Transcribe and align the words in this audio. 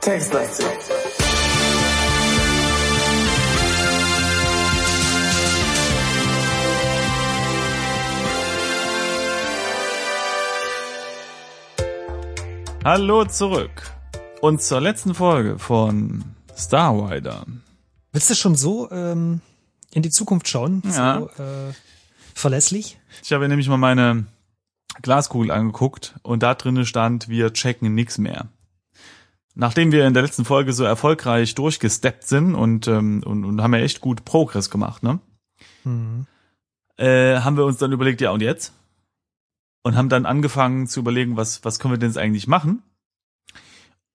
Textlastig. 0.00 0.66
Hallo 12.84 13.24
zurück. 13.24 13.70
Und 14.42 14.60
zur 14.60 14.82
letzten 14.82 15.14
Folge 15.14 15.58
von 15.58 16.22
Star 16.54 17.10
Rider. 17.10 17.46
Willst 18.12 18.28
du 18.28 18.34
schon 18.34 18.56
so 18.56 18.90
ähm, 18.90 19.40
in 19.94 20.02
die 20.02 20.10
Zukunft 20.10 20.48
schauen? 20.48 20.82
Ja. 20.84 21.20
So 21.20 21.42
äh, 21.42 21.72
verlässlich? 22.34 22.98
Ich 23.22 23.32
habe 23.32 23.48
nämlich 23.48 23.68
mal 23.68 23.76
meine 23.76 24.26
Glaskugel 25.02 25.50
angeguckt 25.50 26.14
und 26.22 26.42
da 26.42 26.54
drinnen 26.54 26.84
stand, 26.84 27.28
wir 27.28 27.52
checken 27.52 27.94
nix 27.94 28.18
mehr. 28.18 28.48
Nachdem 29.54 29.92
wir 29.92 30.06
in 30.06 30.14
der 30.14 30.24
letzten 30.24 30.44
Folge 30.44 30.72
so 30.72 30.82
erfolgreich 30.84 31.54
durchgesteppt 31.54 32.26
sind 32.26 32.56
und, 32.56 32.88
ähm, 32.88 33.22
und, 33.24 33.44
und 33.44 33.62
haben 33.62 33.72
ja 33.74 33.80
echt 33.80 34.00
gut 34.00 34.24
Progress 34.24 34.68
gemacht, 34.68 35.04
ne? 35.04 35.20
Mhm. 35.84 36.26
Äh, 36.96 37.40
haben 37.40 37.56
wir 37.56 37.64
uns 37.64 37.78
dann 37.78 37.92
überlegt, 37.92 38.20
ja 38.20 38.32
und 38.32 38.42
jetzt? 38.42 38.72
Und 39.84 39.96
haben 39.96 40.08
dann 40.08 40.26
angefangen 40.26 40.88
zu 40.88 41.00
überlegen, 41.00 41.36
was, 41.36 41.64
was 41.64 41.78
können 41.78 41.94
wir 41.94 41.98
denn 41.98 42.10
jetzt 42.10 42.18
eigentlich 42.18 42.48
machen? 42.48 42.82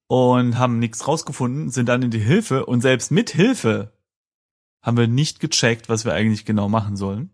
Und 0.07 0.57
haben 0.57 0.79
nichts 0.79 1.07
rausgefunden, 1.07 1.69
sind 1.69 1.87
dann 1.87 2.01
in 2.01 2.11
die 2.11 2.19
Hilfe 2.19 2.65
und 2.65 2.81
selbst 2.81 3.11
mit 3.11 3.29
Hilfe 3.29 3.93
haben 4.81 4.97
wir 4.97 5.07
nicht 5.07 5.39
gecheckt, 5.39 5.89
was 5.89 6.05
wir 6.05 6.13
eigentlich 6.13 6.45
genau 6.45 6.69
machen 6.69 6.95
sollen. 6.97 7.31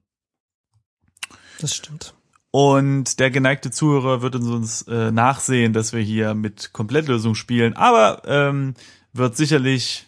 Das 1.59 1.75
stimmt. 1.75 2.13
Und 2.51 3.19
der 3.19 3.31
geneigte 3.31 3.69
Zuhörer 3.69 4.21
wird 4.21 4.35
uns 4.35 4.83
äh, 4.83 5.11
nachsehen, 5.11 5.73
dass 5.73 5.91
wir 5.91 6.01
hier 6.01 6.33
mit 6.35 6.71
Komplettlösung 6.71 7.35
spielen, 7.35 7.75
aber 7.75 8.21
ähm, 8.25 8.75
wird 9.11 9.35
sicherlich 9.35 10.07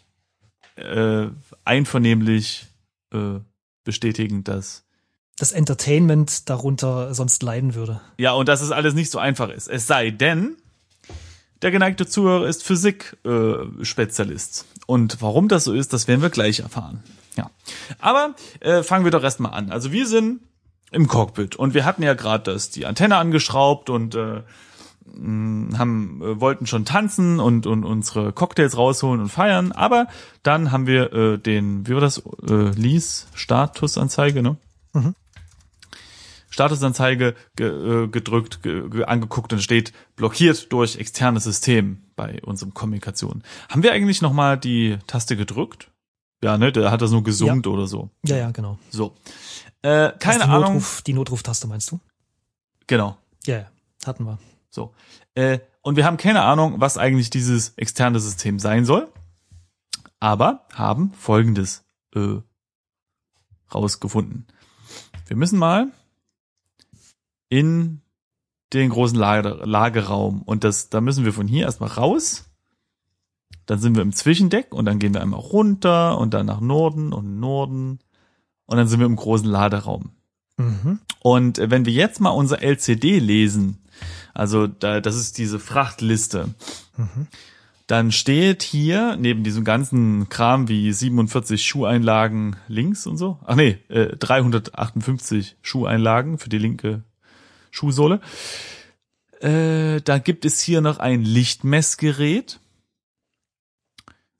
äh, 0.75 1.27
einvernehmlich 1.65 2.67
äh, 3.13 3.39
bestätigen, 3.83 4.43
dass 4.43 4.85
Das 5.37 5.51
Entertainment 5.51 6.49
darunter 6.49 7.13
sonst 7.13 7.43
leiden 7.43 7.75
würde. 7.75 7.99
ja 8.17 8.31
und 8.31 8.47
dass 8.47 8.61
es 8.61 8.71
alles 8.71 8.93
nicht 8.93 9.11
so 9.11 9.19
einfach 9.19 9.49
ist. 9.49 9.67
Es 9.67 9.87
sei 9.87 10.11
denn, 10.11 10.55
der 11.61 11.71
geneigte 11.71 12.05
Zuhörer 12.07 12.47
ist 12.47 12.63
Physik-Spezialist. 12.63 14.61
Äh, 14.61 14.83
und 14.85 15.21
warum 15.21 15.47
das 15.47 15.63
so 15.65 15.73
ist, 15.73 15.93
das 15.93 16.07
werden 16.07 16.21
wir 16.21 16.29
gleich 16.29 16.59
erfahren. 16.59 17.03
Ja, 17.35 17.51
aber 17.99 18.35
äh, 18.59 18.83
fangen 18.83 19.05
wir 19.05 19.11
doch 19.11 19.23
erstmal 19.23 19.53
an. 19.53 19.71
Also 19.71 19.91
wir 19.91 20.07
sind 20.07 20.41
im 20.91 21.07
Cockpit 21.07 21.55
und 21.55 21.73
wir 21.73 21.85
hatten 21.85 22.03
ja 22.03 22.13
gerade 22.13 22.51
das 22.51 22.69
die 22.69 22.85
Antenne 22.85 23.17
angeschraubt 23.17 23.89
und 23.89 24.15
äh, 24.15 24.41
mh, 25.05 25.77
haben 25.77 26.21
äh, 26.21 26.39
wollten 26.39 26.65
schon 26.65 26.85
tanzen 26.85 27.39
und 27.39 27.67
und 27.67 27.83
unsere 27.83 28.31
Cocktails 28.31 28.77
rausholen 28.77 29.21
und 29.21 29.29
feiern, 29.29 29.71
aber 29.71 30.07
dann 30.43 30.71
haben 30.71 30.87
wir 30.87 31.13
äh, 31.13 31.37
den 31.37 31.87
wie 31.87 31.93
war 31.93 32.01
das 32.01 32.23
äh, 32.47 32.71
Lease 32.71 33.25
Statusanzeige, 33.33 34.41
ne? 34.41 34.57
Mhm. 34.93 35.13
Statusanzeige 36.57 37.35
ge, 37.55 37.67
äh, 37.67 38.07
gedrückt, 38.07 38.63
ge, 38.63 38.89
ge, 38.89 39.03
angeguckt 39.03 39.53
und 39.53 39.61
steht 39.61 39.93
blockiert 40.15 40.73
durch 40.73 40.95
externes 40.95 41.43
System 41.43 42.01
bei 42.15 42.41
unserem 42.41 42.73
Kommunikation. 42.73 43.43
Haben 43.69 43.83
wir 43.83 43.91
eigentlich 43.91 44.23
noch 44.23 44.33
mal 44.33 44.57
die 44.57 44.97
Taste 45.05 45.37
gedrückt? 45.37 45.91
Ja, 46.43 46.57
ne, 46.57 46.71
der 46.71 46.89
hat 46.89 47.03
das 47.03 47.11
nur 47.11 47.23
gesummt 47.23 47.67
oder 47.67 47.85
so. 47.85 48.09
Ja, 48.25 48.37
ja, 48.37 48.49
genau. 48.49 48.79
So. 48.89 49.13
Äh, 49.83 50.13
keine 50.17 50.45
die 50.45 50.49
Ahnung. 50.49 50.73
Notruf, 50.73 51.03
die 51.03 51.13
Notruftaste 51.13 51.67
meinst 51.67 51.91
du? 51.91 51.99
Genau. 52.87 53.19
Ja, 53.45 53.57
ja. 53.57 53.65
Hatten 54.03 54.23
wir. 54.23 54.39
So. 54.71 54.95
Äh, 55.35 55.59
und 55.83 55.95
wir 55.95 56.05
haben 56.05 56.17
keine 56.17 56.41
Ahnung, 56.41 56.81
was 56.81 56.97
eigentlich 56.97 57.29
dieses 57.29 57.77
externe 57.77 58.19
System 58.19 58.57
sein 58.57 58.83
soll. 58.83 59.07
Aber 60.19 60.65
haben 60.73 61.13
folgendes 61.13 61.85
äh, 62.15 62.37
rausgefunden. 63.71 64.47
Wir 65.27 65.37
müssen 65.37 65.59
mal 65.59 65.91
in 67.49 68.01
den 68.73 68.89
großen 68.89 69.17
Lager, 69.17 69.65
Lagerraum 69.65 70.41
und 70.41 70.63
das, 70.63 70.89
da 70.89 71.01
müssen 71.01 71.25
wir 71.25 71.33
von 71.33 71.47
hier 71.47 71.65
erstmal 71.65 71.89
raus. 71.89 72.45
Dann 73.65 73.79
sind 73.79 73.95
wir 73.95 74.01
im 74.01 74.13
Zwischendeck 74.13 74.73
und 74.73 74.85
dann 74.85 74.99
gehen 74.99 75.13
wir 75.13 75.21
einmal 75.21 75.39
runter 75.39 76.17
und 76.17 76.33
dann 76.33 76.45
nach 76.45 76.61
Norden 76.61 77.13
und 77.13 77.39
Norden 77.39 77.99
und 78.65 78.77
dann 78.77 78.87
sind 78.87 78.99
wir 78.99 79.05
im 79.05 79.15
großen 79.15 79.47
Laderaum. 79.47 80.11
Mhm. 80.57 80.99
Und 81.19 81.59
wenn 81.63 81.85
wir 81.85 81.93
jetzt 81.93 82.19
mal 82.19 82.29
unser 82.29 82.61
LCD 82.61 83.19
lesen, 83.19 83.79
also 84.33 84.67
da, 84.67 85.01
das 85.01 85.15
ist 85.15 85.37
diese 85.37 85.59
Frachtliste, 85.59 86.53
Mhm. 86.97 87.27
dann 87.85 88.11
steht 88.11 88.63
hier 88.63 89.15
neben 89.17 89.43
diesem 89.43 89.63
ganzen 89.63 90.29
Kram 90.29 90.67
wie 90.67 90.91
47 90.91 91.63
Schuheinlagen 91.65 92.55
links 92.67 93.05
und 93.07 93.17
so, 93.17 93.39
ach 93.45 93.55
nee, 93.55 93.77
äh, 93.87 94.15
358 94.17 95.57
Schuheinlagen 95.61 96.37
für 96.37 96.49
die 96.49 96.57
linke 96.57 97.03
Schuhsohle, 97.77 98.21
äh, 99.39 100.01
da 100.01 100.17
gibt 100.17 100.45
es 100.45 100.59
hier 100.59 100.81
noch 100.81 100.97
ein 100.97 101.21
Lichtmessgerät 101.21 102.59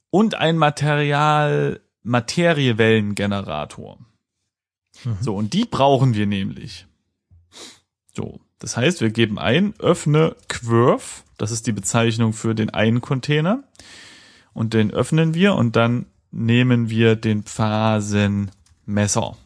und 0.09 0.35
ein 0.35 0.57
Material 0.57 1.81
Materiewellengenerator. 2.01 3.99
Mhm. 5.03 5.17
So, 5.21 5.35
und 5.35 5.53
die 5.53 5.65
brauchen 5.65 6.15
wir 6.15 6.25
nämlich. 6.25 6.87
So, 8.15 8.39
das 8.57 8.75
heißt, 8.75 9.01
wir 9.01 9.11
geben 9.11 9.37
ein, 9.37 9.75
öffne 9.79 10.35
Quirf, 10.47 11.23
das 11.37 11.51
ist 11.51 11.67
die 11.67 11.73
Bezeichnung 11.73 12.33
für 12.33 12.55
den 12.55 12.71
einen 12.71 13.01
Container, 13.01 13.63
und 14.53 14.73
den 14.73 14.89
öffnen 14.89 15.35
wir 15.35 15.53
und 15.53 15.75
dann 15.75 16.07
nehmen 16.31 16.89
wir 16.89 17.15
den 17.15 17.43
Phasenmesser. 17.43 19.37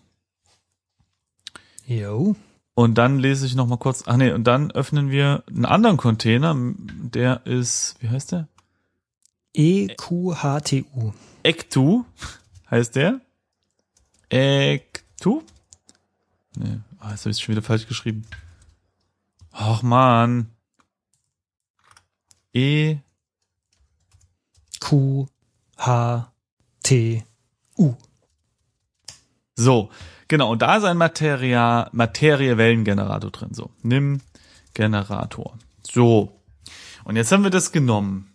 Jo. 1.85 2.37
Und 2.81 2.95
dann 2.95 3.19
lese 3.19 3.45
ich 3.45 3.53
noch 3.53 3.67
mal 3.67 3.77
kurz, 3.77 4.05
ach 4.07 4.17
nee, 4.17 4.31
und 4.31 4.45
dann 4.45 4.71
öffnen 4.71 5.11
wir 5.11 5.43
einen 5.47 5.65
anderen 5.65 5.97
Container, 5.97 6.55
der 6.57 7.45
ist, 7.45 7.95
wie 7.99 8.09
heißt 8.09 8.31
der? 8.31 8.47
E 9.53 9.85
EQHTU. 9.85 11.13
Ectu 11.43 12.05
heißt 12.71 12.95
der. 12.95 13.21
Ectu? 14.29 15.43
Nee, 16.55 16.79
ah, 16.97 17.11
jetzt 17.11 17.21
habe 17.21 17.29
ich 17.29 17.37
schon 17.39 17.53
wieder 17.53 17.61
falsch 17.61 17.87
geschrieben. 17.87 18.25
Ach 19.51 19.83
man. 19.83 20.49
E 22.55 22.97
Q 24.79 25.27
H 25.77 26.33
T 26.81 27.23
U. 27.77 27.93
so, 29.55 29.91
genau, 30.31 30.49
und 30.49 30.61
da 30.61 30.77
ist 30.77 30.85
ein 30.85 30.97
Materia 30.97 31.89
Materiewellengenerator 31.91 33.31
drin. 33.31 33.49
So, 33.53 33.69
nimm 33.83 34.21
Generator. 34.73 35.57
So. 35.83 36.31
Und 37.03 37.17
jetzt 37.17 37.33
haben 37.33 37.43
wir 37.43 37.51
das 37.51 37.73
genommen. 37.73 38.31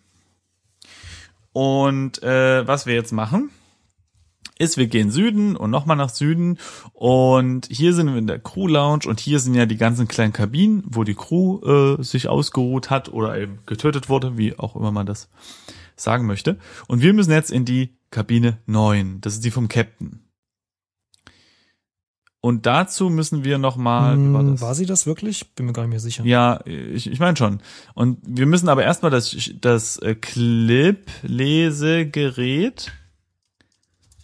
Und 1.52 2.22
äh, 2.22 2.68
was 2.68 2.84
wir 2.84 2.94
jetzt 2.94 3.12
machen, 3.12 3.50
ist, 4.58 4.76
wir 4.76 4.88
gehen 4.88 5.10
Süden 5.10 5.56
und 5.56 5.70
nochmal 5.70 5.96
nach 5.96 6.10
Süden 6.10 6.58
und 6.92 7.66
hier 7.70 7.94
sind 7.94 8.10
wir 8.10 8.16
in 8.18 8.26
der 8.26 8.40
Crew 8.40 8.66
Lounge 8.66 9.06
und 9.06 9.18
hier 9.20 9.40
sind 9.40 9.54
ja 9.54 9.64
die 9.64 9.76
ganzen 9.78 10.06
kleinen 10.06 10.34
Kabinen, 10.34 10.82
wo 10.86 11.02
die 11.02 11.14
Crew 11.14 11.60
äh, 11.98 12.02
sich 12.02 12.28
ausgeruht 12.28 12.90
hat 12.90 13.08
oder 13.10 13.38
eben 13.38 13.60
getötet 13.64 14.10
wurde, 14.10 14.36
wie 14.36 14.58
auch 14.58 14.76
immer 14.76 14.92
man 14.92 15.06
das 15.06 15.30
sagen 15.94 16.26
möchte. 16.26 16.58
Und 16.88 17.00
wir 17.00 17.14
müssen 17.14 17.32
jetzt 17.32 17.50
in 17.50 17.64
die 17.64 17.96
Kabine 18.10 18.58
9, 18.66 19.22
das 19.22 19.34
ist 19.34 19.44
die 19.44 19.50
vom 19.50 19.68
Captain. 19.68 20.25
Und 22.46 22.64
dazu 22.64 23.10
müssen 23.10 23.42
wir 23.42 23.58
nochmal, 23.58 24.16
war 24.32 24.42
Hm, 24.42 24.52
das? 24.52 24.60
war 24.60 24.76
sie 24.76 24.86
das 24.86 25.04
wirklich? 25.04 25.52
Bin 25.56 25.66
mir 25.66 25.72
gar 25.72 25.82
nicht 25.82 25.90
mehr 25.90 25.98
sicher. 25.98 26.24
Ja, 26.24 26.60
ich, 26.64 27.10
ich 27.10 27.18
meine 27.18 27.36
schon. 27.36 27.58
Und 27.94 28.18
wir 28.24 28.46
müssen 28.46 28.68
aber 28.68 28.84
erstmal 28.84 29.10
das, 29.10 29.34
das 29.60 29.98
äh, 29.98 30.14
Clip-Lesegerät 30.14 32.92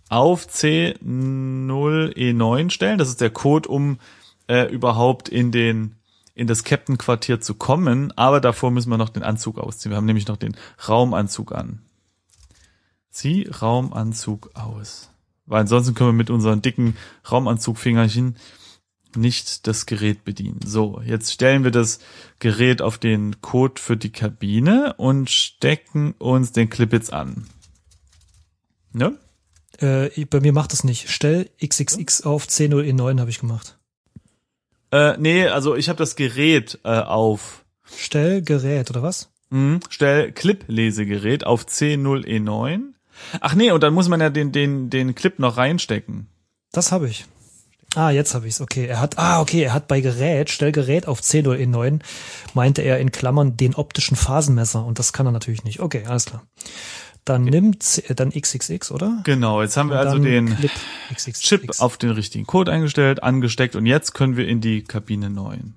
auf 0.08 0.46
C0E9 0.46 2.70
stellen. 2.70 2.98
Das 2.98 3.08
ist 3.08 3.20
der 3.20 3.30
Code, 3.30 3.68
um 3.68 3.98
äh, 4.46 4.72
überhaupt 4.72 5.28
in 5.28 5.50
den 5.50 5.96
in 6.36 6.46
das 6.46 6.62
Captain-Quartier 6.62 7.40
zu 7.40 7.54
kommen. 7.54 8.12
Aber 8.16 8.40
davor 8.40 8.70
müssen 8.70 8.90
wir 8.90 8.98
noch 8.98 9.08
den 9.08 9.24
Anzug 9.24 9.58
ausziehen. 9.58 9.90
Wir 9.90 9.96
haben 9.96 10.06
nämlich 10.06 10.28
noch 10.28 10.36
den 10.36 10.56
Raumanzug 10.88 11.50
an. 11.50 11.80
Zieh 13.10 13.48
Raumanzug 13.48 14.50
aus. 14.54 15.08
Weil 15.46 15.62
ansonsten 15.62 15.94
können 15.94 16.10
wir 16.10 16.14
mit 16.14 16.30
unseren 16.30 16.62
dicken 16.62 16.96
Raumanzugfingerchen 17.30 18.36
nicht 19.16 19.66
das 19.66 19.86
Gerät 19.86 20.24
bedienen. 20.24 20.60
So, 20.64 21.02
jetzt 21.04 21.32
stellen 21.32 21.64
wir 21.64 21.70
das 21.70 22.00
Gerät 22.38 22.80
auf 22.80 22.98
den 22.98 23.40
Code 23.40 23.80
für 23.80 23.96
die 23.96 24.10
Kabine 24.10 24.94
und 24.96 25.30
stecken 25.30 26.14
uns 26.18 26.52
den 26.52 26.70
Clip 26.70 26.92
jetzt 26.92 27.12
an. 27.12 27.46
Ne? 28.92 29.18
Äh, 29.78 30.24
bei 30.26 30.40
mir 30.40 30.52
macht 30.52 30.72
das 30.72 30.84
nicht. 30.84 31.10
Stell 31.10 31.50
XXX 31.62 32.22
auf 32.22 32.46
100E9 32.46 33.20
habe 33.20 33.30
ich 33.30 33.40
gemacht. 33.40 33.78
Äh, 34.90 35.16
nee, 35.18 35.46
also 35.46 35.74
ich 35.74 35.88
habe 35.88 35.98
das 35.98 36.16
Gerät 36.16 36.78
äh, 36.84 37.00
auf 37.00 37.64
Stell 37.84 38.42
Gerät 38.42 38.90
oder 38.90 39.02
was? 39.02 39.30
mh, 39.50 39.80
stell 39.90 40.32
Clip-Lesegerät 40.32 41.44
auf 41.44 41.64
C0E9. 41.66 42.92
Ach 43.40 43.54
nee, 43.54 43.70
und 43.70 43.82
dann 43.82 43.94
muss 43.94 44.08
man 44.08 44.20
ja 44.20 44.30
den 44.30 44.52
den 44.52 44.90
den 44.90 45.14
Clip 45.14 45.38
noch 45.38 45.56
reinstecken. 45.56 46.28
Das 46.72 46.92
habe 46.92 47.08
ich. 47.08 47.24
Ah, 47.94 48.10
jetzt 48.10 48.34
habe 48.34 48.48
ich's. 48.48 48.60
Okay, 48.60 48.86
er 48.86 49.00
hat 49.00 49.18
ah 49.18 49.40
okay, 49.40 49.62
er 49.62 49.74
hat 49.74 49.86
bei 49.88 50.00
Gerät, 50.00 50.48
stell 50.50 50.72
Gerät 50.72 51.06
auf 51.06 51.20
100E9 51.20 52.00
meinte 52.54 52.80
er 52.82 52.98
in 52.98 53.12
Klammern 53.12 53.56
den 53.56 53.74
optischen 53.74 54.16
Phasenmesser 54.16 54.84
und 54.84 54.98
das 54.98 55.12
kann 55.12 55.26
er 55.26 55.32
natürlich 55.32 55.64
nicht. 55.64 55.80
Okay, 55.80 56.04
alles 56.06 56.24
klar. 56.24 56.42
Dann 57.24 57.44
nimmt 57.44 58.02
äh, 58.08 58.14
dann 58.14 58.30
XXX, 58.30 58.90
oder? 58.90 59.20
Genau, 59.24 59.62
jetzt 59.62 59.76
haben 59.76 59.90
wir 59.90 59.98
also 59.98 60.18
den 60.18 60.56
XXX. 61.12 61.40
Chip 61.40 61.70
auf 61.80 61.96
den 61.98 62.10
richtigen 62.10 62.46
Code 62.46 62.72
eingestellt, 62.72 63.22
angesteckt 63.22 63.76
und 63.76 63.86
jetzt 63.86 64.14
können 64.14 64.36
wir 64.36 64.48
in 64.48 64.60
die 64.60 64.82
Kabine 64.82 65.28
9. 65.30 65.74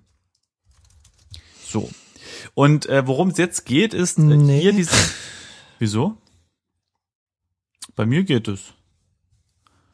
So. 1.68 1.90
Und 2.54 2.88
äh, 2.88 3.06
worum 3.06 3.30
es 3.30 3.38
jetzt 3.38 3.66
geht, 3.66 3.94
ist 3.94 4.18
äh, 4.18 4.22
Nee. 4.22 4.62
hier 4.62 4.72
diese. 4.72 4.96
Wieso? 5.80 6.18
Bei 7.96 8.06
mir 8.06 8.24
geht 8.24 8.48
es. 8.48 8.74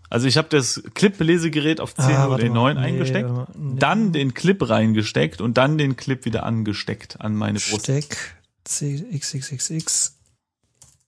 Also 0.10 0.28
ich 0.28 0.38
habe 0.38 0.50
das 0.50 0.84
Clip-Lesegerät 0.94 1.80
auf 1.80 1.96
10 1.96 2.06
Ah, 2.06 2.26
oder 2.26 2.32
warte 2.32 2.50
9 2.50 2.54
mal. 2.54 2.74
Nee, 2.76 2.88
eingesteckt. 2.88 3.30
Nee. 3.56 3.80
dann 3.80 4.12
den 4.12 4.34
Clip 4.34 4.70
reingesteckt 4.70 5.40
und 5.40 5.58
dann 5.58 5.78
den 5.78 5.96
Clip 5.96 6.26
wieder 6.26 6.44
angesteckt 6.44 7.22
an 7.22 7.36
meine 7.36 7.60
Brust. 7.60 7.86
Steck 7.86 8.36
XXXX 8.66 10.18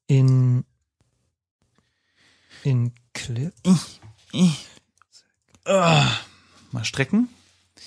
in 0.08 0.64
in 2.64 2.94
Clip. 3.14 3.54
Ah, 5.66 6.08
mal 6.72 6.86
strecken. 6.86 7.28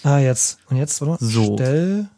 Ah, 0.03 0.19
jetzt. 0.19 0.59
Und 0.69 0.77
jetzt, 0.77 1.01
oder? 1.01 1.17
So. 1.19 1.57
Stell. 1.57 2.11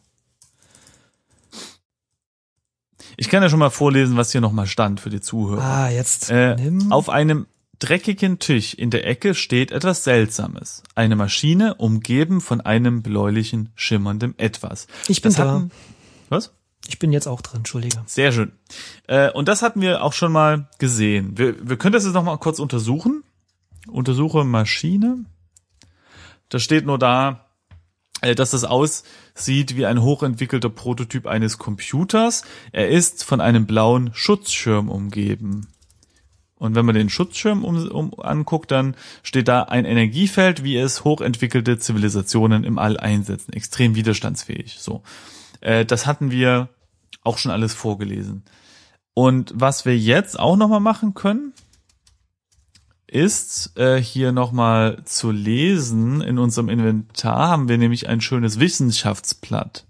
Ich 3.20 3.28
kann 3.28 3.42
ja 3.42 3.48
schon 3.50 3.58
mal 3.58 3.70
vorlesen, 3.70 4.16
was 4.16 4.32
hier 4.32 4.40
nochmal 4.40 4.66
stand 4.66 5.00
für 5.00 5.10
die 5.10 5.20
Zuhörer. 5.20 5.60
Ah, 5.62 5.90
jetzt. 5.90 6.30
Äh, 6.30 6.56
auf 6.90 7.08
einem 7.10 7.46
dreckigen 7.80 8.38
Tisch 8.38 8.74
in 8.74 8.90
der 8.90 9.06
Ecke 9.06 9.34
steht 9.34 9.72
etwas 9.72 10.04
Seltsames. 10.04 10.82
Eine 10.94 11.16
Maschine 11.16 11.74
umgeben 11.74 12.40
von 12.40 12.60
einem 12.60 13.02
bläulichen, 13.02 13.70
schimmerndem 13.74 14.34
Etwas. 14.38 14.86
ich 15.08 15.20
bin 15.20 15.30
Das 15.32 15.36
da. 15.36 15.52
hatten- 15.54 15.70
Was? 16.28 16.52
Ich 16.86 16.98
bin 17.00 17.12
jetzt 17.12 17.26
auch 17.26 17.42
drin, 17.42 17.58
Entschuldige. 17.58 17.98
Sehr 18.06 18.32
schön. 18.32 18.52
Äh, 19.08 19.30
und 19.32 19.48
das 19.48 19.62
hatten 19.62 19.80
wir 19.80 20.02
auch 20.04 20.12
schon 20.12 20.32
mal 20.32 20.68
gesehen. 20.78 21.36
Wir, 21.36 21.68
wir 21.68 21.76
können 21.76 21.92
das 21.92 22.04
jetzt 22.04 22.14
noch 22.14 22.22
mal 22.24 22.38
kurz 22.38 22.60
untersuchen. 22.60 23.24
Untersuche 23.88 24.44
Maschine. 24.44 25.24
Da 26.50 26.58
steht 26.60 26.86
nur 26.86 26.98
da, 26.98 27.47
dass 28.20 28.50
das 28.50 28.64
aussieht 28.64 29.76
wie 29.76 29.86
ein 29.86 30.02
hochentwickelter 30.02 30.70
Prototyp 30.70 31.26
eines 31.26 31.58
Computers. 31.58 32.44
Er 32.72 32.88
ist 32.88 33.24
von 33.24 33.40
einem 33.40 33.66
blauen 33.66 34.10
Schutzschirm 34.14 34.88
umgeben. 34.88 35.68
Und 36.56 36.74
wenn 36.74 36.86
man 36.86 36.96
den 36.96 37.08
Schutzschirm 37.08 37.64
um, 37.64 37.88
um, 37.88 38.20
anguckt, 38.20 38.70
dann 38.72 38.96
steht 39.22 39.46
da 39.46 39.62
ein 39.62 39.84
Energiefeld, 39.84 40.64
wie 40.64 40.76
es 40.76 41.04
hochentwickelte 41.04 41.78
Zivilisationen 41.78 42.64
im 42.64 42.78
All 42.78 42.96
einsetzen. 42.96 43.52
Extrem 43.52 43.94
widerstandsfähig. 43.94 44.78
So. 44.80 45.02
Äh, 45.60 45.84
das 45.84 46.06
hatten 46.06 46.30
wir 46.32 46.68
auch 47.22 47.38
schon 47.38 47.52
alles 47.52 47.74
vorgelesen. 47.74 48.42
Und 49.14 49.52
was 49.54 49.84
wir 49.84 49.96
jetzt 49.96 50.38
auch 50.38 50.56
nochmal 50.56 50.80
machen 50.80 51.14
können, 51.14 51.52
ist 53.08 53.76
äh, 53.78 54.00
hier 54.00 54.32
nochmal 54.32 55.02
zu 55.04 55.30
lesen. 55.30 56.20
In 56.20 56.38
unserem 56.38 56.68
Inventar 56.68 57.48
haben 57.48 57.68
wir 57.68 57.78
nämlich 57.78 58.08
ein 58.08 58.20
schönes 58.20 58.60
Wissenschaftsblatt. 58.60 59.86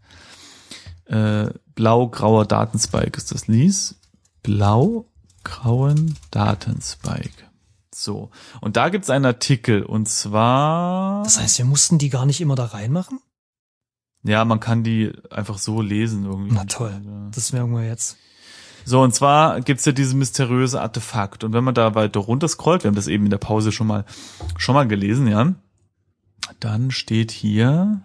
Äh, 1.07 1.51
Blau-grauer 1.75 2.47
Datenspike 2.47 3.17
ist 3.17 3.33
das 3.33 3.49
Lies. 3.49 3.97
Blau-grauen 4.43 6.17
Datenspike. 6.31 7.49
So. 7.95 8.31
Und 8.61 8.77
da 8.77 8.89
gibt's 8.89 9.11
einen 9.11 9.27
Artikel 9.27 9.83
und 9.83 10.09
zwar. 10.09 11.25
Das 11.25 11.39
heißt, 11.41 11.59
wir 11.59 11.65
mussten 11.65 11.99
die 11.99 12.11
gar 12.11 12.27
nicht 12.27 12.41
immer 12.41 12.55
da 12.55 12.67
reinmachen? 12.67 13.21
Ja, 14.23 14.45
man 14.45 14.61
kann 14.61 14.85
die 14.85 15.13
einfach 15.31 15.59
so 15.59 15.81
lesen 15.81 16.25
irgendwie. 16.25 16.55
Na 16.55 16.65
toll. 16.65 17.01
Das 17.33 17.53
merken 17.53 17.73
wir 17.73 17.87
jetzt. 17.87 18.17
So, 18.89 19.03
und 19.03 19.15
zwar 19.15 19.61
gibt's 19.61 19.85
ja 19.85 19.93
dieses 19.93 20.15
mysteriöse 20.15 20.81
Artefakt. 20.81 21.45
Und 21.45 21.53
wenn 21.53 21.63
man 21.63 21.75
da 21.75 21.95
weiter 21.95 22.21
runter 22.21 22.49
scrollt, 22.49 22.85
wir 22.85 22.89
haben 22.89 22.95
das 22.95 23.07
eben 23.07 23.25
in 23.25 23.31
der 23.31 23.37
Pause 23.37 23.71
schon 23.71 23.87
mal, 23.87 24.07
schon 24.57 24.75
mal 24.75 24.89
gelesen, 24.89 25.27
ja, 25.27 25.53
dann 26.59 26.91
steht 26.91 27.31
hier, 27.31 28.01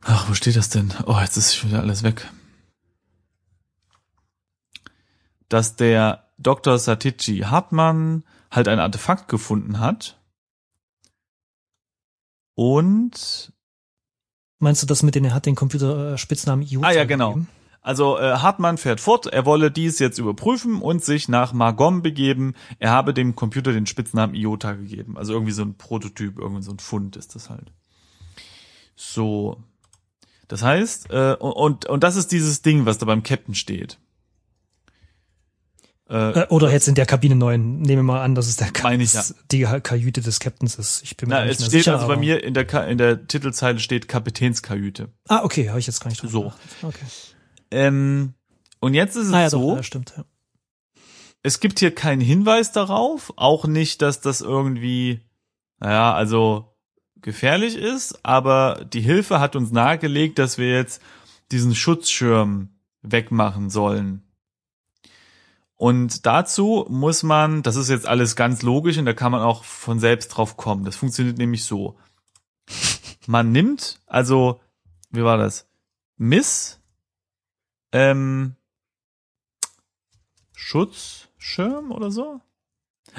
ach, 0.00 0.28
wo 0.28 0.34
steht 0.34 0.56
das 0.56 0.70
denn? 0.70 0.92
Oh, 1.06 1.20
jetzt 1.20 1.36
ist 1.36 1.54
schon 1.54 1.70
wieder 1.70 1.82
alles 1.82 2.02
weg. 2.02 2.28
Dass 5.48 5.76
der 5.76 6.26
Dr. 6.36 6.80
Satichi 6.80 7.42
Hartmann 7.42 8.24
halt 8.50 8.66
ein 8.66 8.80
Artefakt 8.80 9.28
gefunden 9.28 9.78
hat. 9.78 10.18
Und 12.56 13.52
Meinst 14.58 14.82
du 14.82 14.88
das 14.88 15.04
mit 15.04 15.14
den, 15.14 15.24
er 15.26 15.32
hat 15.32 15.46
den 15.46 15.54
Computer 15.54 16.16
äh, 16.16 16.64
Iota 16.64 16.88
Ah, 16.88 16.90
ja, 16.90 17.04
genau. 17.04 17.34
gegeben? 17.34 17.59
Also 17.82 18.18
äh, 18.18 18.36
Hartmann 18.36 18.76
fährt 18.76 19.00
fort, 19.00 19.26
er 19.26 19.46
wolle 19.46 19.70
dies 19.70 19.98
jetzt 19.98 20.18
überprüfen 20.18 20.82
und 20.82 21.02
sich 21.04 21.28
nach 21.28 21.52
Margom 21.52 22.02
begeben. 22.02 22.54
Er 22.78 22.90
habe 22.90 23.14
dem 23.14 23.34
Computer 23.34 23.72
den 23.72 23.86
Spitznamen 23.86 24.34
Iota 24.34 24.72
gegeben. 24.74 25.16
Also 25.16 25.32
irgendwie 25.32 25.52
so 25.52 25.62
ein 25.62 25.76
Prototyp, 25.76 26.38
irgendwie 26.38 26.62
so 26.62 26.72
ein 26.72 26.78
Fund 26.78 27.16
ist 27.16 27.34
das 27.34 27.48
halt. 27.48 27.72
So. 28.96 29.56
Das 30.48 30.62
heißt, 30.62 31.10
äh, 31.10 31.36
und, 31.38 31.86
und 31.86 32.04
das 32.04 32.16
ist 32.16 32.32
dieses 32.32 32.60
Ding, 32.60 32.84
was 32.84 32.98
da 32.98 33.06
beim 33.06 33.22
Captain 33.22 33.54
steht. 33.54 33.98
Äh, 36.10 36.40
Äh, 36.40 36.46
oder 36.48 36.70
jetzt 36.72 36.88
in 36.88 36.96
der 36.96 37.06
Kabine 37.06 37.36
9. 37.36 37.78
Nehmen 37.80 37.98
wir 37.98 38.02
mal 38.02 38.22
an, 38.22 38.34
dass 38.34 38.48
es 38.48 38.56
der 38.56 38.70
Ka 38.72 38.92
ich, 38.92 39.14
ja. 39.14 39.22
die 39.52 39.62
Kajüte 39.62 40.20
des 40.20 40.40
Captains 40.40 40.74
ist. 40.74 41.02
Ich 41.04 41.16
bin 41.16 41.28
mir 41.28 41.36
na, 41.36 41.44
nicht 41.44 41.60
es 41.60 41.66
steht 41.66 41.84
sicher. 41.84 41.94
also 41.94 42.08
bei 42.08 42.16
mir 42.16 42.42
in 42.42 42.52
der, 42.52 42.66
Ka 42.66 42.82
in 42.82 42.98
der 42.98 43.26
Titelzeile 43.26 43.78
steht 43.78 44.08
Kapitänskajüte. 44.08 45.08
Ah, 45.28 45.44
okay, 45.44 45.68
habe 45.68 45.78
ich 45.78 45.86
jetzt 45.86 46.00
gar 46.00 46.10
nicht 46.10 46.20
drüber 46.20 46.32
So. 46.32 46.52
Okay. 46.86 47.06
Ähm, 47.70 48.34
und 48.80 48.94
jetzt 48.94 49.16
ist 49.16 49.28
es 49.28 49.32
Ah 49.32 49.42
ja, 49.42 49.50
so. 49.50 49.70
doch, 49.70 49.76
ja, 49.76 49.82
stimmt. 49.82 50.14
Ja. 50.16 50.24
es 51.42 51.60
gibt 51.60 51.78
hier 51.78 51.94
keinen 51.94 52.20
Hinweis 52.20 52.72
darauf, 52.72 53.32
auch 53.36 53.66
nicht, 53.66 54.02
dass 54.02 54.20
das 54.20 54.40
irgendwie, 54.40 55.20
naja, 55.78 56.12
also 56.14 56.74
gefährlich 57.22 57.76
ist, 57.76 58.24
aber 58.24 58.84
die 58.92 59.00
Hilfe 59.02 59.40
hat 59.40 59.56
uns 59.56 59.70
nahegelegt, 59.72 60.38
dass 60.38 60.58
wir 60.58 60.70
jetzt 60.70 61.02
diesen 61.52 61.74
Schutzschirm 61.74 62.70
wegmachen 63.02 63.70
sollen. 63.70 64.22
Und 65.76 66.26
dazu 66.26 66.84
muss 66.90 67.22
man, 67.22 67.62
das 67.62 67.76
ist 67.76 67.88
jetzt 67.88 68.06
alles 68.06 68.36
ganz 68.36 68.60
logisch 68.62 68.98
und 68.98 69.06
da 69.06 69.14
kann 69.14 69.32
man 69.32 69.40
auch 69.40 69.64
von 69.64 69.98
selbst 69.98 70.28
drauf 70.28 70.58
kommen. 70.58 70.84
Das 70.84 70.96
funktioniert 70.96 71.38
nämlich 71.38 71.64
so. 71.64 71.96
Man 73.26 73.50
nimmt, 73.52 73.98
also, 74.06 74.60
wie 75.10 75.24
war 75.24 75.38
das? 75.38 75.66
Miss, 76.18 76.79
ähm, 77.92 78.56
Schutzschirm 80.54 81.92
oder 81.92 82.10
so? 82.10 82.40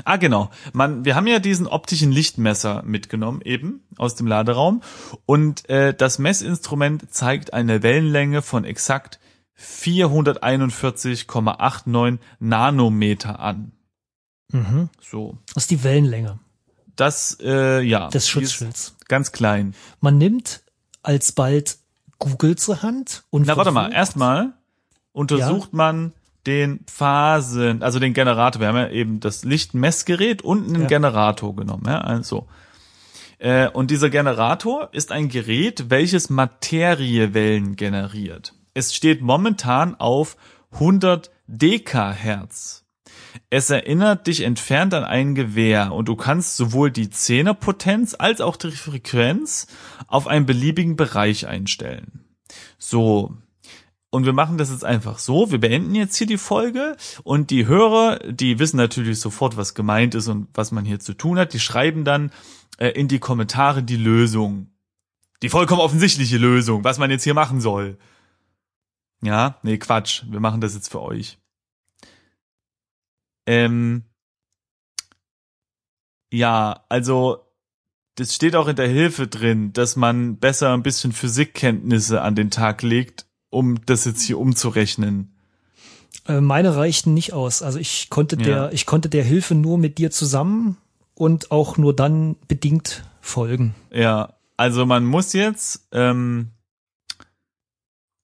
Ah, 0.05 0.15
genau. 0.17 0.49
Man, 0.73 1.05
wir 1.05 1.15
haben 1.15 1.27
ja 1.27 1.39
diesen 1.39 1.67
optischen 1.67 2.11
Lichtmesser 2.11 2.81
mitgenommen, 2.83 3.41
eben 3.41 3.83
aus 3.97 4.15
dem 4.15 4.27
Laderaum. 4.27 4.81
Und 5.25 5.69
äh, 5.69 5.93
das 5.93 6.19
Messinstrument 6.19 7.13
zeigt 7.13 7.53
eine 7.53 7.83
Wellenlänge 7.83 8.41
von 8.41 8.63
exakt 8.63 9.19
441,89 9.59 12.19
Nanometer 12.39 13.39
an. 13.39 13.73
Mhm. 14.51 14.89
So. 15.01 15.37
Das 15.53 15.63
ist 15.63 15.71
die 15.71 15.83
Wellenlänge 15.83 16.39
Das, 16.95 17.37
äh, 17.41 17.81
ja. 17.81 18.07
des 18.09 18.29
Schutzschilds. 18.29 18.95
Ganz 19.07 19.31
klein. 19.31 19.75
Man 19.99 20.17
nimmt 20.17 20.63
alsbald 21.03 21.77
Google 22.17 22.55
zur 22.55 22.81
Hand 22.81 23.23
und 23.29 23.45
Na, 23.47 23.57
warte 23.57 23.71
mal. 23.71 23.91
Erstmal 23.91 24.53
untersucht 25.13 25.73
man 25.73 26.13
den 26.47 26.79
Phasen, 26.87 27.83
also 27.83 27.99
den 27.99 28.13
Generator. 28.13 28.61
Wir 28.61 28.67
haben 28.69 28.77
ja 28.77 28.89
eben 28.89 29.19
das 29.19 29.43
Lichtmessgerät 29.43 30.41
und 30.41 30.67
einen 30.67 30.81
Ja. 30.83 30.87
Generator 30.87 31.55
genommen. 31.55 31.85
Ja, 31.85 32.01
also. 32.01 32.47
Äh, 33.37 33.69
und 33.69 33.91
dieser 33.91 34.09
Generator 34.09 34.89
ist 34.91 35.11
ein 35.11 35.29
Gerät, 35.29 35.89
welches 35.89 36.29
Materiewellen 36.29 37.75
generiert. 37.75 38.53
Es 38.73 38.93
steht 38.95 39.21
momentan 39.21 39.95
auf 39.95 40.37
100 40.71 41.31
Dekahertz. 41.47 42.85
Es 43.49 43.69
erinnert 43.69 44.27
dich 44.27 44.41
entfernt 44.41 44.93
an 44.93 45.03
ein 45.03 45.35
Gewehr 45.35 45.91
und 45.93 46.07
du 46.07 46.15
kannst 46.15 46.57
sowohl 46.57 46.91
die 46.91 47.09
Zehnerpotenz 47.09 48.15
als 48.17 48.41
auch 48.41 48.55
die 48.57 48.71
Frequenz 48.71 49.67
auf 50.07 50.27
einen 50.27 50.45
beliebigen 50.45 50.95
Bereich 50.95 51.47
einstellen. 51.47 52.25
So. 52.77 53.35
Und 54.11 54.25
wir 54.25 54.33
machen 54.33 54.57
das 54.57 54.69
jetzt 54.69 54.83
einfach 54.83 55.19
so. 55.19 55.51
Wir 55.51 55.59
beenden 55.59 55.95
jetzt 55.95 56.17
hier 56.17 56.27
die 56.27 56.37
Folge 56.37 56.97
und 57.23 57.49
die 57.49 57.65
Hörer, 57.65 58.19
die 58.19 58.59
wissen 58.59 58.75
natürlich 58.75 59.21
sofort, 59.21 59.55
was 59.55 59.73
gemeint 59.73 60.15
ist 60.15 60.27
und 60.27 60.49
was 60.53 60.73
man 60.73 60.83
hier 60.83 60.99
zu 60.99 61.13
tun 61.13 61.39
hat. 61.39 61.53
Die 61.53 61.61
schreiben 61.61 62.03
dann 62.03 62.31
äh, 62.77 62.89
in 62.89 63.07
die 63.07 63.19
Kommentare 63.19 63.83
die 63.83 63.95
Lösung. 63.95 64.69
Die 65.41 65.49
vollkommen 65.49 65.81
offensichtliche 65.81 66.37
Lösung, 66.37 66.83
was 66.83 66.99
man 66.99 67.09
jetzt 67.09 67.23
hier 67.23 67.33
machen 67.33 67.61
soll. 67.61 67.97
Ja, 69.23 69.59
nee, 69.63 69.77
Quatsch. 69.77 70.23
Wir 70.29 70.41
machen 70.41 70.59
das 70.59 70.73
jetzt 70.73 70.91
für 70.91 71.01
euch. 71.01 71.39
Ähm, 73.47 74.03
ja, 76.33 76.83
also 76.89 77.45
das 78.15 78.35
steht 78.35 78.57
auch 78.57 78.67
in 78.67 78.75
der 78.75 78.89
Hilfe 78.89 79.27
drin, 79.27 79.71
dass 79.71 79.95
man 79.95 80.37
besser 80.37 80.73
ein 80.73 80.83
bisschen 80.83 81.13
Physikkenntnisse 81.13 82.21
an 82.21 82.35
den 82.35 82.51
Tag 82.51 82.81
legt, 82.81 83.25
um 83.51 83.85
das 83.85 84.05
jetzt 84.05 84.23
hier 84.23 84.39
umzurechnen. 84.39 85.31
Äh, 86.27 86.41
meine 86.41 86.75
reichten 86.75 87.13
nicht 87.13 87.33
aus. 87.33 87.61
Also 87.61 87.77
ich 87.77 88.09
konnte 88.09 88.35
Ja. 88.37 88.43
der, 88.43 88.73
ich 88.73 88.87
konnte 88.87 89.09
der 89.09 89.23
Hilfe 89.23 89.53
nur 89.53 89.77
mit 89.77 89.99
dir 89.99 90.09
zusammen 90.09 90.77
und 91.13 91.51
auch 91.51 91.77
nur 91.77 91.95
dann 91.95 92.35
bedingt 92.47 93.03
folgen. 93.21 93.75
Ja, 93.91 94.33
also 94.57 94.85
man 94.85 95.05
muss 95.05 95.33
jetzt, 95.33 95.87
ähm, 95.91 96.49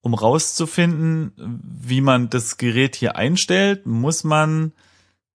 um 0.02 0.14
rauszufinden, 0.14 1.32
wie 1.38 2.02
man 2.02 2.30
das 2.30 2.58
Gerät 2.58 2.96
hier 2.96 3.16
einstellt, 3.16 3.86
muss 3.86 4.24
man 4.24 4.72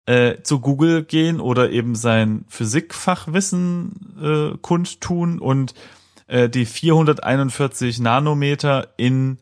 äh, 0.06 0.42
zu 0.42 0.60
Google 0.60 1.04
gehen 1.04 1.40
oder 1.40 1.70
eben 1.72 1.96
sein 1.96 2.46
Physikfachwissen 2.50 4.18
äh, 4.22 4.58
kundtun 4.62 5.40
und 5.40 5.74
äh, 6.28 6.50
die 6.50 6.66
441 6.66 8.00
Nanometer 8.00 8.90
in 8.98 9.38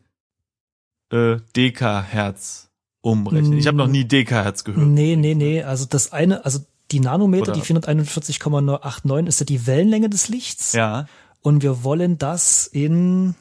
äh, 1.10 1.36
Dekahertz 1.54 2.70
umrechnen. 3.00 3.58
Ich 3.58 3.66
habe 3.66 3.76
noch 3.76 3.86
nie 3.88 4.04
Dekahertz 4.04 4.64
gehört. 4.64 4.86
Nee, 4.86 5.16
nee, 5.16 5.34
nee. 5.34 5.62
Also 5.62 5.84
das 5.86 6.12
eine, 6.12 6.44
also 6.44 6.60
die 6.90 7.00
Nanometer, 7.00 7.52
Oder- 7.52 7.60
die 7.60 7.62
441,89 7.62 9.26
ist 9.26 9.40
ja 9.40 9.46
die 9.46 9.66
Wellenlänge 9.66 10.08
des 10.10 10.28
Lichts. 10.28 10.72
Ja. 10.72 11.06
Und 11.42 11.62
wir 11.62 11.84
wollen 11.84 12.18
das 12.18 12.66
in, 12.66 13.34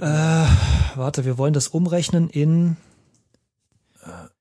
äh, 0.00 0.46
warte, 0.94 1.24
wir 1.24 1.38
wollen 1.38 1.52
das 1.54 1.68
umrechnen 1.68 2.28
in, 2.30 2.76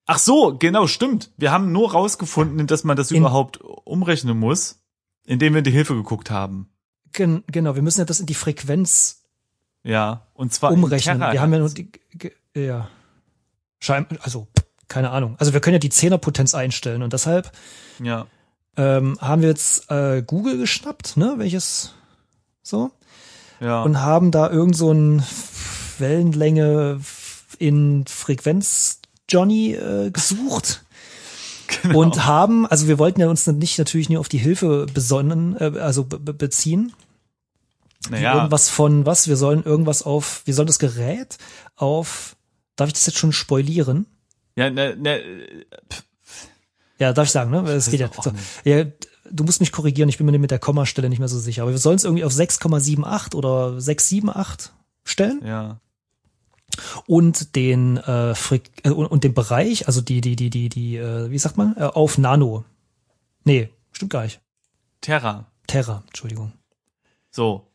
Ach 0.08 0.20
so, 0.20 0.56
genau, 0.60 0.86
stimmt. 0.86 1.32
Wir 1.36 1.52
haben 1.52 1.72
nur 1.72 1.92
rausgefunden, 1.94 2.68
dass 2.68 2.84
man 2.84 2.96
das 2.96 3.10
In- 3.10 3.18
überhaupt 3.22 3.60
umrechnen 3.62 4.38
muss, 4.38 4.84
indem 5.26 5.54
wir 5.54 5.60
in 5.60 5.64
die 5.64 5.72
Hilfe 5.72 5.96
geguckt 5.96 6.30
haben. 6.30 6.70
gen, 7.12 7.44
genau, 7.48 7.74
wir 7.74 7.82
müssen 7.82 8.02
ja 8.02 8.06
das 8.06 8.20
in 8.20 8.28
die 8.28 8.36
Frequenz 8.36 9.24
Ja, 9.86 10.24
und 10.34 10.52
zwar 10.52 10.72
umrechnen. 10.72 11.20
Wir 11.20 11.40
haben 11.40 11.54
ja 11.54 11.60
nur 11.60 11.70
die, 11.70 11.92
ja, 12.56 12.90
Schein, 13.80 14.08
also, 14.22 14.48
keine 14.88 15.12
Ahnung. 15.12 15.36
Also 15.38 15.54
wir 15.54 15.60
können 15.60 15.76
ja 15.76 15.80
die 15.80 15.90
Zehnerpotenz 15.90 16.56
einstellen 16.56 17.04
und 17.04 17.14
deshalb 17.14 17.52
ja, 18.04 18.26
ähm, 18.78 19.16
haben 19.22 19.44
wir 19.44 19.50
jetzt 19.50 19.92
äh, 19.92 20.24
Google 20.26 20.58
geschnappt, 20.58 21.18
ne, 21.18 21.36
welches 21.38 21.94
so 22.64 22.92
ja, 23.60 23.84
und 23.84 24.02
haben 24.02 24.32
da 24.32 24.50
irgend 24.50 24.76
so 24.76 24.92
ein 24.92 25.24
Wellenlänge 26.00 27.00
in 27.60 28.06
Frequenz 28.08 29.02
Johnny 29.30 29.74
äh, 29.74 30.10
gesucht 30.10 30.84
genau. 31.84 32.00
und 32.00 32.26
haben, 32.26 32.66
also 32.66 32.88
wir 32.88 32.98
wollten 32.98 33.22
ja 33.22 33.30
uns 33.30 33.46
nicht 33.46 33.78
natürlich 33.78 34.10
nur 34.10 34.20
auf 34.20 34.30
die 34.30 34.40
Hilfe 34.40 34.88
besonnen, 34.92 35.56
äh, 35.60 35.78
also 35.80 36.06
be 36.06 36.20
be 36.20 36.34
beziehen, 36.34 36.92
naja, 38.10 38.36
irgendwas 38.36 38.70
von 38.70 39.06
was, 39.06 39.28
wir 39.28 39.38
sollen 39.38 39.64
irgendwas 39.64 40.04
auf, 40.04 40.42
wir 40.46 40.54
sollen 40.54 40.68
das 40.68 40.80
Gerät 40.80 41.38
auf, 41.76 42.36
darf 42.76 42.88
ich 42.88 42.94
das 42.94 43.06
jetzt 43.06 43.18
schon 43.18 43.34
spoilieren? 43.34 44.06
ja, 44.56 44.70
ne, 44.70 44.96
ne, 44.96 45.22
Ja, 46.98 47.14
darf 47.14 47.26
ich 47.26 47.32
sagen, 47.32 47.52
ne? 47.52 47.70
Es 47.70 47.90
geht 47.90 48.00
ja. 48.00 48.10
So. 48.22 48.32
ja. 48.64 48.86
Du 49.30 49.44
musst 49.44 49.60
mich 49.60 49.72
korrigieren, 49.72 50.08
ich 50.08 50.18
bin 50.18 50.28
mir 50.28 50.38
mit 50.38 50.52
der 50.52 50.60
Kommastelle 50.60 51.10
nicht 51.10 51.18
mehr 51.18 51.28
so 51.28 51.40
sicher. 51.40 51.64
Aber 51.64 51.72
wir 51.72 51.80
sollen 51.80 51.96
es 51.96 52.04
irgendwie 52.04 52.24
auf 52.24 52.32
6,78 52.32 53.34
oder 53.34 53.82
678 53.82 54.72
stellen 55.04 55.42
ja, 55.44 55.80
und 57.08 57.56
den 57.56 57.98
äh, 57.98 58.36
Freq 58.36 58.70
äh, 58.84 58.90
und, 58.90 59.08
und 59.08 59.24
den 59.24 59.34
Bereich, 59.34 59.88
also 59.88 60.02
die 60.02 60.22
die 60.22 60.36
die 60.36 60.50
die 60.50 60.70
die 60.70 60.98
äh, 60.98 61.30
wie 61.30 61.38
sagt 61.38 61.58
man, 61.58 61.76
äh, 61.78 61.84
auf 61.84 62.18
Nano. 62.18 62.66
Nee, 63.44 63.70
stimmt 63.92 64.12
gar 64.12 64.24
nicht. 64.24 64.42
Terra, 65.02 65.46
Terra, 65.68 66.04
Entschuldigung. 66.08 66.54
so. 67.32 67.68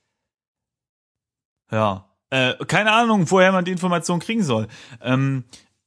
Ja, 1.71 2.05
äh, 2.31 2.55
keine 2.67 2.93
Ahnung, 2.93 3.31
woher 3.31 3.53
man 3.53 3.65
die 3.65 3.73
Information 3.73 4.21
kriegen 4.21 4.43
soll. 4.43 4.69
Ähm, 5.03 5.45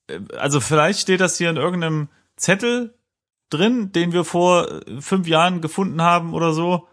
äh, 0.08 0.20
also 0.38 0.60
vielleicht 0.60 1.00
steht 1.00 1.22
das 1.22 1.38
hier 1.38 1.50
in 1.50 1.58
irgendeinem 1.58 2.10
Zettel 2.36 2.94
drin, 3.50 3.92
den 3.92 4.12
wir 4.12 4.24
vor 4.26 4.70
äh, 4.70 5.02
fünf 5.02 5.28
Jahren 5.28 5.62
gefunden 5.62 6.02
haben 6.02 6.34
oder 6.34 6.54
so. 6.54 6.88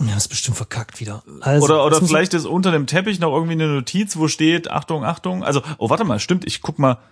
Ja, 0.00 0.16
ist 0.16 0.28
bestimmt 0.28 0.56
verkackt 0.58 1.00
wieder. 1.00 1.22
Also, 1.40 1.64
oder 1.64 1.84
oder 1.84 2.02
vielleicht 2.02 2.34
ist 2.34 2.44
unter 2.44 2.70
dem 2.70 2.86
Teppich 2.86 3.18
noch 3.18 3.32
irgendwie 3.32 3.52
eine 3.54 3.68
Notiz, 3.68 4.16
wo 4.16 4.28
steht, 4.28 4.70
Achtung, 4.70 5.04
Achtung. 5.04 5.42
Also, 5.42 5.62
oh, 5.78 5.88
warte 5.88 6.04
mal, 6.04 6.18
stimmt, 6.20 6.44
ich 6.46 6.60
guck 6.62 6.78
mal. 6.78 6.98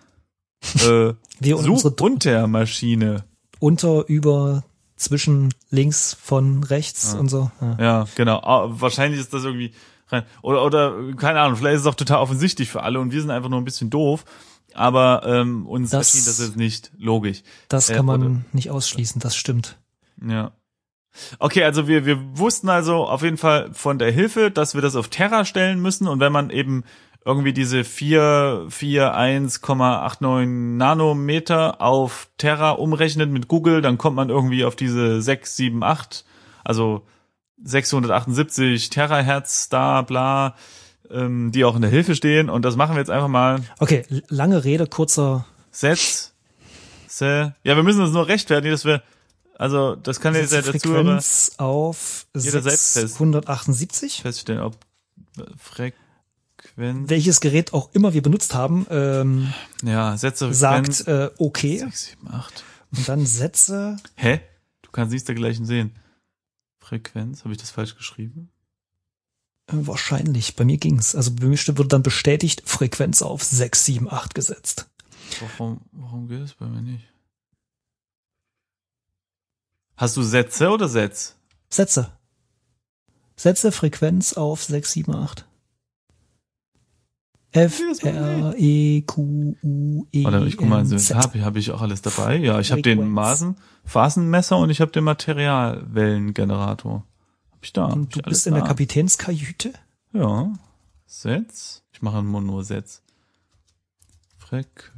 Äh, 0.76 1.12
wir 1.40 1.58
und 1.58 1.68
unsere 1.68 1.90
Suchuntermaschine. 1.90 3.24
unter 3.58 4.08
über 4.08 4.64
zwischen 4.96 5.52
links 5.70 6.16
von 6.18 6.64
rechts 6.64 7.12
Ja. 7.12 7.18
und 7.20 7.28
so. 7.28 7.50
Ja. 7.60 7.76
Ja, 7.78 8.06
genau. 8.14 8.38
Ah, 8.38 8.68
wahrscheinlich 8.70 9.20
ist 9.20 9.34
das 9.34 9.44
irgendwie 9.44 9.74
rein. 10.08 10.24
Oder, 10.42 10.64
oder, 10.64 10.94
keine 11.16 11.40
Ahnung, 11.40 11.56
vielleicht 11.56 11.76
ist 11.76 11.80
es 11.82 11.86
auch 11.86 11.94
total 11.94 12.18
offensichtlich 12.18 12.68
für 12.70 12.82
alle 12.82 13.00
und 13.00 13.12
wir 13.12 13.20
sind 13.20 13.30
einfach 13.30 13.48
nur 13.50 13.60
ein 13.60 13.64
bisschen 13.64 13.90
doof. 13.90 14.24
Aber 14.74 15.22
ähm, 15.24 15.66
uns 15.66 15.90
Das- 15.90 16.14
erschien 16.14 16.26
das 16.26 16.38
jetzt 16.40 16.56
nicht 16.56 16.90
logisch. 16.98 17.42
Das 17.68 17.90
Äh, 17.90 17.94
kann 17.96 18.06
man 18.06 18.22
oder- 18.22 18.40
nicht 18.52 18.70
ausschließen, 18.70 19.20
das 19.20 19.36
stimmt. 19.36 19.78
Ja. 20.26 20.50
Okay, 21.38 21.62
also 21.62 21.86
wir, 21.86 22.06
wir 22.06 22.18
wussten 22.38 22.68
also 22.68 23.04
auf 23.06 23.22
jeden 23.22 23.36
Fall 23.36 23.70
von 23.72 24.00
der 24.00 24.10
Hilfe, 24.10 24.50
dass 24.50 24.74
wir 24.74 24.82
das 24.82 24.96
auf 24.96 25.08
Terra 25.08 25.44
stellen 25.44 25.80
müssen 25.80 26.08
und 26.08 26.18
wenn 26.18 26.32
man 26.32 26.50
eben 26.50 26.82
irgendwie 27.24 27.52
diese 27.52 27.84
4, 27.84 28.66
4, 28.68 29.14
1,89 29.16 30.46
Nanometer 30.76 31.80
auf 31.80 32.28
Terra 32.36 32.72
umrechnet 32.72 33.30
mit 33.30 33.48
Google, 33.48 33.80
dann 33.80 33.96
kommt 33.98 34.16
man 34.16 34.28
irgendwie 34.28 34.64
auf 34.64 34.76
diese 34.76 35.22
6, 35.22 35.56
7, 35.56 35.82
8, 35.82 36.24
also 36.64 37.06
678 37.62 38.90
Terahertz 38.90 39.68
da, 39.68 40.02
bla, 40.02 40.54
ähm, 41.10 41.52
die 41.52 41.64
auch 41.64 41.76
in 41.76 41.82
der 41.82 41.90
Hilfe 41.90 42.14
stehen 42.14 42.50
und 42.50 42.64
das 42.64 42.76
machen 42.76 42.94
wir 42.94 43.00
jetzt 43.00 43.10
einfach 43.10 43.28
mal 43.28 43.60
Okay, 43.78 44.04
lange 44.28 44.64
Rede, 44.64 44.86
kurzer 44.86 45.46
Setz, 45.70 46.32
se, 47.08 47.54
ja, 47.62 47.76
wir 47.76 47.82
müssen 47.82 48.00
uns 48.02 48.12
nur 48.12 48.28
rechtfertigen, 48.28 48.72
dass 48.72 48.84
wir, 48.84 49.02
also 49.56 49.94
das 49.96 50.20
kann 50.20 50.34
jetzt 50.34 50.52
ja 50.52 50.62
der 50.62 50.78
Zuhörer 50.78 51.22
auf 51.58 52.26
Jeder 52.34 52.62
selbst 52.62 52.92
fest. 52.94 53.14
678. 53.16 54.22
feststellen, 54.22 54.62
ob 54.62 54.76
äh, 55.38 55.42
Frequenz, 55.58 55.94
Welches 56.76 57.40
Gerät 57.40 57.72
auch 57.72 57.90
immer 57.92 58.14
wir 58.14 58.22
benutzt 58.22 58.54
haben, 58.54 58.86
ähm, 58.90 59.52
ja, 59.82 60.16
Sätze 60.16 60.52
sagt 60.52 61.06
äh, 61.06 61.30
okay 61.38 61.78
6, 61.78 62.06
7, 62.22 62.30
8. 62.32 62.64
und 62.96 63.08
dann 63.08 63.26
Sätze. 63.26 63.96
Hä? 64.16 64.40
Du 64.82 64.90
kannst 64.90 65.12
nichts 65.12 65.26
dergleichen 65.26 65.66
sehen. 65.66 65.92
Frequenz, 66.84 67.44
habe 67.44 67.52
ich 67.52 67.58
das 67.58 67.70
falsch 67.70 67.96
geschrieben? 67.96 68.50
Äh, 69.66 69.86
wahrscheinlich, 69.86 70.56
bei 70.56 70.64
mir 70.64 70.76
ging's. 70.76 71.14
Also 71.14 71.34
bei 71.34 71.46
mir 71.46 71.56
wurde 71.56 71.88
dann 71.88 72.02
bestätigt, 72.02 72.62
Frequenz 72.66 73.22
auf 73.22 73.42
678 73.42 74.34
gesetzt. 74.34 74.90
Warum, 75.40 75.80
warum 75.92 76.28
geht 76.28 76.42
es 76.42 76.54
bei 76.54 76.66
mir 76.66 76.82
nicht? 76.82 77.04
Hast 79.96 80.16
du 80.16 80.22
Sätze 80.22 80.70
oder 80.70 80.88
Sätz? 80.88 81.36
Sätze. 81.70 82.12
Sätze, 83.36 83.72
Frequenz 83.72 84.34
auf 84.34 84.62
678. 84.64 85.46
F, 87.54 87.80
R, 88.02 88.54
E, 88.58 89.02
Q, 89.02 89.56
U, 89.62 90.06
E, 90.10 90.24
Warte, 90.24 90.44
ich 90.46 90.56
guck 90.56 90.66
mal, 90.66 90.80
also, 90.80 91.14
habe 91.14 91.44
hab 91.44 91.54
ich 91.54 91.70
auch 91.70 91.82
alles 91.82 92.02
dabei. 92.02 92.36
Ja, 92.36 92.58
ich 92.58 92.72
habe 92.72 92.82
den. 92.82 93.08
Maßen, 93.08 93.54
Phasenmesser 93.84 94.58
und 94.58 94.70
ich 94.70 94.80
habe 94.80 94.90
den 94.90 95.04
Materialwellengenerator. 95.04 97.06
Hab 97.52 97.64
ich 97.64 97.72
da. 97.72 97.84
Hab 97.84 97.92
Und 97.92 98.16
ich 98.16 98.22
du 98.22 98.28
bist 98.28 98.48
in 98.48 98.54
der 98.54 98.62
da. 98.62 98.68
Kapitänskajüte? 98.68 99.72
Ja. 100.12 100.52
Setz. 101.06 101.84
Ich 101.92 102.02
mache 102.02 102.24
nur 102.24 102.40
nur 102.40 102.64
Setz. 102.64 103.02
Freq 104.38 104.92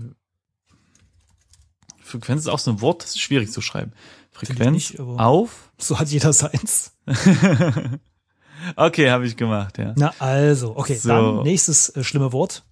Frequenz 2.01 2.43
ist 2.43 2.49
auch 2.49 2.59
so 2.59 2.71
ein 2.71 2.81
Wort, 2.81 3.03
das 3.03 3.11
ist 3.11 3.21
schwierig 3.21 3.53
zu 3.53 3.61
schreiben. 3.61 3.93
Frequenz 4.31 4.73
nicht, 4.73 5.01
auf. 5.01 5.73
So 5.77 5.99
hat 5.99 6.09
jeder 6.09 6.33
seins. 6.33 6.93
okay, 8.77 9.11
habe 9.11 9.27
ich 9.27 9.37
gemacht, 9.37 9.79
ja. 9.79 9.93
Na 9.97 10.13
also, 10.19 10.77
okay, 10.77 10.95
So. 10.97 11.09
dann 11.09 11.43
nächstes 11.43 11.91
äh, 11.91 12.03
schlimme 12.05 12.33
Wort. 12.33 12.63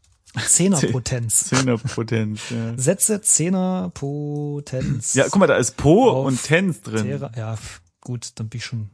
Zehnerpotenz. 0.47 1.45
Zehnerpotenz, 1.51 2.41
ja. 2.51 2.73
Sätze 2.77 3.21
Zehnerpotenz. 3.23 5.15
Ja, 5.15 5.25
guck 5.25 5.37
mal, 5.39 5.47
da 5.47 5.57
ist 5.57 5.77
Po 5.77 6.11
Auf 6.11 6.27
und 6.27 6.43
Tens 6.43 6.81
drin. 6.83 7.05
Terra, 7.07 7.31
ja, 7.37 7.57
gut, 8.01 8.33
dann 8.37 8.49
bin 8.49 8.59
ich 8.59 8.65
schon. 8.65 8.91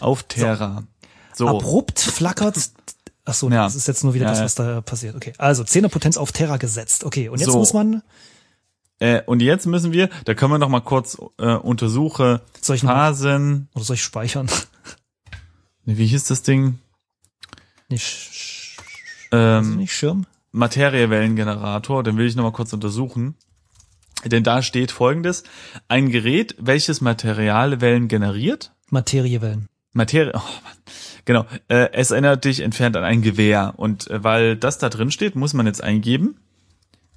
Auf 0.00 0.22
Terra. 0.24 0.82
So. 1.34 1.48
Abrupt 1.48 1.98
flackert 2.00 2.56
Ach 3.28 3.34
so, 3.34 3.50
Ja. 3.50 3.64
das 3.64 3.74
ist 3.74 3.88
jetzt 3.88 4.04
nur 4.04 4.14
wieder 4.14 4.26
Ja, 4.26 4.30
das, 4.32 4.40
was 4.40 4.54
da 4.54 4.80
passiert. 4.82 5.16
Okay, 5.16 5.32
also 5.38 5.64
Zehnerpotenz 5.64 6.16
auf 6.16 6.30
Terra 6.30 6.58
gesetzt. 6.58 7.02
Okay, 7.02 7.28
und 7.28 7.40
jetzt 7.40 7.50
So. 7.50 7.58
muss 7.58 7.72
man, 7.72 8.02
Äh, 9.00 9.22
und 9.26 9.42
jetzt 9.42 9.66
müssen 9.66 9.92
wir, 9.92 10.08
da 10.26 10.34
können 10.34 10.52
wir 10.52 10.58
noch 10.58 10.68
mal 10.68 10.80
kurz 10.80 11.18
äh, 11.38 11.54
untersuche 11.54 12.40
soll 12.60 12.76
ich 12.76 12.82
noch, 12.84 12.92
Phasen. 12.92 13.68
oder 13.74 13.84
soll 13.84 13.94
ich 13.94 14.02
speichern? 14.02 14.48
Wie 15.86 16.06
hieß 16.06 16.24
das 16.24 16.42
Ding? 16.42 16.78
Nicht, 17.88 18.76
Ähm, 19.32 19.76
nicht 19.76 19.92
Schirm? 19.92 20.26
Materiewellengenerator, 20.50 22.02
den 22.02 22.16
will 22.16 22.26
ich 22.26 22.34
noch 22.34 22.42
mal 22.42 22.52
kurz 22.52 22.72
untersuchen. 22.72 23.36
Denn 24.24 24.42
da 24.42 24.62
steht 24.62 24.90
folgendes. 24.90 25.44
Ein 25.88 26.10
Gerät, 26.10 26.56
welches 26.58 27.00
Materialwellen 27.00 28.08
generiert. 28.08 28.72
Materiewellen. 28.90 29.68
Materie, 29.92 30.32
oh 30.34 30.38
Mann. 30.38 30.76
Genau. 31.24 31.46
Äh, 31.68 31.90
es 31.92 32.10
erinnert 32.10 32.44
dich 32.44 32.60
entfernt 32.60 32.96
an 32.96 33.04
ein 33.04 33.22
Gewehr. 33.22 33.74
Und 33.76 34.10
äh, 34.10 34.22
weil 34.24 34.56
das 34.56 34.78
da 34.78 34.88
drin 34.88 35.10
steht, 35.10 35.36
muss 35.36 35.54
man 35.54 35.66
jetzt 35.66 35.82
eingeben. 35.82 36.40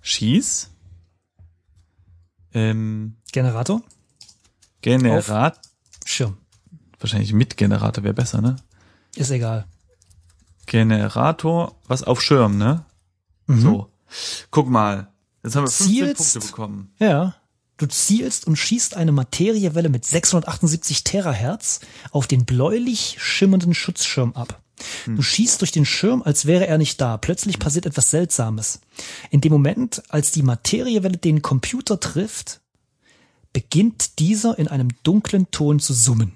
Schieß. 0.02 0.70
Ähm, 2.54 3.16
Generator? 3.32 3.82
Generat. 4.82 5.60
Wahrscheinlich 7.00 7.34
mit 7.34 7.58
Generator 7.58 8.04
wäre 8.04 8.14
besser, 8.14 8.42
ne? 8.42 8.58
Ist 9.16 9.32
egal. 9.32 9.66
Generator, 10.66 11.76
was 11.88 12.04
auf 12.04 12.22
Schirm, 12.22 12.58
ne? 12.58 12.86
Mhm. 13.48 13.62
So. 13.62 13.90
Guck 14.52 14.70
mal. 14.70 15.08
Jetzt 15.44 15.56
haben 15.56 15.64
wir 15.64 15.72
15 15.72 15.88
Zielst- 15.88 16.34
Punkte 16.34 16.48
bekommen. 16.48 16.92
Ja. 17.00 17.36
Du 17.78 17.86
zielst 17.86 18.46
und 18.46 18.58
schießt 18.58 18.98
eine 18.98 19.14
Materiewelle 19.14 19.88
mit 19.88 20.04
678 20.04 21.06
Terahertz 21.06 21.80
auf 22.12 22.28
den 22.28 22.44
bläulich 22.46 23.16
schimmernden 23.20 23.74
Schutzschirm 23.74 24.34
ab. 24.34 24.62
Du 25.06 25.22
schießt 25.22 25.62
durch 25.62 25.72
den 25.72 25.86
Schirm, 25.86 26.22
als 26.22 26.46
wäre 26.46 26.68
er 26.68 26.78
nicht 26.78 27.00
da. 27.02 27.18
Plötzlich 27.18 27.58
passiert 27.60 27.86
etwas 27.86 28.12
Seltsames. 28.12 28.80
In 29.30 29.42
dem 29.42 29.52
Moment, 29.52 30.04
als 30.10 30.32
die 30.32 30.44
Materiewelle 30.44 31.18
den 31.18 31.42
Computer 31.42 32.00
trifft, 32.00 32.60
beginnt 33.54 34.20
dieser 34.20 34.58
in 34.60 34.68
einem 34.68 34.90
dunklen 35.04 35.50
Ton 35.52 35.80
zu 35.80 35.94
summen. 35.94 36.34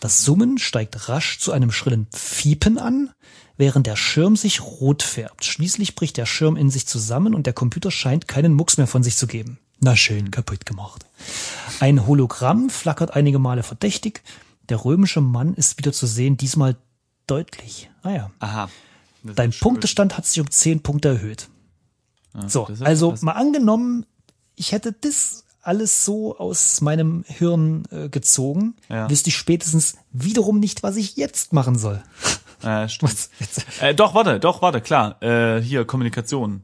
Das 0.00 0.24
Summen 0.24 0.58
steigt 0.58 1.08
rasch 1.08 1.38
zu 1.38 1.52
einem 1.52 1.72
schrillen 1.72 2.06
Fiepen 2.12 2.78
an, 2.78 3.10
während 3.56 3.86
der 3.86 3.96
Schirm 3.96 4.36
sich 4.36 4.62
rot 4.62 5.02
färbt. 5.02 5.44
Schließlich 5.44 5.94
bricht 5.94 6.16
der 6.16 6.26
Schirm 6.26 6.56
in 6.56 6.70
sich 6.70 6.86
zusammen 6.86 7.34
und 7.34 7.46
der 7.46 7.52
Computer 7.52 7.90
scheint 7.90 8.28
keinen 8.28 8.52
Mucks 8.52 8.76
mehr 8.76 8.86
von 8.86 9.02
sich 9.02 9.16
zu 9.16 9.26
geben. 9.26 9.58
Na 9.80 9.96
schön, 9.96 10.30
kaputt 10.30 10.66
gemacht. 10.66 11.04
Ein 11.80 12.06
Hologramm 12.06 12.70
flackert 12.70 13.14
einige 13.14 13.38
Male 13.38 13.62
verdächtig. 13.62 14.22
Der 14.68 14.84
römische 14.84 15.20
Mann 15.20 15.54
ist 15.54 15.78
wieder 15.78 15.92
zu 15.92 16.06
sehen, 16.06 16.36
diesmal 16.36 16.76
deutlich. 17.26 17.90
Ah 18.02 18.10
ja. 18.10 18.30
Aha. 18.38 18.70
Dein. 19.22 19.52
Punktestand 19.52 20.16
hat 20.16 20.26
sich 20.26 20.40
um 20.40 20.50
10 20.50 20.82
Punkte 20.82 21.08
erhöht. 21.08 21.48
Ja, 22.34 22.48
So, 22.48 22.68
also 22.80 23.14
mal 23.20 23.32
angenommen, 23.32 24.06
ich 24.54 24.72
hätte 24.72 24.92
das 24.92 25.43
alles 25.66 26.04
so 26.04 26.36
aus 26.38 26.80
meinem 26.80 27.24
Hirn 27.26 27.84
äh, 27.90 28.08
gezogen, 28.08 28.74
Ja. 28.88 29.08
wüsste 29.10 29.30
ich 29.30 29.36
spätestens 29.36 29.96
wiederum 30.12 30.60
nicht, 30.60 30.82
was 30.82 30.96
ich 30.96 31.16
jetzt 31.16 31.52
machen 31.52 31.78
soll. 31.78 32.02
Äh, 32.62 32.88
stimmt. 32.90 33.28
Äh, 33.80 33.94
doch, 33.94 34.14
warte, 34.14 34.40
doch, 34.40 34.62
warte, 34.62 34.80
klar. 34.80 35.22
Äh, 35.22 35.60
hier, 35.62 35.84
Kommunikation. 35.84 36.62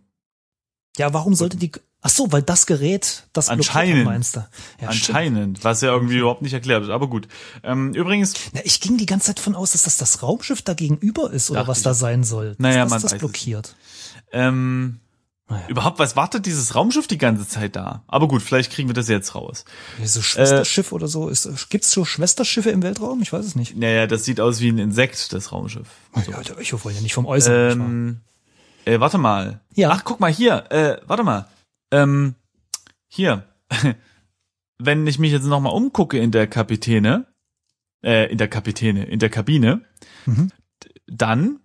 Ja, 0.97 1.13
warum 1.15 1.35
sollte 1.35 1.57
die? 1.57 1.71
Ach 2.03 2.09
so, 2.11 2.33
weil 2.33 2.41
das 2.43 2.65
Gerät 2.65 3.25
das 3.35 3.51
Anscheinend. 3.51 4.05
meinst 4.07 4.35
du? 4.37 4.41
Ja, 4.41 4.91
stimmt. 4.91 5.11
Anscheinend, 5.19 5.65
was 5.65 5.83
ja 5.83 5.91
irgendwie 5.93 6.17
überhaupt 6.17 6.41
nicht 6.41 6.55
erklärt 6.55 6.81
wird, 6.83 6.91
aber 6.93 7.09
gut. 7.09 7.29
Ähm, 7.63 7.93
übrigens, 7.93 8.33
Na, 8.55 8.61
ich 8.65 8.81
ging 8.81 8.97
die 8.97 9.05
ganze 9.05 9.27
Zeit 9.27 9.39
von 9.41 9.55
aus, 9.55 9.73
dass 9.73 9.83
das 9.83 9.99
das 9.99 10.23
Raumschiff 10.23 10.63
da 10.63 10.73
gegenüber 10.73 11.31
ist 11.31 11.51
oder 11.51 11.67
was 11.69 11.79
ich. 11.79 11.85
da 11.85 11.93
sein 11.93 12.25
soll. 12.25 12.55
Naja, 12.59 12.85
dass 12.85 12.91
man 12.91 13.03
das 13.03 13.19
blockiert. 13.19 13.77
ähm, 14.33 14.99
Naja. 15.51 15.67
überhaupt, 15.69 15.99
was 15.99 16.15
wartet 16.17 16.47
dieses 16.47 16.75
Raumschiff 16.75 17.07
die 17.09 17.19
ganze 17.19 17.47
Zeit 17.47 17.75
da? 17.77 18.05
Aber 18.07 18.29
gut, 18.29 18.41
vielleicht 18.41 18.73
kriegen 18.73 18.89
wir 18.89 18.95
das 18.95 19.09
jetzt 19.09 19.35
raus. 19.35 19.65
So 20.03 20.23
Schwesterschiff 20.23 20.93
oder 20.93 21.09
so. 21.09 21.29
Ist, 21.29 21.69
gibt's 21.71 21.91
so 21.91 22.05
Schwesterschiffe 22.05 22.71
im 22.71 22.83
Weltraum? 22.83 23.21
Ich 23.21 23.33
weiß 23.33 23.45
es 23.45 23.57
nicht. 23.57 23.77
Naja, 23.77 24.07
das 24.07 24.25
sieht 24.25 24.41
aus 24.41 24.61
wie 24.61 24.69
ein 24.71 24.79
Insekt, 24.79 25.33
das 25.33 25.51
Raumschiff. 25.53 25.89
Ja, 26.15 26.41
ich 26.61 26.73
hoffe 26.73 26.91
ja 26.93 27.01
nicht 27.01 27.15
vom 27.15 27.27
Äußeren. 27.27 27.81
Ähm, 27.81 28.21
äh, 28.85 29.01
warte 29.01 29.19
mal. 29.19 29.61
Ja. 29.75 29.91
Ach, 29.91 30.05
guck 30.05 30.21
mal 30.21 30.33
hier. 30.33 30.71
Äh, 30.71 30.99
warte 31.07 31.25
mal. 31.25 31.49
Ähm, 31.91 32.37
hier. 33.09 33.45
Wenn 34.79 35.07
ich 35.07 35.19
mich 35.19 35.33
jetzt 35.33 35.45
noch 35.45 35.61
mal 35.61 35.71
umgucke 35.71 36.19
in 36.19 36.31
der 36.31 36.47
Kapitäne, 36.47 37.27
äh, 38.03 38.31
in 38.31 38.39
der 38.39 38.49
Kapitäne, 38.49 39.05
in 39.05 39.19
der 39.19 39.29
Kabine, 39.31 39.83
Mhm. 40.27 40.51
dann 41.07 41.61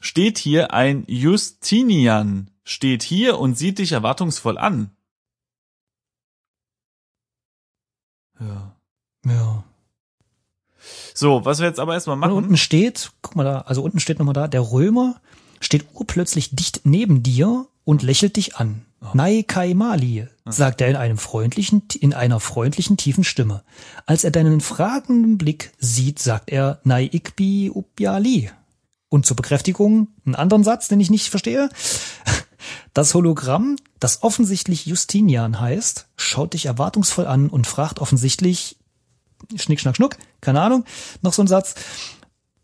steht 0.00 0.38
hier 0.38 0.72
ein 0.72 1.04
Justinian, 1.06 2.50
steht 2.66 3.02
hier 3.02 3.38
und 3.38 3.56
sieht 3.56 3.78
dich 3.78 3.92
erwartungsvoll 3.92 4.58
an. 4.58 4.90
Ja. 8.38 8.76
Ja. 9.24 9.64
So, 11.14 11.44
was 11.44 11.60
wir 11.60 11.66
jetzt 11.66 11.80
aber 11.80 11.94
erstmal 11.94 12.14
Und 12.14 12.20
machen. 12.20 12.32
unten 12.32 12.56
steht, 12.56 13.12
guck 13.22 13.36
mal 13.36 13.44
da, 13.44 13.60
also 13.62 13.82
unten 13.82 14.00
steht 14.00 14.18
nochmal 14.18 14.34
da, 14.34 14.48
der 14.48 14.60
Römer 14.72 15.20
steht 15.60 15.86
urplötzlich 15.94 16.54
dicht 16.54 16.82
neben 16.84 17.22
dir 17.22 17.66
und 17.84 18.02
lächelt 18.02 18.36
dich 18.36 18.56
an. 18.56 18.82
Nai 19.14 19.44
Kai 19.46 19.74
Mali, 19.74 20.26
sagt 20.44 20.80
er 20.80 20.88
in 20.88 20.96
einem 20.96 21.18
freundlichen, 21.18 21.82
in 22.00 22.12
einer 22.12 22.40
freundlichen, 22.40 22.96
tiefen 22.96 23.24
Stimme. 23.24 23.62
Als 24.04 24.24
er 24.24 24.32
deinen 24.32 24.60
fragenden 24.60 25.38
Blick 25.38 25.72
sieht, 25.78 26.18
sagt 26.18 26.50
er 26.50 26.80
Nai 26.82 27.04
Ikbi 27.12 27.70
Upyali. 27.72 28.50
Und 29.08 29.24
zur 29.24 29.36
Bekräftigung 29.36 30.08
einen 30.24 30.34
anderen 30.34 30.64
Satz, 30.64 30.88
den 30.88 30.98
ich 30.98 31.10
nicht 31.10 31.28
verstehe. 31.28 31.68
Das 32.94 33.14
Hologramm, 33.14 33.76
das 34.00 34.22
offensichtlich 34.22 34.86
Justinian 34.86 35.60
heißt, 35.60 36.08
schaut 36.16 36.54
dich 36.54 36.66
erwartungsvoll 36.66 37.26
an 37.26 37.48
und 37.48 37.66
fragt 37.66 37.98
offensichtlich, 37.98 38.76
Schnick, 39.56 39.80
Schnack, 39.80 39.96
Schnuck, 39.96 40.16
keine 40.40 40.60
Ahnung, 40.60 40.84
noch 41.22 41.32
so 41.32 41.42
ein 41.42 41.48
Satz. 41.48 41.74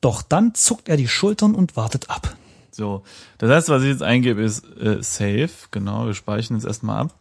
Doch 0.00 0.22
dann 0.22 0.54
zuckt 0.54 0.88
er 0.88 0.96
die 0.96 1.08
Schultern 1.08 1.54
und 1.54 1.76
wartet 1.76 2.10
ab. 2.10 2.34
So, 2.72 3.02
das 3.38 3.50
heißt, 3.50 3.68
was 3.68 3.82
ich 3.82 3.90
jetzt 3.90 4.02
eingebe, 4.02 4.42
ist 4.42 4.64
äh, 4.78 5.02
Save. 5.02 5.50
Genau, 5.70 6.06
wir 6.06 6.14
speichern 6.14 6.56
jetzt 6.56 6.66
erstmal 6.66 7.02
ab. 7.02 7.14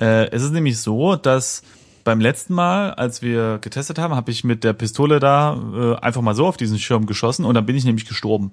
Äh, 0.00 0.30
es 0.30 0.42
ist 0.42 0.52
nämlich 0.52 0.78
so, 0.80 1.14
dass 1.14 1.62
beim 2.04 2.20
letzten 2.20 2.54
Mal, 2.54 2.94
als 2.94 3.20
wir 3.20 3.58
getestet 3.58 3.98
haben, 3.98 4.14
habe 4.14 4.30
ich 4.30 4.42
mit 4.42 4.64
der 4.64 4.72
Pistole 4.72 5.20
da 5.20 5.54
äh, 5.74 5.96
einfach 6.02 6.22
mal 6.22 6.34
so 6.34 6.46
auf 6.46 6.56
diesen 6.56 6.78
Schirm 6.78 7.04
geschossen 7.04 7.44
und 7.44 7.54
dann 7.54 7.66
bin 7.66 7.76
ich 7.76 7.84
nämlich 7.84 8.06
gestorben. 8.06 8.52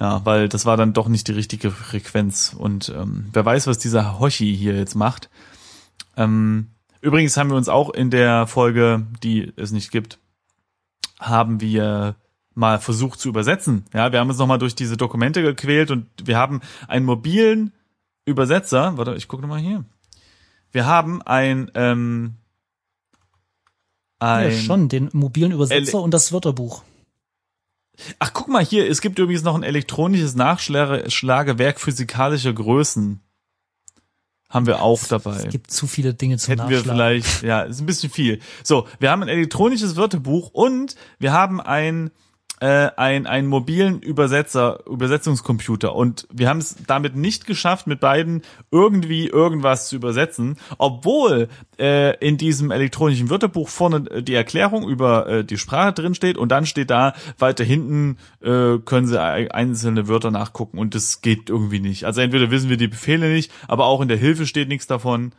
Ja, 0.00 0.24
weil 0.24 0.48
das 0.48 0.64
war 0.64 0.78
dann 0.78 0.94
doch 0.94 1.08
nicht 1.08 1.28
die 1.28 1.32
richtige 1.32 1.70
Frequenz. 1.70 2.56
Und 2.56 2.88
ähm, 2.96 3.26
wer 3.32 3.44
weiß, 3.44 3.66
was 3.66 3.78
dieser 3.78 4.18
Hoshi 4.18 4.56
hier 4.56 4.74
jetzt 4.74 4.94
macht. 4.94 5.28
Ähm, 6.16 6.68
übrigens 7.02 7.36
haben 7.36 7.50
wir 7.50 7.56
uns 7.56 7.68
auch 7.68 7.90
in 7.90 8.10
der 8.10 8.46
Folge, 8.46 9.06
die 9.22 9.52
es 9.56 9.72
nicht 9.72 9.90
gibt, 9.90 10.18
haben 11.18 11.60
wir 11.60 12.16
mal 12.54 12.78
versucht 12.78 13.20
zu 13.20 13.28
übersetzen. 13.28 13.84
Ja, 13.92 14.10
wir 14.10 14.20
haben 14.20 14.30
uns 14.30 14.38
nochmal 14.38 14.58
durch 14.58 14.74
diese 14.74 14.96
Dokumente 14.96 15.42
gequält 15.42 15.90
und 15.90 16.06
wir 16.24 16.38
haben 16.38 16.62
einen 16.88 17.04
mobilen 17.04 17.72
Übersetzer. 18.24 18.96
Warte, 18.96 19.14
ich 19.16 19.28
gucke 19.28 19.42
nochmal 19.42 19.60
hier. 19.60 19.84
Wir 20.72 20.86
haben 20.86 21.20
ein, 21.22 21.70
ähm, 21.74 22.36
ein 24.18 24.50
Ja, 24.50 24.56
schon, 24.56 24.88
den 24.88 25.10
mobilen 25.12 25.52
Übersetzer 25.52 25.98
Ele- 25.98 26.04
und 26.04 26.14
das 26.14 26.32
Wörterbuch. 26.32 26.84
Ach, 28.18 28.32
guck 28.32 28.48
mal 28.48 28.64
hier, 28.64 28.88
es 28.88 29.00
gibt 29.00 29.18
übrigens 29.18 29.42
noch 29.42 29.54
ein 29.54 29.62
elektronisches 29.62 30.34
Nachschlagewerk 30.34 31.80
physikalischer 31.80 32.52
Größen. 32.52 33.20
Haben 34.48 34.66
wir 34.66 34.82
auch 34.82 35.04
dabei. 35.04 35.36
Es 35.36 35.48
gibt 35.48 35.70
zu 35.70 35.86
viele 35.86 36.12
Dinge 36.12 36.36
zum 36.36 36.50
Hätten 36.56 36.68
wir 36.68 36.78
Nachschlagen. 36.78 37.22
vielleicht, 37.22 37.42
ja, 37.42 37.62
ist 37.62 37.80
ein 37.80 37.86
bisschen 37.86 38.10
viel. 38.10 38.40
So, 38.64 38.88
wir 38.98 39.10
haben 39.10 39.22
ein 39.22 39.28
elektronisches 39.28 39.94
Wörterbuch 39.94 40.50
und 40.50 40.96
wir 41.20 41.32
haben 41.32 41.60
ein 41.60 42.10
äh, 42.60 42.90
ein 42.96 43.26
einen 43.26 43.48
mobilen 43.48 44.00
Übersetzer, 44.00 44.84
Übersetzungscomputer 44.86 45.94
und 45.94 46.28
wir 46.32 46.48
haben 46.48 46.58
es 46.58 46.76
damit 46.86 47.16
nicht 47.16 47.46
geschafft, 47.46 47.86
mit 47.86 48.00
beiden 48.00 48.42
irgendwie 48.70 49.26
irgendwas 49.26 49.88
zu 49.88 49.96
übersetzen, 49.96 50.56
obwohl 50.78 51.48
äh, 51.78 52.16
in 52.18 52.36
diesem 52.36 52.70
elektronischen 52.70 53.30
Wörterbuch 53.30 53.68
vorne 53.68 54.08
äh, 54.10 54.22
die 54.22 54.34
Erklärung 54.34 54.88
über 54.88 55.26
äh, 55.26 55.44
die 55.44 55.58
Sprache 55.58 55.92
drin 55.94 56.14
steht 56.14 56.36
und 56.36 56.50
dann 56.50 56.66
steht 56.66 56.90
da 56.90 57.14
weiter 57.38 57.64
hinten 57.64 58.18
äh, 58.42 58.78
können 58.84 59.06
Sie 59.06 59.20
ei- 59.20 59.50
einzelne 59.50 60.06
Wörter 60.06 60.30
nachgucken 60.30 60.78
und 60.78 60.94
das 60.94 61.22
geht 61.22 61.48
irgendwie 61.48 61.80
nicht. 61.80 62.04
Also 62.04 62.20
entweder 62.20 62.50
wissen 62.50 62.68
wir 62.68 62.76
die 62.76 62.88
Befehle 62.88 63.30
nicht, 63.32 63.50
aber 63.68 63.86
auch 63.86 64.00
in 64.02 64.08
der 64.08 64.18
Hilfe 64.18 64.46
steht 64.46 64.68
nichts 64.68 64.86
davon. 64.86 65.32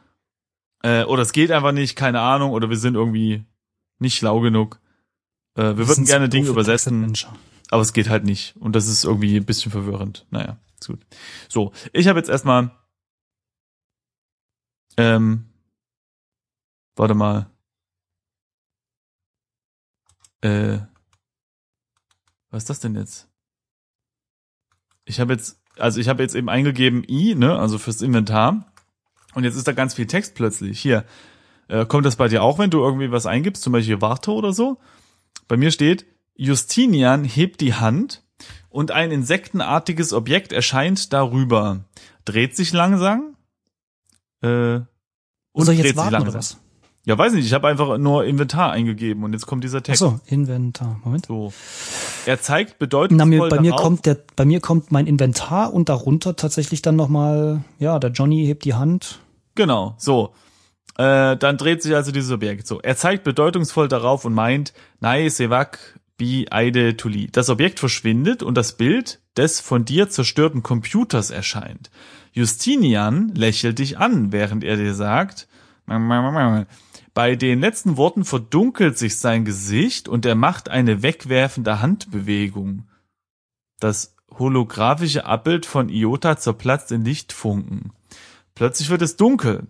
Äh, 0.83 1.03
oder 1.03 1.21
es 1.21 1.31
geht 1.31 1.51
einfach 1.51 1.71
nicht, 1.71 1.95
keine 1.95 2.21
Ahnung, 2.21 2.51
oder 2.51 2.69
wir 2.71 2.77
sind 2.77 2.95
irgendwie 2.95 3.43
nicht 3.99 4.17
schlau 4.17 4.39
genug. 4.39 4.79
Äh, 5.55 5.77
wir 5.77 5.87
würden 5.87 6.05
gerne 6.05 6.25
so 6.25 6.29
Dinge 6.29 6.49
übersetzen, 6.49 7.13
aber 7.69 7.81
es 7.81 7.93
geht 7.93 8.09
halt 8.09 8.23
nicht. 8.23 8.55
Und 8.57 8.75
das 8.75 8.87
ist 8.87 9.03
irgendwie 9.03 9.37
ein 9.37 9.45
bisschen 9.45 9.71
verwirrend. 9.71 10.25
Naja, 10.29 10.57
ist 10.79 10.87
gut. 10.87 11.05
So, 11.49 11.71
ich 11.93 12.07
habe 12.07 12.19
jetzt 12.19 12.29
erstmal. 12.29 12.71
Ähm, 14.97 15.45
warte 16.95 17.13
mal. 17.13 17.49
Äh, 20.41 20.79
was 22.49 22.63
ist 22.63 22.69
das 22.69 22.79
denn 22.79 22.95
jetzt? 22.95 23.31
ich 25.11 25.19
habe 25.19 25.33
jetzt, 25.33 25.59
also 25.77 25.99
ich 25.99 26.07
habe 26.09 26.23
jetzt 26.23 26.35
eben 26.35 26.49
eingegeben 26.49 27.03
i, 27.07 27.35
ne, 27.35 27.57
also 27.57 27.77
fürs 27.77 28.01
Inventar. 28.01 28.65
Und 29.33 29.43
jetzt 29.43 29.55
ist 29.55 29.67
da 29.67 29.71
ganz 29.71 29.93
viel 29.93 30.07
Text 30.07 30.35
plötzlich. 30.35 30.79
Hier, 30.79 31.05
äh, 31.67 31.85
kommt 31.85 32.05
das 32.05 32.15
bei 32.15 32.27
dir 32.27 32.43
auch, 32.43 32.59
wenn 32.59 32.69
du 32.69 32.79
irgendwie 32.79 33.11
was 33.11 33.25
eingibst, 33.25 33.63
zum 33.63 33.73
Beispiel 33.73 34.01
Warte 34.01 34.31
oder 34.31 34.53
so? 34.53 34.77
Bei 35.47 35.57
mir 35.57 35.71
steht, 35.71 36.05
Justinian 36.35 37.23
hebt 37.23 37.61
die 37.61 37.73
Hand 37.73 38.23
und 38.69 38.91
ein 38.91 39.11
insektenartiges 39.11 40.13
Objekt 40.13 40.53
erscheint 40.53 41.13
darüber, 41.13 41.85
dreht 42.25 42.55
sich 42.55 42.73
langsam 42.73 43.35
äh, 44.41 44.79
und 45.53 45.65
Soll 45.65 45.75
ich 45.75 45.83
jetzt 45.83 45.97
warten 45.97 46.21
oder 46.21 46.33
was? 46.33 46.57
Ja, 47.03 47.17
weiß 47.17 47.33
nicht, 47.33 47.45
ich 47.45 47.53
habe 47.53 47.67
einfach 47.67 47.97
nur 47.97 48.25
Inventar 48.25 48.71
eingegeben 48.71 49.23
und 49.23 49.33
jetzt 49.33 49.47
kommt 49.47 49.63
dieser 49.63 49.79
Ach 49.79 49.83
Text. 49.83 49.99
so, 49.99 50.19
Inventar. 50.27 50.99
Moment. 51.03 51.25
So. 51.25 51.51
Er 52.27 52.39
zeigt 52.39 52.73
Na, 52.73 52.75
bedeutungsvoll 52.79 53.27
mir, 53.27 53.49
bei 53.49 53.59
mir 53.59 53.71
kommt 53.71 54.05
der, 54.05 54.17
bei 54.35 54.45
mir 54.45 54.59
kommt 54.59 54.91
mein 54.91 55.07
Inventar 55.07 55.73
und 55.73 55.89
darunter 55.89 56.35
tatsächlich 56.35 56.83
dann 56.83 56.95
nochmal, 56.95 57.63
ja, 57.79 57.97
der 57.97 58.11
Johnny 58.11 58.45
hebt 58.45 58.65
die 58.65 58.75
Hand. 58.75 59.19
Genau, 59.55 59.95
so. 59.97 60.33
Äh, 61.01 61.35
dann 61.37 61.57
dreht 61.57 61.81
sich 61.81 61.95
also 61.95 62.11
dieses 62.11 62.29
Objekt. 62.29 62.67
So, 62.67 62.79
er 62.79 62.95
zeigt 62.95 63.23
bedeutungsvoll 63.23 63.87
darauf 63.87 64.23
und 64.23 64.35
meint, 64.35 64.71
Nai 64.99 65.29
Sevak 65.29 65.99
bi 66.17 66.45
Eide 66.51 66.95
Tuli. 66.95 67.27
Das 67.31 67.49
Objekt 67.49 67.79
verschwindet 67.79 68.43
und 68.43 68.55
das 68.55 68.77
Bild 68.77 69.19
des 69.35 69.61
von 69.61 69.83
dir 69.83 70.09
zerstörten 70.09 70.61
Computers 70.61 71.31
erscheint. 71.31 71.89
Justinian 72.33 73.29
lächelt 73.33 73.79
dich 73.79 73.97
an, 73.97 74.31
während 74.31 74.63
er 74.63 74.77
dir 74.77 74.93
sagt, 74.93 75.47
bei 77.15 77.35
den 77.35 77.59
letzten 77.59 77.97
Worten 77.97 78.23
verdunkelt 78.23 78.99
sich 78.99 79.17
sein 79.17 79.43
Gesicht 79.43 80.07
und 80.07 80.23
er 80.27 80.35
macht 80.35 80.69
eine 80.69 81.01
wegwerfende 81.01 81.81
Handbewegung. 81.81 82.87
Das 83.79 84.15
holographische 84.37 85.25
Abbild 85.25 85.65
von 85.65 85.89
Iota 85.89 86.37
zerplatzt 86.37 86.91
in 86.91 87.03
Lichtfunken. 87.03 87.91
Plötzlich 88.53 88.91
wird 88.91 89.01
es 89.01 89.15
dunkel. 89.15 89.67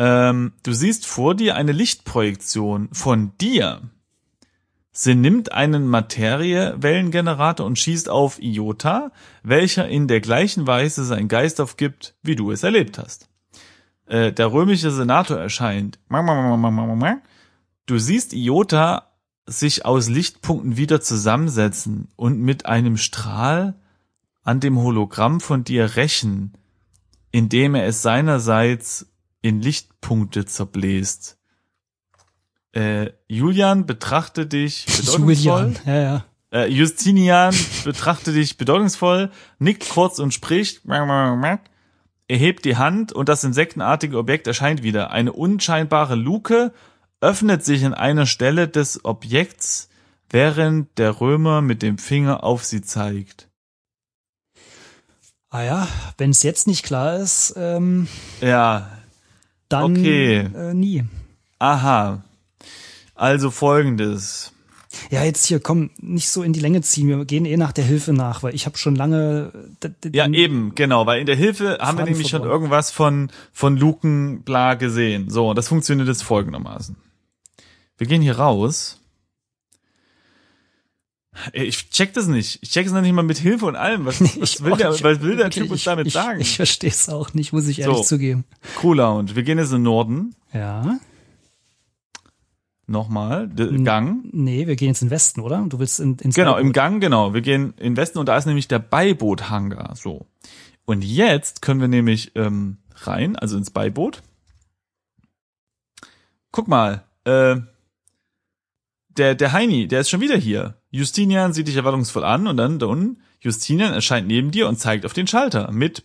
Ähm, 0.00 0.54
du 0.62 0.72
siehst 0.72 1.06
vor 1.06 1.34
dir 1.34 1.56
eine 1.56 1.72
Lichtprojektion 1.72 2.88
von 2.90 3.36
dir. 3.38 3.82
Sie 4.92 5.14
nimmt 5.14 5.52
einen 5.52 5.86
Materiewellengenerator 5.86 7.66
und 7.66 7.78
schießt 7.78 8.08
auf 8.08 8.40
Iota, 8.40 9.12
welcher 9.42 9.88
in 9.88 10.08
der 10.08 10.22
gleichen 10.22 10.66
Weise 10.66 11.04
seinen 11.04 11.28
Geist 11.28 11.60
aufgibt, 11.60 12.14
wie 12.22 12.34
du 12.34 12.50
es 12.50 12.62
erlebt 12.62 12.96
hast. 12.96 13.28
Äh, 14.06 14.32
der 14.32 14.50
römische 14.50 14.90
Senator 14.90 15.36
erscheint. 15.36 15.98
Du 17.84 17.98
siehst 17.98 18.32
Iota 18.32 19.12
sich 19.44 19.84
aus 19.84 20.08
Lichtpunkten 20.08 20.78
wieder 20.78 21.02
zusammensetzen 21.02 22.08
und 22.16 22.40
mit 22.40 22.64
einem 22.64 22.96
Strahl 22.96 23.74
an 24.44 24.60
dem 24.60 24.78
Hologramm 24.78 25.40
von 25.40 25.62
dir 25.62 25.96
rächen, 25.96 26.54
indem 27.32 27.74
er 27.74 27.84
es 27.84 28.00
seinerseits 28.00 29.09
in 29.42 29.60
Lichtpunkte 29.60 30.44
zerbläst. 30.44 31.38
Äh, 32.72 33.10
Julian 33.26 33.86
betrachte 33.86 34.46
dich 34.46 34.86
bedeutungsvoll. 34.98 35.34
Julian, 35.34 35.78
ja, 35.86 36.00
ja. 36.00 36.24
Äh, 36.52 36.66
Justinian 36.68 37.54
betrachte 37.84 38.32
dich 38.32 38.56
bedeutungsvoll, 38.56 39.30
nickt 39.58 39.88
kurz 39.88 40.18
und 40.18 40.34
spricht. 40.34 40.82
Er 40.84 42.36
hebt 42.36 42.64
die 42.64 42.76
Hand 42.76 43.12
und 43.12 43.28
das 43.28 43.44
insektenartige 43.44 44.18
Objekt 44.18 44.46
erscheint 44.46 44.82
wieder. 44.82 45.10
Eine 45.10 45.32
unscheinbare 45.32 46.14
Luke 46.14 46.72
öffnet 47.20 47.64
sich 47.64 47.84
an 47.84 47.94
einer 47.94 48.26
Stelle 48.26 48.68
des 48.68 49.04
Objekts, 49.04 49.88
während 50.28 50.96
der 50.98 51.20
Römer 51.20 51.60
mit 51.60 51.82
dem 51.82 51.98
Finger 51.98 52.44
auf 52.44 52.64
sie 52.64 52.82
zeigt. 52.82 53.48
Ah 55.50 55.62
ja, 55.62 55.88
wenn 56.18 56.30
es 56.30 56.44
jetzt 56.44 56.68
nicht 56.68 56.84
klar 56.84 57.16
ist, 57.16 57.54
ähm, 57.56 58.06
Ja, 58.40 58.99
dann 59.70 59.96
Okay. 59.98 60.48
äh, 60.54 60.74
nie. 60.74 61.04
aha. 61.58 62.22
Also 63.14 63.50
folgendes. 63.50 64.52
Ja, 65.10 65.22
jetzt 65.24 65.44
hier, 65.46 65.60
komm, 65.60 65.90
nicht 65.98 66.30
so 66.30 66.42
in 66.42 66.52
die 66.52 66.60
Länge 66.60 66.80
ziehen. 66.82 67.06
Wir 67.08 67.24
gehen 67.24 67.44
eh 67.44 67.56
nach 67.56 67.72
der 67.72 67.84
Hilfe 67.84 68.12
nach, 68.12 68.42
weil 68.42 68.54
ich 68.54 68.66
habe 68.66 68.76
schon 68.78 68.96
lange. 68.96 69.52
Ja, 70.12 70.26
eben, 70.28 70.74
genau, 70.74 71.06
weil 71.06 71.20
in 71.20 71.26
der 71.26 71.36
Hilfe 71.36 71.78
haben 71.80 71.98
wir 71.98 72.04
nämlich 72.06 72.28
schon 72.28 72.40
verloren. 72.40 72.62
irgendwas 72.62 72.90
von, 72.90 73.30
von 73.52 73.76
Luken 73.76 74.42
bla 74.42 74.74
gesehen. 74.74 75.30
So, 75.30 75.50
und 75.50 75.56
das 75.56 75.68
funktioniert 75.68 76.08
jetzt 76.08 76.22
folgendermaßen. 76.22 76.96
Wir 77.98 78.06
gehen 78.06 78.22
hier 78.22 78.38
raus. 78.38 78.99
Ich 81.52 81.90
check 81.90 82.12
das 82.12 82.26
nicht. 82.26 82.58
Ich 82.62 82.70
check 82.70 82.86
es 82.86 82.92
noch 82.92 83.02
nicht 83.02 83.12
mal 83.12 83.22
mit 83.22 83.38
Hilfe 83.38 83.66
und 83.66 83.76
allem. 83.76 84.04
Was, 84.04 84.20
was 84.40 84.54
Ich 84.54 84.62
will 84.64 84.76
der, 84.76 84.90
was 84.90 85.02
will 85.20 85.36
der 85.36 85.50
Typ 85.50 85.70
uns 85.70 85.80
ich- 85.80 85.84
damit 85.84 86.06
ich, 86.08 86.12
sagen? 86.12 86.40
Ich 86.40 86.56
verstehe 86.56 86.90
es 86.90 87.08
auch 87.08 87.34
nicht, 87.34 87.52
muss 87.52 87.68
ich 87.68 87.80
ehrlich 87.80 87.98
So. 87.98 88.02
zugeben. 88.02 88.44
Crew 88.76 88.94
Lounge. 88.94 89.36
Wir 89.36 89.42
gehen 89.44 89.58
jetzt 89.58 89.68
in 89.70 89.76
den 89.76 89.82
Norden. 89.84 90.34
Ja. 90.52 90.98
Nochmal. 92.86 93.48
Hm. 93.56 93.84
Gang. 93.84 94.24
Nee, 94.32 94.66
wir 94.66 94.74
gehen 94.74 94.88
jetzt 94.88 95.02
in 95.02 95.06
den 95.06 95.12
Westen, 95.12 95.40
oder? 95.40 95.64
Du 95.68 95.78
willst 95.78 96.00
in, 96.00 96.16
ins 96.16 96.34
Genau, 96.34 96.54
Beiboot. 96.54 96.66
im 96.66 96.72
Gang, 96.72 97.00
genau. 97.00 97.32
Wir 97.34 97.40
gehen 97.40 97.74
in 97.76 97.92
den 97.92 97.96
Westen 97.96 98.18
und 98.18 98.26
da 98.26 98.36
ist 98.36 98.46
nämlich 98.46 98.66
der 98.66 98.80
Beiboot-Hangar. 98.80 99.94
So. 99.94 100.26
Und 100.86 101.02
jetzt 101.04 101.62
können 101.62 101.80
wir 101.80 101.86
nämlich 101.86 102.32
ähm, 102.34 102.78
rein, 102.96 103.36
also 103.36 103.56
ins 103.56 103.70
Beiboot. 103.70 104.22
Guck 106.50 106.66
mal, 106.66 107.04
äh, 107.24 107.56
der, 109.16 109.34
der 109.34 109.52
Heini, 109.52 109.88
der 109.88 110.00
ist 110.00 110.10
schon 110.10 110.20
wieder 110.20 110.36
hier. 110.36 110.80
Justinian 110.90 111.52
sieht 111.52 111.68
dich 111.68 111.76
erwartungsvoll 111.76 112.24
an 112.24 112.46
und 112.46 112.56
dann 112.56 112.78
da 112.78 112.86
unten, 112.86 113.22
Justinian 113.40 113.92
erscheint 113.92 114.26
neben 114.26 114.50
dir 114.50 114.68
und 114.68 114.78
zeigt 114.78 115.06
auf 115.06 115.12
den 115.12 115.26
Schalter. 115.26 115.70
Mit 115.72 116.04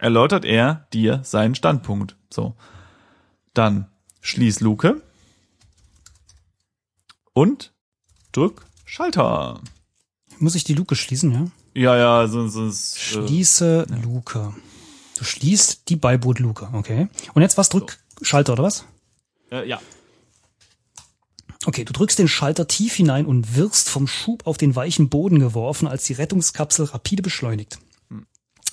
erläutert 0.00 0.44
er 0.44 0.86
dir 0.92 1.20
seinen 1.24 1.54
Standpunkt. 1.54 2.16
So. 2.30 2.54
Dann 3.54 3.88
schließ 4.20 4.60
Luke 4.60 5.02
und 7.32 7.72
drück 8.32 8.66
Schalter. 8.84 9.60
Muss 10.38 10.54
ich 10.54 10.64
die 10.64 10.74
Luke 10.74 10.94
schließen, 10.94 11.32
ja? 11.32 11.46
Ja, 11.74 11.96
ja, 11.96 12.28
so, 12.28 12.48
so, 12.48 12.70
so 12.70 12.98
Schließe 12.98 13.86
Luke. 14.02 14.54
Du 15.16 15.24
schließt 15.24 15.88
die 15.88 15.96
Beiboot-Luke, 15.96 16.68
okay. 16.72 17.08
Und 17.34 17.42
jetzt 17.42 17.58
was? 17.58 17.68
Drück 17.68 17.98
Schalter, 18.22 18.52
oder 18.52 18.62
was? 18.64 18.84
äh, 19.50 19.68
ja. 19.68 19.80
Okay, 21.64 21.84
du 21.84 21.92
drückst 21.92 22.18
den 22.18 22.28
Schalter 22.28 22.68
tief 22.68 22.94
hinein 22.94 23.26
und 23.26 23.56
wirst 23.56 23.88
vom 23.88 24.06
Schub 24.06 24.46
auf 24.46 24.58
den 24.58 24.76
weichen 24.76 25.08
Boden 25.08 25.40
geworfen, 25.40 25.88
als 25.88 26.04
die 26.04 26.12
Rettungskapsel 26.12 26.86
rapide 26.86 27.22
beschleunigt. 27.22 27.78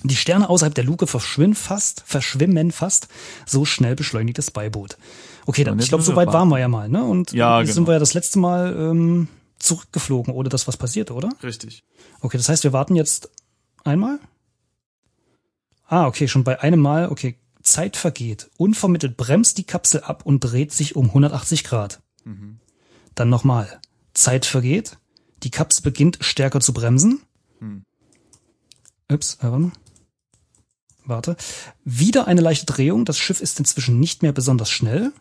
Die 0.03 0.15
Sterne 0.15 0.49
außerhalb 0.49 0.75
der 0.75 0.83
Luke 0.83 1.07
verschwimmen 1.07 1.55
fast, 1.55 2.03
verschwimmen 2.05 2.71
fast, 2.71 3.07
so 3.47 3.65
schnell 3.65 3.95
beschleunigt 3.95 4.37
das 4.37 4.51
Beiboot. 4.51 4.97
Okay, 5.47 5.63
dann, 5.63 5.79
ich 5.79 5.89
glaube, 5.89 6.03
so 6.03 6.15
weit 6.15 6.27
waren 6.27 6.49
wir 6.49 6.59
ja 6.59 6.67
mal, 6.67 6.89
ne? 6.89 7.03
Und 7.03 7.31
Ja, 7.31 7.59
jetzt 7.59 7.69
sind 7.73 7.83
genau. 7.83 7.87
wir 7.87 7.93
ja 7.93 7.99
das 7.99 8.13
letzte 8.13 8.37
Mal 8.37 8.75
ähm, 8.77 9.29
zurückgeflogen, 9.57 10.33
ohne 10.33 10.49
dass 10.49 10.67
was 10.67 10.77
passierte, 10.77 11.13
oder? 11.13 11.29
Richtig. 11.41 11.83
Okay, 12.21 12.37
das 12.37 12.49
heißt, 12.49 12.63
wir 12.63 12.73
warten 12.73 12.95
jetzt 12.95 13.29
einmal? 13.83 14.19
Ah, 15.87 16.05
okay, 16.05 16.27
schon 16.27 16.43
bei 16.43 16.59
einem 16.61 16.81
Mal, 16.81 17.09
okay. 17.09 17.39
Zeit 17.63 17.97
vergeht. 17.97 18.51
Unvermittelt 18.57 19.17
bremst 19.17 19.57
die 19.57 19.63
Kapsel 19.63 20.01
ab 20.01 20.23
und 20.23 20.41
dreht 20.41 20.71
sich 20.71 20.95
um 20.95 21.07
180 21.07 21.63
Grad. 21.63 21.99
Dann 23.15 23.29
nochmal. 23.29 23.81
Zeit 24.13 24.45
vergeht. 24.45 24.97
Die 25.43 25.51
Kapsel 25.51 25.83
beginnt 25.83 26.19
stärker 26.21 26.59
zu 26.59 26.73
bremsen. 26.73 27.21
Ups, 29.11 29.35
äh, 29.41 29.51
warte. 29.51 29.71
Warte. 31.05 31.37
Wieder 31.83 32.27
eine 32.27 32.41
leichte 32.41 32.65
Drehung. 32.65 33.05
Das 33.05 33.17
Schiff 33.17 33.41
ist 33.41 33.59
inzwischen 33.59 33.99
nicht 33.99 34.23
mehr 34.23 34.31
besonders 34.31 34.69
schnell. 34.69 35.13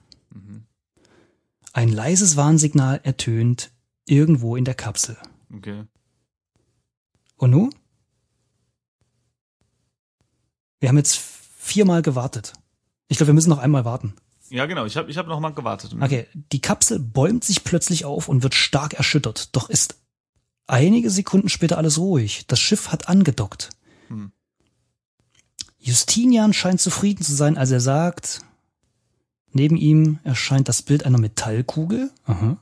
Ein 1.73 1.89
leises 1.89 2.37
Warnsignal 2.37 3.01
ertönt 3.03 3.73
irgendwo 4.07 4.55
in 4.55 4.65
der 4.65 4.75
Kapsel. 4.75 5.17
Okay. 5.53 5.85
Und 7.37 7.51
nun? 7.51 7.75
Wir 10.79 10.89
haben 10.89 10.97
jetzt 10.97 11.19
viermal 11.19 12.03
gewartet. 12.03 12.53
Ich 13.09 13.17
glaube, 13.17 13.29
wir 13.29 13.35
müssen 13.35 13.51
noch 13.51 13.59
einmal 13.59 13.85
warten. 13.85 14.15
Ja, 14.51 14.67
genau. 14.67 14.85
Ich 14.85 14.97
habe 14.97 15.11
ich 15.11 15.17
hab 15.17 15.27
noch 15.27 15.41
mal 15.41 15.51
gewartet. 15.51 15.95
Okay, 16.01 16.27
die 16.53 16.61
Kapsel 16.61 16.99
bäumt 16.99 17.45
sich 17.45 17.65
plötzlich 17.65 18.05
auf 18.05 18.29
und 18.29 18.43
wird 18.43 18.55
stark 18.55 18.95
erschüttert. 18.95 19.55
Doch 19.57 19.71
ist 19.71 19.97
einige 20.67 21.11
Sekunden 21.11 21.49
später 21.49 21.79
alles 21.79 21.99
ruhig. 21.99 22.47
Das 22.47 22.61
Schiff 22.61 22.93
hat 22.93 23.09
angedockt. 23.09 23.71
Hm. 24.09 24.33
Justinian 25.79 26.53
scheint 26.53 26.81
zufrieden 26.81 27.23
zu 27.23 27.35
sein, 27.35 27.59
als 27.59 27.71
er 27.71 27.81
sagt, 27.81 28.41
neben 29.53 29.77
ihm 29.77 30.19
erscheint 30.25 30.69
das 30.69 30.83
Bild 30.83 31.05
einer 31.05 31.19
Metallkugel. 31.19 32.11
Aha. 32.25 32.57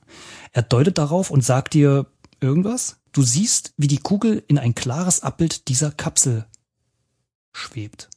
Er 0.53 0.63
deutet 0.63 0.99
darauf 0.99 1.31
und 1.31 1.45
sagt 1.45 1.75
dir 1.75 2.07
irgendwas. 2.41 2.99
Du 3.13 3.23
siehst, 3.23 3.75
wie 3.77 3.87
die 3.87 3.99
Kugel 3.99 4.43
in 4.49 4.59
ein 4.59 4.75
klares 4.75 5.23
Abbild 5.23 5.69
dieser 5.69 5.91
Kapsel 5.93 6.47
schwebt. 7.53 8.09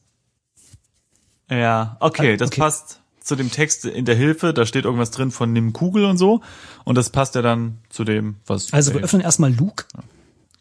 Ja, 1.48 1.96
okay, 2.00 2.36
das 2.36 2.48
okay. 2.48 2.60
passt 2.60 3.02
zu 3.26 3.36
dem 3.36 3.50
Text 3.50 3.84
in 3.84 4.04
der 4.04 4.14
Hilfe. 4.14 4.54
Da 4.54 4.66
steht 4.66 4.84
irgendwas 4.84 5.10
drin 5.10 5.30
von 5.30 5.52
nimm 5.52 5.72
Kugel 5.72 6.04
und 6.04 6.16
so. 6.18 6.42
Und 6.84 6.94
das 6.96 7.10
passt 7.10 7.34
ja 7.34 7.42
dann 7.42 7.78
zu 7.88 8.04
dem, 8.04 8.36
was. 8.46 8.72
Also 8.72 8.94
wir 8.94 9.02
öffnen 9.02 9.22
erstmal 9.22 9.52
Luke. 9.52 9.84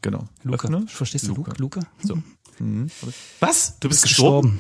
genau. 0.02 0.28
Luke. 0.44 0.68
Öffne. 0.68 0.86
Verstehst 0.88 1.28
du 1.28 1.36
Luke? 1.36 1.52
Luke? 1.58 1.82
So. 2.02 2.18
Mhm. 2.60 2.90
Was? 3.40 3.80
Du 3.80 3.90
bist 3.90 4.04
Ist 4.04 4.10
gestorben? 4.10 4.60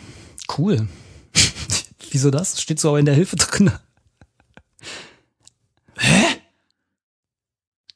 Cool. 0.57 0.87
Wieso 2.11 2.31
das? 2.31 2.61
Steht 2.61 2.79
so 2.79 2.91
auch 2.91 2.97
in 2.97 3.05
der 3.05 3.15
Hilfe 3.15 3.35
drin. 3.35 3.71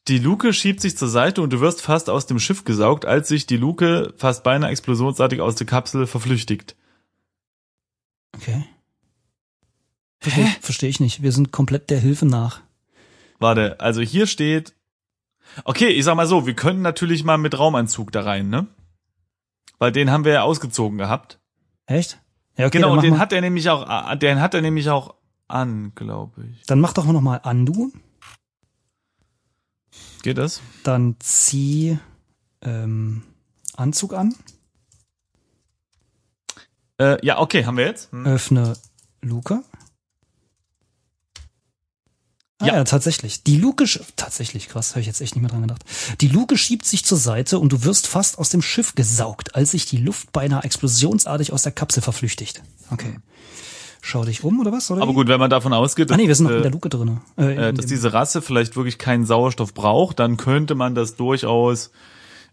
Die 0.08 0.18
Luke 0.18 0.54
schiebt 0.54 0.82
sich 0.82 0.98
zur 0.98 1.08
Seite 1.08 1.40
und 1.44 1.54
du 1.54 1.62
wirst 1.62 1.84
fast 1.84 2.10
aus 2.10 2.26
dem 2.26 2.40
Schiff 2.40 2.66
gesaugt, 2.66 3.06
als 3.06 3.28
sich 3.28 3.46
die 3.46 3.58
Luke 3.58 4.12
fast 4.18 4.44
beinahe 4.44 4.72
explosionsartig 4.72 5.40
aus 5.40 5.54
der 5.54 5.68
Kapsel 5.68 6.08
verflüchtigt. 6.08 6.76
Okay. 8.36 8.66
Verstehe 10.20 10.48
versteh 10.62 10.88
ich 10.88 11.00
nicht. 11.00 11.22
Wir 11.22 11.32
sind 11.32 11.52
komplett 11.52 11.90
der 11.90 12.00
Hilfe 12.00 12.26
nach. 12.26 12.62
Warte, 13.40 13.80
also 13.80 14.02
hier 14.02 14.28
steht. 14.28 14.76
Okay, 15.64 15.88
ich 15.88 16.04
sag 16.04 16.16
mal 16.16 16.28
so, 16.28 16.46
wir 16.46 16.56
können 16.56 16.82
natürlich 16.82 17.24
mal 17.24 17.38
mit 17.38 17.58
Raumanzug 17.58 18.12
da 18.12 18.22
rein, 18.22 18.50
ne? 18.50 18.68
Weil 19.78 19.92
den 19.92 20.12
haben 20.12 20.26
wir 20.26 20.34
ja 20.34 20.42
ausgezogen 20.44 20.98
gehabt. 20.98 21.40
Echt? 21.86 22.20
Ja, 22.58 22.68
okay, 22.68 22.78
genau, 22.78 22.92
und 22.92 23.02
den 23.02 23.12
mal, 23.12 23.20
hat 23.20 23.32
er 23.32 23.42
nämlich 23.42 23.70
auch, 23.70 23.88
ah, 23.88 24.16
den 24.16 24.42
hat 24.42 24.54
er 24.54 24.62
nämlich 24.62 24.90
auch 24.90 25.16
an, 25.48 25.94
glaube 25.96 26.46
ich. 26.52 26.66
Dann 26.66 26.82
mach 26.82 26.94
doch 26.94 27.06
noch 27.06 27.22
mal 27.22 27.38
Andu. 27.38 27.92
Geht 30.22 30.38
das? 30.38 30.62
Dann 30.84 31.16
zieh 31.20 31.98
ähm, 32.62 33.24
Anzug 33.78 34.14
an. 34.14 34.36
Äh, 37.00 37.26
ja, 37.26 37.40
okay, 37.40 37.66
haben 37.66 37.78
wir 37.78 37.86
jetzt. 37.86 38.12
Hm. 38.12 38.26
Öffne 38.26 38.74
Luke. 39.22 39.64
Ah, 42.60 42.68
Ja. 42.68 42.76
ja. 42.76 42.84
tatsächlich. 42.84 43.44
Die 43.44 43.58
Luke, 43.58 43.86
tatsächlich 44.16 44.68
krass, 44.70 44.92
habe 44.92 45.02
ich 45.02 45.08
jetzt 45.08 45.22
echt 45.22 45.36
nicht 45.36 45.42
mehr 45.42 45.50
dran 45.52 45.62
gedacht. 45.62 45.84
Die 46.22 46.28
Luke 46.28 46.58
schiebt 46.58 46.86
sich 46.86 47.06
zur 47.06 47.18
Seite 47.18 47.58
und 47.60 47.72
du 47.72 47.84
wirst 47.84 48.08
fast 48.08 48.38
aus 48.38 48.50
dem 48.50 48.62
Schiff 48.62 48.96
gesaugt, 48.96 49.56
als 49.56 49.72
sich 49.72 49.86
die 49.86 49.98
Luft 49.98 50.32
beinahe 50.32 50.64
explosionsartig 50.64 51.54
aus 51.54 51.64
der 51.64 51.72
Kapsel 51.72 52.04
verflüchtigt. 52.04 52.62
Okay. 52.92 53.18
Schau 54.02 54.24
dich 54.24 54.44
um, 54.44 54.60
oder 54.62 54.72
was? 54.72 54.90
Oder 54.92 55.02
Aber 55.02 55.12
wie? 55.12 55.16
gut, 55.16 55.28
wenn 55.28 55.40
man 55.40 55.50
davon 55.50 55.74
ausgeht, 55.74 56.12
Ah 56.12 56.18
nee, 56.18 56.28
wir 56.28 56.36
sind 56.36 56.46
noch 56.46 56.52
äh, 56.54 56.58
in 56.58 56.64
der 56.64 56.72
Luke 56.72 56.88
drin. 56.90 57.20
Äh, 57.38 57.54
in 57.54 57.60
äh, 57.60 57.74
dass 57.74 57.86
diese 57.86 58.14
Rasse 58.14 58.42
vielleicht 58.42 58.76
wirklich 58.76 58.98
keinen 58.98 59.26
Sauerstoff 59.26 59.74
braucht, 59.74 60.20
dann 60.20 60.38
könnte 60.38 60.76
man 60.76 60.96
das 60.96 61.16
durchaus 61.16 61.92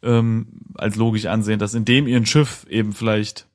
ähm, 0.03 0.49
als 0.75 0.97
logisch 0.97 1.27
ansehen, 1.27 1.59
dass 1.59 1.75
in 1.75 1.85
dem 1.85 2.07
ihren 2.07 2.27
Schiff 2.27 2.67
eben 2.69 2.93
vielleicht 2.93 3.47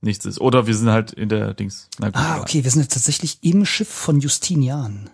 nichts 0.00 0.24
ist. 0.26 0.40
Oder 0.40 0.66
wir 0.66 0.74
sind 0.76 0.90
halt 0.90 1.12
in 1.12 1.28
der 1.28 1.54
Dings. 1.54 1.88
Na 1.98 2.06
gut, 2.08 2.16
ah, 2.16 2.40
okay, 2.40 2.62
wir 2.64 2.70
sind 2.70 2.82
jetzt 2.82 2.94
tatsächlich 2.94 3.38
im 3.42 3.64
Schiff 3.66 3.88
von 3.88 4.20
Justinian. 4.20 5.10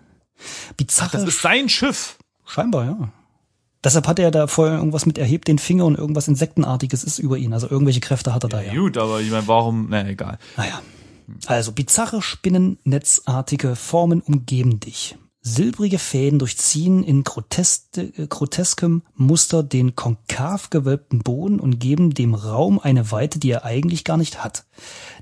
Bizarre 0.77 1.13
Das 1.13 1.25
ist 1.25 1.43
sein 1.43 1.69
Schiff. 1.69 2.19
Scheinbar, 2.47 2.85
ja. 2.85 3.13
Deshalb 3.83 4.07
hat 4.07 4.19
er 4.19 4.31
da 4.31 4.47
vorher 4.47 4.77
irgendwas 4.77 5.07
mit 5.07 5.17
erhebt 5.17 5.49
den 5.49 5.59
Finger 5.59 5.87
und 5.87 5.97
irgendwas 5.97 6.29
Insektenartiges 6.29 7.03
ist 7.03 7.19
über 7.19 7.39
ihn. 7.39 7.55
Also 7.55 7.69
irgendwelche 7.71 8.01
Kräfte 8.01 8.35
hat 8.35 8.45
er 8.45 8.51
da 8.51 8.61
ja. 8.61 8.75
Gut, 8.75 8.99
aber 8.99 9.21
ich 9.21 9.31
meine, 9.31 9.49
warum? 9.49 9.87
Na 9.89 10.07
egal. 10.07 10.39
Naja. 10.57 10.83
Also 11.47 11.73
bizarre 11.73 12.21
spinnennetzartige 12.21 13.77
Formen 13.77 14.21
umgeben 14.21 14.81
dich. 14.81 15.17
Silbrige 15.43 15.99
Fäden 15.99 16.39
durchziehen 16.39 17.03
in 17.03 17.25
groteske, 17.25 18.13
äh, 18.15 18.27
groteskem 18.27 19.03
Muster 19.15 19.63
den 19.63 19.97
konkav 19.97 20.69
gewölbten 20.69 21.21
Boden 21.21 21.59
und 21.59 21.79
geben 21.79 22.13
dem 22.13 22.35
Raum 22.35 22.79
eine 22.79 23.11
Weite, 23.11 23.39
die 23.39 23.51
er 23.51 23.65
eigentlich 23.65 24.05
gar 24.05 24.19
nicht 24.19 24.45
hat. 24.45 24.67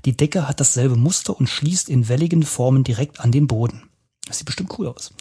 Die 0.03 0.17
Decke 0.17 0.45
hat 0.45 0.59
dasselbe 0.59 0.97
Muster 0.97 1.39
und 1.39 1.47
schließt 1.47 1.87
in 1.87 2.09
welligen 2.09 2.43
Formen 2.43 2.83
direkt 2.83 3.21
an 3.21 3.31
den 3.31 3.47
Boden. 3.47 3.88
Das 4.29 4.37
sieht 4.37 4.45
bestimmt 4.45 4.77
cool 4.77 4.87
aus. 4.87 5.11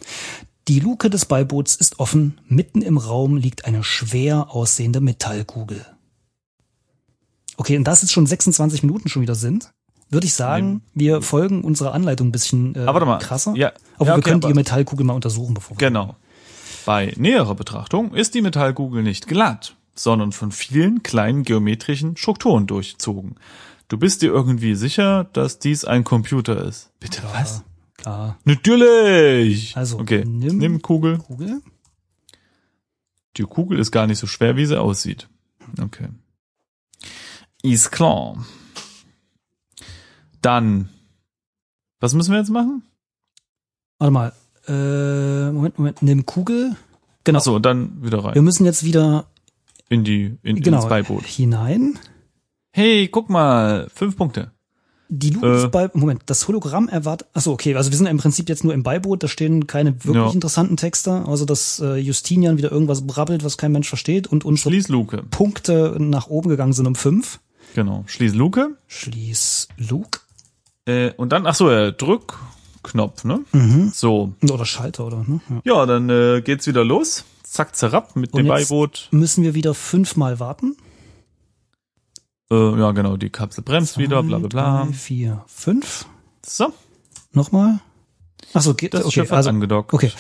Die 0.68 0.81
Luke 0.81 1.09
des 1.09 1.25
Beiboots 1.25 1.75
ist 1.77 1.99
offen. 1.99 2.40
Mitten 2.47 2.83
im 2.83 2.99
Raum 2.99 3.38
liegt 3.38 3.64
eine 3.64 3.83
schwer 3.83 4.51
aussehende 4.51 5.01
Metallkugel. 5.01 5.85
Okay, 7.57 7.77
und 7.79 7.85
da 7.85 7.92
es 7.92 8.03
jetzt 8.03 8.12
schon 8.12 8.27
26 8.27 8.83
Minuten 8.83 9.09
schon 9.09 9.23
wieder 9.23 9.35
sind, 9.35 9.71
würde 10.11 10.27
ich 10.27 10.35
sagen, 10.35 10.83
wir 10.94 11.23
folgen 11.23 11.64
unserer 11.64 11.94
Anleitung 11.94 12.29
ein 12.29 12.33
bisschen 12.33 12.75
äh, 12.75 12.81
Aber 12.81 13.05
mal. 13.07 13.18
krasser. 13.18 13.55
Ja. 13.57 13.73
Aber 13.97 14.07
Ja, 14.11 14.12
wir 14.14 14.18
okay, 14.18 14.31
können 14.31 14.40
die 14.42 14.55
Metallkugel 14.55 15.07
mal 15.07 15.14
untersuchen, 15.14 15.55
bevor 15.55 15.79
wir. 15.79 15.88
Genau. 15.88 16.16
Bei 16.85 17.12
näherer 17.16 17.55
Betrachtung 17.55 18.14
ist 18.14 18.35
die 18.35 18.42
Metallkugel 18.42 19.03
nicht 19.03 19.27
glatt, 19.27 19.75
sondern 19.94 20.33
von 20.33 20.53
vielen 20.53 21.03
kleinen 21.03 21.44
geometrischen 21.44 22.16
Strukturen 22.18 22.66
durchzogen. 22.66 23.37
Du 23.88 23.97
bist 23.97 24.21
dir 24.21 24.31
irgendwie 24.33 24.75
sicher, 24.75 25.25
dass 25.33 25.59
dies 25.59 25.87
ein 25.87 26.05
Computer 26.05 26.62
ist. 26.62 26.90
Bitte 27.01 27.23
was? 27.33 27.62
Klar. 28.09 28.38
Natürlich. 28.44 29.77
Also, 29.77 29.99
okay. 29.99 30.25
nimm- 30.25 30.57
Nimm 30.59 30.81
Kugel. 30.81 31.18
Kugel? 31.18 31.61
Die 33.37 33.42
Kugel 33.42 33.79
ist 33.79 33.90
gar 33.90 34.07
nicht 34.07 34.18
so 34.18 34.27
schwer, 34.27 34.57
wie 34.57 34.64
sie 34.64 34.81
aussieht. 34.81 35.29
Okay. 35.81 36.09
Ist 37.62 37.90
klar. 37.90 38.42
Dann. 40.40 40.88
Was 42.01 42.14
müssen 42.14 42.33
wir 42.33 42.38
jetzt 42.38 42.51
machen? 42.51 42.83
Warte 43.99 44.12
mal. 44.12 44.33
Äh, 44.66 45.51
Moment, 45.53 45.79
Moment. 45.79 46.03
Nimm 46.03 46.25
Kugel. 46.25 46.77
Genau. 47.25 47.40
Ach 47.40 47.42
so, 47.42 47.57
und 47.57 47.66
dann 47.66 48.03
wieder 48.03 48.18
Wir 48.25 48.37
rein. 48.37 48.44
müssen 48.44 48.64
jetzt 48.64 48.85
wieder 48.85 49.27
In 49.90 50.05
die, 50.05 50.38
in, 50.42 50.61
genau 50.62 50.79
ins 50.79 50.88
Beiboot. 50.88 51.25
hinein. 51.25 51.99
Hey, 52.73 53.09
guck 53.09 53.29
mal. 53.29 53.88
Fünf 53.94 54.16
Punkte. 54.16 54.53
Die 55.11 55.31
Luke 55.31 55.71
Äh. 55.73 55.88
Moment, 55.99 56.23
das 56.27 56.47
Hologramm 56.49 56.88
erwartet. 56.88 57.29
Achso, 57.33 57.53
okay, 57.53 57.75
also 57.75 57.90
wir 57.90 57.97
sind 57.97 58.07
im 58.07 58.18
Prinzip 58.18 58.49
jetzt 58.49 58.62
nur 58.62 58.75
im 58.75 58.83
Beiboot, 58.83 59.23
da 59.23 59.29
stehen 59.29 59.66
keine 59.66 59.94
wirklich 60.05 60.16
Ja. 60.27 60.31
interessanten 60.33 60.77
Texte, 60.77 61.25
also 61.27 61.44
dass 61.47 61.81
äh, 61.81 61.97
Justinian 61.97 62.59
wieder 62.59 62.71
irgendwas 62.71 63.07
brabbelt, 63.07 63.42
was 63.42 63.57
kein 63.57 63.73
Mensch 63.73 63.88
versteht 63.88 64.27
und 64.27 64.44
unsere 64.44 64.71
Schließ 64.71 64.88
Luke. 64.88 65.23
Punkte 65.31 65.97
nach 65.99 66.27
oben 66.29 66.51
gegangen 66.51 66.75
sind 66.75 66.87
um 66.87 66.94
fünf. 66.94 67.40
Genau. 67.75 68.05
Schließ 68.07 68.35
Luke. 68.35 68.77
Schließ 68.87 69.68
Luke. 69.79 70.21
Äh, 70.87 71.12
und 71.16 71.33
dann, 71.33 71.47
ach 71.47 71.55
so, 71.55 71.71
äh, 71.71 71.92
Drückknopf, 71.92 73.25
ne? 73.25 73.40
Mhm. 73.53 73.90
So. 73.94 74.33
Oder 74.51 74.64
Schalter, 74.66 75.07
oder? 75.07 75.25
Ne? 75.27 75.40
Ja. 75.49 75.61
Ja, 75.81 75.87
dann 75.87 76.11
äh, 76.11 76.42
geht's 76.42 76.66
wieder 76.66 76.85
los. 76.85 77.25
Zack, 77.44 77.75
zerrapp 77.77 78.14
mit 78.16 78.33
Und 78.35 78.40
dem 78.40 78.49
Beiboot. 78.49 79.09
Müssen 79.11 79.42
wir 79.42 79.55
wieder 79.55 79.73
fünfmal 79.75 80.38
warten? 80.38 80.77
Äh, 82.50 82.78
ja, 82.78 82.92
genau, 82.92 83.16
die 83.16 83.30
Kapsel 83.30 83.62
bremst 83.62 83.98
wieder, 83.98 84.22
bla 84.22 84.38
bla 84.38 84.48
bla. 84.48 84.84
Drei, 84.84 84.92
vier, 84.92 85.44
fünf. 85.46 86.06
So, 86.44 86.72
Nochmal. 87.32 87.80
Achso, 88.54 88.74
geht 88.74 88.94
das 88.94 89.04
okay, 89.04 89.12
Schiff 89.12 89.30
hat 89.30 89.38
also, 89.38 89.50
angedockt. 89.50 89.92
Okay. 89.92 90.11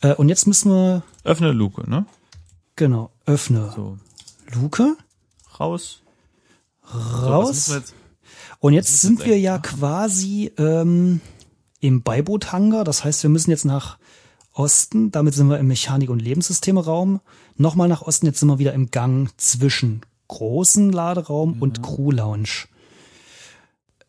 Äh, 0.00 0.14
und 0.14 0.28
jetzt 0.28 0.46
müssen 0.46 0.70
wir, 0.70 1.02
Öffne 1.24 1.52
Luke, 1.52 1.88
ne? 1.88 2.06
genau, 2.76 3.10
öffne 3.24 3.72
So, 3.74 3.98
Luke, 4.52 4.96
raus. 5.58 6.02
So, 6.92 6.98
raus. 6.98 7.68
wir 7.68 7.76
jetzt? 7.78 7.94
Und 8.58 8.74
jetzt 8.74 9.00
sind 9.00 9.20
wir 9.20 9.26
wir 9.26 9.36
jetzt 9.36 9.44
ja 9.44 9.54
eigentlich 9.56 9.80
quasi 9.80 10.52
ähm, 10.58 11.20
im 11.80 12.02
Beiboothangar. 12.02 12.84
Das 12.84 13.04
heißt, 13.04 13.22
wir 13.22 13.30
müssen 13.30 13.50
jetzt 13.50 13.64
nach 13.64 13.98
Osten. 14.52 15.10
Damit 15.10 15.34
sind 15.34 15.48
wir 15.48 15.58
im 15.58 15.68
Mechanik- 15.68 16.10
und 16.10 16.20
Lebenssystemeraum. 16.20 17.20
Nochmal 17.56 17.88
nach 17.88 18.02
Osten. 18.02 18.26
Jetzt 18.26 18.40
sind 18.40 18.48
wir 18.48 18.58
wieder 18.58 18.72
im 18.74 18.90
Gang 18.90 19.30
zwischen 19.36 20.02
großen 20.32 20.90
Laderaum 20.92 21.60
und 21.60 21.82
Crew 21.82 22.10
Lounge. 22.10 22.66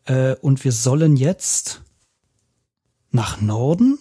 Äh, 0.04 0.34
und 0.36 0.64
wir 0.64 0.72
sollen 0.72 1.16
jetzt 1.16 1.82
nach 3.10 3.40
Norden. 3.40 3.98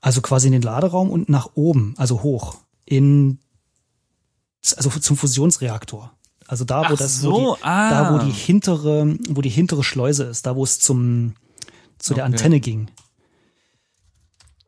Also 0.00 0.20
quasi 0.20 0.48
in 0.48 0.52
den 0.52 0.62
Laderaum 0.62 1.10
und 1.10 1.30
nach 1.30 1.50
oben, 1.54 1.94
also 1.96 2.22
hoch. 2.22 2.58
In 2.84 3.38
also 4.76 4.90
zum 4.90 5.16
Fusionsreaktor. 5.16 6.12
Also 6.46 6.64
da, 6.64 6.82
wo 6.82 6.94
Ach 6.94 6.98
das, 6.98 7.20
so, 7.20 7.32
wo 7.32 7.54
die, 7.54 7.62
ah. 7.62 7.90
da 7.90 8.14
wo 8.14 8.18
die 8.24 8.32
hintere, 8.32 9.16
wo 9.30 9.40
die 9.40 9.48
hintere 9.48 9.82
Schleuse 9.82 10.24
ist, 10.24 10.44
da 10.44 10.56
wo 10.56 10.64
es 10.64 10.78
zum 10.78 11.34
zu 11.98 12.12
der 12.12 12.24
Okay. 12.24 12.32
Antenne 12.34 12.60
ging. 12.60 12.90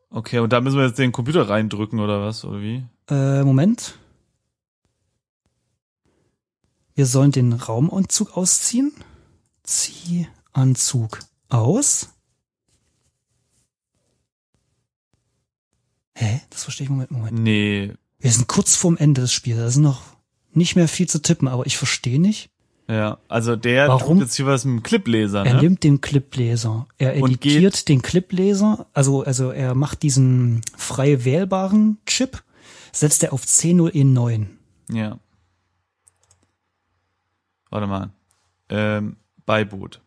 Okay, 0.09 0.39
und 0.39 0.53
da 0.53 0.62
müssen 0.62 0.79
wir 0.79 0.87
jetzt 0.87 0.99
den 0.99 1.12
Computer 1.12 1.49
reindrücken 1.49 2.01
oder 2.01 2.23
was, 2.23 2.45
oder 2.47 2.61
wie? 2.62 2.85
Äh, 3.11 3.45
Moment. 3.45 3.99
Wir 6.96 7.06
sollen 7.06 7.30
den 7.30 7.52
Raumanzug 7.52 8.37
ausziehen. 8.37 8.92
Zieh 9.62 10.26
Anzug 10.52 11.20
aus. 11.48 12.09
Hä? 16.14 16.40
Das 16.50 16.64
verstehe 16.64 16.87
ich. 16.87 16.90
Moment, 16.90 17.11
Moment. 17.11 17.38
Nee, 17.38 17.92
Wir 18.18 18.32
sind 18.32 18.48
kurz 18.48 18.74
vorm 18.76 18.96
Ende 18.96 19.20
des 19.20 19.32
Spiels. 19.32 19.59
Da 19.59 19.66
ist 19.66 19.76
noch 19.76 20.02
nicht 20.54 20.74
mehr 20.76 20.88
viel 20.88 21.06
zu 21.09 21.20
tippen, 21.20 21.48
aber 21.48 21.66
ich 21.66 21.76
verstehe 21.76 22.18
nicht. 22.18 22.48
ja, 22.88 23.18
also 23.28 23.56
der 23.56 23.88
Warum? 23.88 24.16
tut 24.18 24.26
jetzt 24.28 24.37
hier 24.37 24.46
was 24.46 24.64
mit 24.64 24.76
dem 24.76 24.82
Clipleser, 24.82 25.44
Er 25.44 25.54
ne? 25.56 25.61
nimmt 25.62 25.85
den 25.85 26.00
Clipleser. 26.00 26.87
Er 26.96 27.14
editiert 27.16 27.88
den 27.88 28.00
Clipleser. 28.00 28.87
Also, 28.94 29.22
also 29.22 29.50
er 29.50 29.74
macht 29.74 30.02
diesen 30.02 30.62
frei 30.78 31.26
wählbaren 31.26 31.98
Chip, 32.06 32.42
setzt 32.92 33.22
er 33.22 33.35
auf 33.35 33.44
C0E9. 33.44 34.46
Ja. 34.90 35.18
Warte 37.70 37.87
mal. 37.87 38.11
Ähm, 38.68 39.16
Beiboot. 39.44 40.00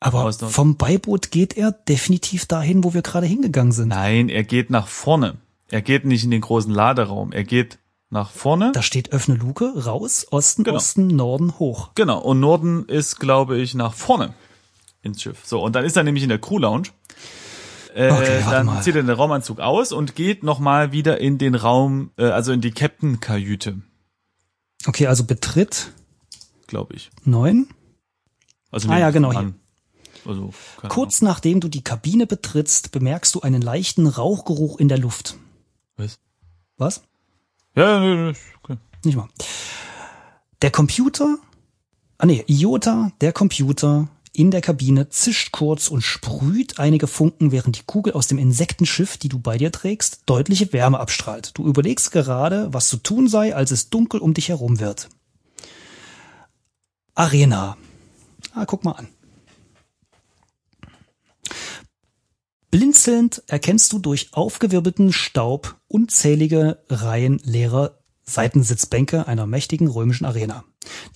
Aber 0.00 0.24
Aus 0.24 0.38
der- 0.38 0.48
vom 0.48 0.76
Beiboot 0.76 1.30
geht 1.30 1.56
er 1.56 1.70
definitiv 1.72 2.46
dahin, 2.46 2.82
wo 2.82 2.92
wir 2.94 3.02
gerade 3.02 3.26
hingegangen 3.26 3.72
sind. 3.72 3.88
Nein, 3.88 4.28
er 4.28 4.42
geht 4.44 4.70
nach 4.70 4.88
vorne. 4.88 5.36
Er 5.70 5.80
geht 5.82 6.04
nicht 6.04 6.24
in 6.24 6.30
den 6.32 6.40
großen 6.40 6.72
Laderaum. 6.72 7.32
Er 7.32 7.44
geht 7.44 7.78
nach 8.10 8.30
vorne. 8.30 8.72
Da 8.74 8.82
steht 8.82 9.12
öffne 9.12 9.36
Luke, 9.36 9.72
raus, 9.84 10.26
Osten, 10.30 10.64
Genau. 10.64 10.76
Osten, 10.76 11.06
Norden, 11.06 11.58
hoch. 11.58 11.90
Genau. 11.94 12.18
Und 12.20 12.40
Norden 12.40 12.84
ist, 12.86 13.20
glaube 13.20 13.58
ich, 13.58 13.74
nach 13.74 13.94
vorne 13.94 14.34
ins 15.02 15.22
Schiff. 15.22 15.42
So, 15.46 15.62
und 15.62 15.74
dann 15.76 15.84
ist 15.84 15.96
er 15.96 16.02
nämlich 16.02 16.22
in 16.24 16.28
der 16.28 16.38
Crew 16.40 16.58
Lounge. 16.58 16.88
Äh, 17.94 18.10
Okay, 18.10 18.42
dann 18.50 18.66
mal. 18.66 18.82
zieht 18.82 18.96
er 18.96 19.02
den 19.02 19.10
Raumanzug 19.10 19.60
aus 19.60 19.92
und 19.92 20.14
geht 20.16 20.42
nochmal 20.42 20.92
wieder 20.92 21.20
in 21.20 21.38
den 21.38 21.54
Raum, 21.54 22.10
äh, 22.16 22.24
also 22.24 22.50
in 22.52 22.60
die 22.60 22.70
Captain-Kajüte, 22.72 23.82
Okay, 24.86 25.06
also 25.06 25.24
betritt 25.24 25.92
glaube 26.66 26.94
ich. 26.94 27.10
neun. 27.24 27.68
Also 28.70 28.88
Ah, 28.88 28.98
ja, 28.98 29.10
genau, 29.10 29.30
an. 29.30 29.54
Also, 30.24 30.52
Kurz 30.88 31.20
nachdem 31.20 31.60
du 31.60 31.68
die 31.68 31.82
Kabine 31.82 32.26
betrittst, 32.26 32.92
bemerkst 32.92 33.34
du 33.34 33.40
einen 33.40 33.60
leichten 33.60 34.06
Rauchgeruch 34.06 34.78
in 34.78 34.88
der 34.88 34.98
Luft. 34.98 35.32
Ahnung. 35.32 35.42
Was? 35.96 36.18
Was? 36.76 37.02
Ja, 37.74 38.00
nee, 38.00 38.14
nee, 38.14 38.38
okay. 38.62 38.76
Nicht 39.04 39.16
mal. 39.16 39.28
Der 40.62 40.70
Computer, 40.70 41.38
ah 42.18 42.26
nee, 42.26 42.44
Iota, 42.46 43.10
der 43.20 43.32
Computer 43.32 44.08
in 44.32 44.50
der 44.50 44.60
Kabine 44.60 45.08
zischt 45.10 45.52
kurz 45.52 45.88
und 45.88 46.02
sprüht 46.02 46.78
einige 46.78 47.06
Funken, 47.06 47.52
während 47.52 47.78
die 47.78 47.84
Kugel 47.84 48.14
aus 48.14 48.28
dem 48.28 48.38
Insektenschiff, 48.38 49.18
die 49.18 49.28
du 49.28 49.38
bei 49.38 49.58
dir 49.58 49.72
trägst, 49.72 50.22
deutliche 50.26 50.72
Wärme 50.72 51.00
abstrahlt. 51.00 51.50
Du 51.54 51.66
überlegst 51.66 52.12
gerade, 52.12 52.72
was 52.72 52.88
zu 52.88 52.96
tun 52.98 53.28
sei, 53.28 53.54
als 53.54 53.72
es 53.72 53.90
dunkel 53.90 54.20
um 54.20 54.32
dich 54.32 54.48
herum 54.48 54.80
wird. 54.80 55.08
Arena. 57.14 57.76
Ah, 58.54 58.64
guck 58.64 58.84
mal 58.84 58.92
an. 58.92 59.08
Blinzelnd 62.70 63.42
erkennst 63.48 63.92
du 63.92 63.98
durch 63.98 64.30
aufgewirbelten 64.32 65.12
Staub 65.12 65.76
unzählige 65.88 66.78
Reihen 66.88 67.38
leerer 67.44 67.98
Seitensitzbänke 68.24 69.26
einer 69.26 69.46
mächtigen 69.46 69.88
römischen 69.88 70.24
Arena. 70.24 70.64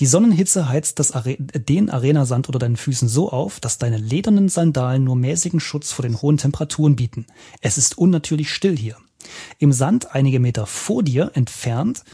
Die 0.00 0.06
Sonnenhitze 0.06 0.68
heizt 0.68 0.98
das 0.98 1.12
Are 1.12 1.36
den 1.36 1.88
Arenasand 1.88 2.48
unter 2.48 2.58
deinen 2.58 2.76
Füßen 2.76 3.08
so 3.08 3.30
auf, 3.30 3.58
dass 3.58 3.78
deine 3.78 3.96
ledernen 3.96 4.50
Sandalen 4.50 5.04
nur 5.04 5.16
mäßigen 5.16 5.60
Schutz 5.60 5.92
vor 5.92 6.02
den 6.02 6.20
hohen 6.20 6.36
Temperaturen 6.36 6.94
bieten. 6.94 7.26
Es 7.62 7.78
ist 7.78 7.96
unnatürlich 7.96 8.52
still 8.52 8.76
hier. 8.76 8.96
Im 9.58 9.72
Sand 9.72 10.14
einige 10.14 10.40
Meter 10.40 10.66
vor 10.66 11.02
dir 11.02 11.30
entfernt 11.34 12.04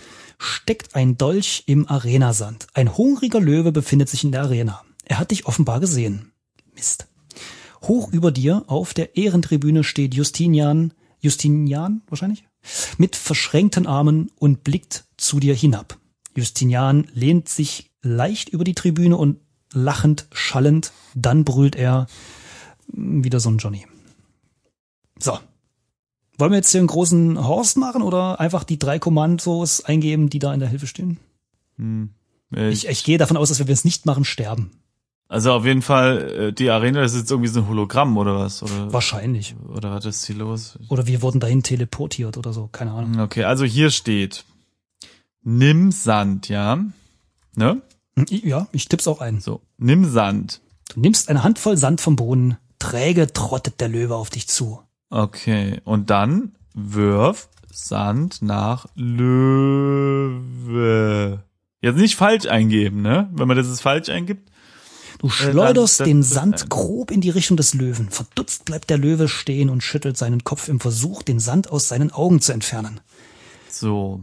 steckt 0.43 0.95
ein 0.95 1.17
Dolch 1.17 1.65
im 1.67 1.89
Arenasand. 1.89 2.67
Ein 2.75 2.97
hungriger 2.97 3.41
Löwe 3.41 3.73
befindet 3.73 4.09
sich 4.09 4.25
in 4.25 4.33
der 4.33 4.43
Arena. 4.43 4.83
Er 5.05 5.19
hat 5.19 5.31
dich 5.31 5.47
offenbar 5.47 5.81
gesehen. 5.81 6.33
Mist. 6.75 7.07
Hoch 7.83 8.13
über 8.13 8.31
dir 8.31 8.65
auf 8.67 8.95
der 8.95 9.17
Ehrentribüne 9.17 9.85
steht 9.85 10.15
Justinian, 10.15 10.93
Justinian 11.21 12.03
wahrscheinlich, 12.09 12.45
mit 12.99 13.17
verschränkten 13.17 13.87
Armen 13.87 14.31
und 14.39 14.65
blickt 14.65 15.05
zu 15.17 15.41
dir 15.41 15.55
hinab. 15.55 15.99
Justinian 16.37 17.07
lehnt 17.13 17.49
sich 17.49 17.91
leicht 18.03 18.49
über 18.49 18.65
die 18.65 18.75
Tribüne 18.75 19.17
und 19.17 19.39
lachend, 19.73 20.27
schallend, 20.33 20.93
dann 21.15 21.45
brüllt 21.45 21.77
er 21.77 22.07
mm, 22.93 23.25
wieder 23.25 23.41
so 23.41 23.51
ein 23.51 23.59
Johnny. 23.59 23.87
So. 25.19 25.39
Wollen 26.43 26.51
wir 26.51 26.57
jetzt 26.57 26.73
hier 26.73 26.81
einen 26.81 26.89
großen 26.89 27.47
Horst 27.47 27.77
machen 27.77 28.03
oder 28.03 28.41
einfach 28.41 28.65
die 28.65 28.77
drei 28.77 28.99
Kommandos 28.99 29.85
eingeben, 29.85 30.29
die 30.29 30.41
da 30.41 30.53
in 30.53 30.59
der 30.59 30.69
Hilfe 30.69 30.89
stehen? 30.89 31.21
Hm. 31.77 32.11
Äh, 32.53 32.71
Ich, 32.71 32.89
ich 32.89 33.05
gehe 33.05 33.17
davon 33.17 33.37
aus, 33.37 33.49
dass 33.49 33.61
wir, 33.61 33.67
wenn 33.67 33.69
wir 33.69 33.75
es 33.75 33.85
nicht 33.85 34.07
machen, 34.07 34.25
sterben. 34.25 34.73
Also 35.29 35.53
auf 35.53 35.65
jeden 35.65 35.83
Fall, 35.83 36.49
äh, 36.49 36.53
die 36.53 36.69
Arena 36.71 37.01
das 37.01 37.13
ist 37.13 37.21
jetzt 37.21 37.31
irgendwie 37.31 37.49
so 37.49 37.61
ein 37.61 37.69
Hologramm 37.69 38.17
oder 38.17 38.37
was? 38.37 38.61
Oder, 38.65 38.93
Wahrscheinlich. 38.93 39.55
oder 39.73 39.93
was 39.93 40.05
ist 40.05 40.27
hier 40.27 40.35
los? 40.35 40.81
Oder 40.89 41.07
wir 41.07 41.23
wurden 41.23 41.39
dahin 41.39 41.63
teleportiert 41.63 42.37
oder 42.37 42.53
so, 42.53 42.69
keine 42.73 42.91
Ahnung. 42.91 43.21
Okay, 43.21 43.45
also 43.45 43.65
hier 43.65 43.93
steht, 43.93 44.45
nimm 45.45 45.93
Sand, 45.93 46.49
ja? 46.49 46.85
Ne? 47.55 47.83
Ja, 48.29 48.67
ich 48.73 48.89
tipp's 48.89 49.07
auch 49.07 49.21
ein. 49.21 49.39
So, 49.39 49.61
nimm 49.79 50.11
Sand. 50.11 50.61
Du 50.93 50.99
nimmst 50.99 51.29
eine 51.29 51.45
Handvoll 51.45 51.77
Sand 51.77 52.01
vom 52.01 52.17
Boden, 52.17 52.57
träge 52.81 53.33
trottet 53.33 53.81
der 53.81 53.89
Löwe 53.89 54.17
auf 54.17 54.29
dich 54.29 54.49
zu. 54.49 54.81
Okay, 55.13 55.79
und 55.85 56.09
dann 56.09 56.53
wirf 56.75 57.51
Sand 57.71 58.41
nach 58.41 58.87
Löwe. 60.55 61.43
Jetzt 61.83 61.99
nicht 61.99 62.17
falsch 62.17 62.47
eingeben, 62.47 63.03
ne? 63.03 63.29
Wenn 63.33 63.47
man 63.47 63.59
das 63.59 63.67
jetzt 63.67 63.83
falsch 63.83 64.09
eingibt. 64.09 64.51
Du 65.19 65.29
schleuderst 65.29 66.01
dann- 66.01 66.07
den 66.09 66.21
das- 66.21 66.31
Sand 66.31 66.71
grob 66.71 67.11
in 67.11 67.21
die 67.21 67.29
Richtung 67.29 67.59
des 67.59 67.75
Löwen. 67.75 68.09
Verdutzt 68.09 68.65
bleibt 68.65 68.89
der 68.89 68.97
Löwe 68.97 69.29
stehen 69.29 69.69
und 69.69 69.83
schüttelt 69.83 70.17
seinen 70.17 70.45
Kopf 70.45 70.69
im 70.69 70.81
Versuch, 70.81 71.23
den 71.23 71.41
Sand 71.41 71.71
aus 71.71 71.89
seinen 71.89 72.11
Augen 72.11 72.41
zu 72.41 72.53
entfernen. 72.55 73.01
So, 73.69 74.23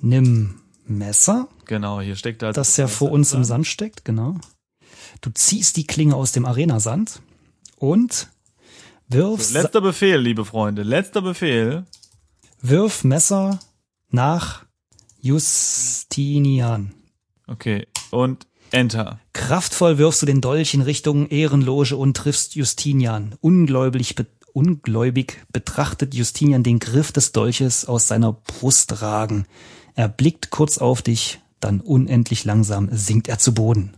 Nimm 0.00 0.56
Messer, 0.86 1.46
genau, 1.66 2.00
hier 2.00 2.16
steckt 2.16 2.42
halt 2.42 2.56
das 2.56 2.76
ja 2.76 2.88
vor 2.88 3.12
uns 3.12 3.32
im 3.32 3.44
Sand 3.44 3.66
steckt, 3.68 4.04
genau. 4.04 4.36
Du 5.20 5.30
ziehst 5.32 5.76
die 5.76 5.86
Klinge 5.86 6.16
aus 6.16 6.32
dem 6.32 6.44
Arenasand 6.46 7.22
und 7.76 8.28
wirfst, 9.08 9.52
Letzter 9.52 9.80
Befehl, 9.80 10.18
liebe 10.18 10.44
Freunde, 10.44 10.82
letzter 10.82 11.22
Befehl. 11.22 11.84
wirf 12.60 13.04
Messer 13.04 13.60
nach 14.10 14.64
Justinian. 15.20 16.92
Okay, 17.46 17.86
und 18.10 18.46
Enter. 18.72 19.20
Kraftvoll 19.32 19.98
wirfst 19.98 20.22
du 20.22 20.26
den 20.26 20.40
Dolch 20.40 20.74
in 20.74 20.82
Richtung 20.82 21.28
Ehrenloge 21.28 21.96
und 21.96 22.16
triffst 22.16 22.54
Justinian. 22.56 23.34
Ungläubig, 23.40 24.14
be 24.16 24.26
ungläubig 24.52 25.44
betrachtet 25.52 26.14
Justinian 26.14 26.62
den 26.62 26.78
Griff 26.78 27.12
des 27.12 27.32
Dolches 27.32 27.84
aus 27.84 28.08
seiner 28.08 28.32
Brust 28.32 29.02
ragen. 29.02 29.46
Er 29.94 30.08
blickt 30.08 30.50
kurz 30.50 30.78
auf 30.78 31.02
dich, 31.02 31.40
dann 31.60 31.80
unendlich 31.80 32.44
langsam 32.44 32.88
sinkt 32.90 33.28
er 33.28 33.38
zu 33.38 33.54
Boden. 33.54 33.94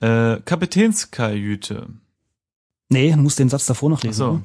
Äh, 0.00 0.40
Kapitänskajüte. 0.44 1.88
Nee, 2.92 3.12
du 3.12 3.18
musst 3.18 3.38
den 3.38 3.48
Satz 3.48 3.66
davor 3.66 3.90
noch 3.90 4.02
lesen. 4.02 4.14
So. 4.14 4.30
oder? 4.30 4.42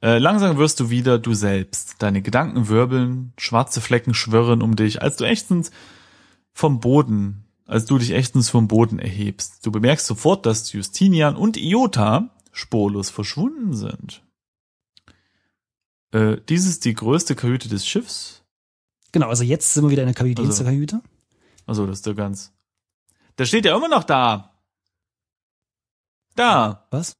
Äh, 0.00 0.18
langsam 0.18 0.56
wirst 0.58 0.78
du 0.80 0.90
wieder 0.90 1.18
du 1.18 1.34
selbst. 1.34 1.96
Deine 1.98 2.22
Gedanken 2.22 2.68
wirbeln, 2.68 3.32
schwarze 3.36 3.80
Flecken 3.80 4.14
schwirren 4.14 4.62
um 4.62 4.76
dich, 4.76 5.02
als 5.02 5.16
du 5.16 5.24
ächzend 5.24 5.70
vom 6.52 6.80
Boden, 6.80 7.44
als 7.66 7.86
du 7.86 7.98
dich 7.98 8.12
ächzend 8.12 8.46
vom 8.46 8.68
Boden 8.68 8.98
erhebst. 8.98 9.66
Du 9.66 9.72
bemerkst 9.72 10.06
sofort, 10.06 10.46
dass 10.46 10.72
Justinian 10.72 11.36
und 11.36 11.56
Iota 11.56 12.30
spurlos 12.52 13.10
verschwunden 13.10 13.74
sind. 13.74 14.22
Äh, 16.12 16.38
dies 16.48 16.66
ist 16.66 16.84
die 16.84 16.94
größte 16.94 17.34
Kajüte 17.34 17.68
des 17.68 17.86
Schiffs. 17.86 18.44
Genau, 19.12 19.28
also 19.28 19.42
jetzt 19.42 19.74
sind 19.74 19.84
wir 19.84 19.90
wieder 19.90 20.02
in 20.02 20.08
der 20.08 20.14
Kapitänskajüte. 20.14 21.00
Also, 21.66 21.86
das 21.86 21.98
ist 21.98 22.06
der 22.06 22.14
ganz. 22.14 22.52
Der 23.36 23.44
steht 23.44 23.64
ja 23.64 23.76
immer 23.76 23.88
noch 23.88 24.04
da. 24.04 24.58
Da. 26.34 26.86
Was? 26.90 27.12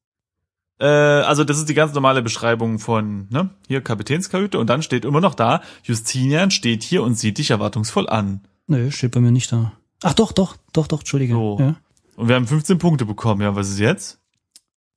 Äh, 0.80 0.86
also 0.86 1.44
das 1.44 1.58
ist 1.58 1.68
die 1.68 1.74
ganz 1.74 1.92
normale 1.94 2.22
Beschreibung 2.22 2.78
von, 2.78 3.26
ne, 3.30 3.50
hier 3.66 3.80
Kapitänskajüte 3.80 4.58
und 4.58 4.68
dann 4.68 4.82
steht 4.82 5.04
immer 5.04 5.20
noch 5.20 5.34
da, 5.34 5.62
Justinian 5.82 6.50
steht 6.50 6.82
hier 6.82 7.02
und 7.02 7.14
sieht 7.14 7.38
dich 7.38 7.50
erwartungsvoll 7.50 8.08
an. 8.08 8.42
Nö, 8.66 8.90
steht 8.90 9.12
bei 9.12 9.20
mir 9.20 9.32
nicht 9.32 9.50
da. 9.50 9.72
Ach 10.02 10.14
doch, 10.14 10.32
doch, 10.32 10.56
doch, 10.72 10.86
doch, 10.86 11.00
Entschuldige. 11.00 11.34
So. 11.34 11.56
Ja. 11.58 11.76
Und 12.16 12.28
wir 12.28 12.36
haben 12.36 12.46
15 12.46 12.78
Punkte 12.78 13.04
bekommen, 13.04 13.40
ja, 13.42 13.56
was 13.56 13.68
ist 13.68 13.78
jetzt? 13.78 14.20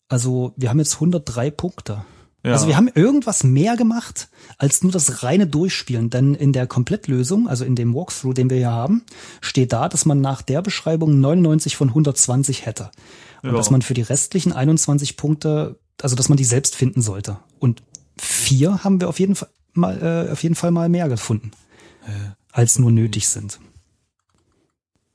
Also 0.10 0.54
wir 0.58 0.70
haben 0.70 0.80
jetzt 0.80 0.96
103 0.96 1.52
Punkte. 1.52 2.04
Ja. 2.44 2.54
Also 2.54 2.68
wir 2.68 2.76
haben 2.76 2.88
irgendwas 2.88 3.44
mehr 3.44 3.78
gemacht 3.78 4.30
als 4.58 4.82
nur 4.82 4.92
das 4.92 5.22
reine 5.24 5.46
Durchspielen. 5.46 6.10
Denn 6.10 6.34
in 6.34 6.54
der 6.54 6.66
Komplettlösung, 6.66 7.48
also 7.48 7.66
in 7.66 7.76
dem 7.76 7.94
Walkthrough, 7.94 8.34
den 8.34 8.50
wir 8.50 8.58
hier 8.58 8.72
haben, 8.72 9.04
steht 9.42 9.74
da, 9.74 9.88
dass 9.90 10.06
man 10.06 10.22
nach 10.22 10.42
der 10.42 10.62
Beschreibung 10.62 11.20
99 11.20 11.76
von 11.76 11.90
120 11.90 12.66
hätte. 12.66 12.90
Und 13.44 13.52
Ja. 13.52 13.56
dass 13.58 13.70
man 13.70 13.82
für 13.84 13.94
die 13.94 14.02
restlichen 14.02 14.54
21 14.54 15.18
Punkte, 15.18 15.80
also 16.02 16.16
dass 16.16 16.30
man 16.30 16.38
die 16.38 16.44
selbst 16.46 16.76
finden 16.76 17.02
sollte. 17.02 17.38
Und 17.60 17.84
vier 18.18 18.84
haben 18.84 19.00
wir 19.02 19.10
auf 19.10 19.20
jeden 19.20 19.36
Fall 19.36 19.50
mal, 19.74 20.28
äh, 20.28 20.32
auf 20.32 20.44
jeden 20.44 20.56
Fall 20.56 20.72
mal 20.72 20.90
mehr 20.90 21.10
gefunden, 21.10 21.52
als 22.52 22.78
nur 22.80 22.92
nötig 22.92 23.28
sind. 23.28 23.60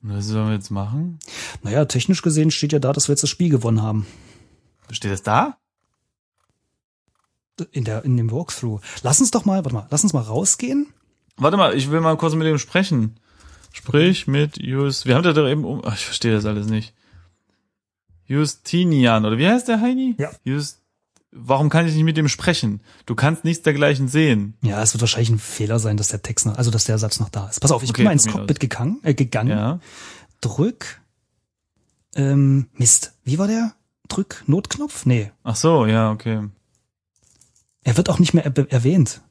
Was 0.00 0.26
sollen 0.26 0.46
wir 0.48 0.54
jetzt 0.54 0.70
machen? 0.70 1.18
Naja, 1.62 1.84
technisch 1.86 2.22
gesehen 2.22 2.50
steht 2.52 2.72
ja 2.72 2.78
da, 2.78 2.92
dass 2.92 3.08
wir 3.08 3.12
jetzt 3.12 3.22
das 3.22 3.30
Spiel 3.30 3.48
gewonnen 3.50 3.82
haben. 3.82 4.06
Steht 4.90 5.10
das 5.10 5.22
da? 5.22 5.56
In 7.72 7.84
der, 7.84 8.04
in 8.04 8.16
dem 8.16 8.30
Walkthrough. 8.30 8.80
Lass 9.02 9.20
uns 9.20 9.30
doch 9.30 9.44
mal, 9.44 9.64
warte 9.64 9.74
mal, 9.74 9.86
lass 9.90 10.02
uns 10.02 10.12
mal 10.12 10.20
rausgehen. 10.22 10.88
Warte 11.38 11.56
mal, 11.56 11.74
ich 11.74 11.90
will 11.90 12.00
mal 12.00 12.16
kurz 12.16 12.34
mit 12.34 12.46
ihm 12.46 12.58
sprechen. 12.58 13.16
Sprich 13.72 14.26
mit 14.26 14.58
Just. 14.58 15.06
Wir 15.06 15.14
haben 15.14 15.22
da 15.22 15.32
doch 15.32 15.48
eben 15.48 15.64
um. 15.64 15.82
Ach, 15.84 15.94
ich 15.94 16.04
verstehe 16.04 16.32
das 16.32 16.44
alles 16.46 16.66
nicht. 16.66 16.94
Justinian, 18.26 19.24
oder 19.24 19.38
wie 19.38 19.46
heißt 19.48 19.68
der 19.68 19.80
Heini? 19.80 20.14
Ja. 20.18 20.30
Just. 20.44 20.80
Warum 21.38 21.68
kann 21.68 21.86
ich 21.86 21.94
nicht 21.94 22.04
mit 22.04 22.16
dem 22.16 22.28
sprechen? 22.28 22.80
Du 23.04 23.14
kannst 23.14 23.44
nichts 23.44 23.62
dergleichen 23.62 24.08
sehen. 24.08 24.54
Ja, 24.62 24.82
es 24.82 24.94
wird 24.94 25.02
wahrscheinlich 25.02 25.28
ein 25.28 25.38
Fehler 25.38 25.78
sein, 25.78 25.98
dass 25.98 26.08
der 26.08 26.22
Text 26.22 26.46
noch, 26.46 26.56
also 26.56 26.70
dass 26.70 26.84
der 26.84 26.96
Satz 26.98 27.20
noch 27.20 27.28
da 27.28 27.48
ist. 27.48 27.60
Pass 27.60 27.72
auf, 27.72 27.82
ich 27.82 27.90
Okay, 27.90 27.98
bin 27.98 28.04
mal 28.06 28.12
ins 28.12 28.26
Cockpit 28.26 28.58
gegangen, 28.58 29.00
äh, 29.02 29.12
gegangen, 29.12 29.50
Ja. 29.50 29.80
drück, 30.40 31.00
ähm, 32.14 32.68
Mist, 32.72 33.12
wie 33.24 33.38
war 33.38 33.48
der? 33.48 33.74
Drück 34.08 34.44
Notknopf? 34.46 35.04
Nee, 35.04 35.30
Ach 35.42 35.56
so, 35.56 35.84
ja, 35.84 36.10
okay. 36.10 36.48
Er 37.86 37.96
wird 37.96 38.10
auch 38.10 38.18
nicht 38.18 38.34
mehr 38.34 38.44
er 38.44 38.72
erwähnt. 38.72 39.22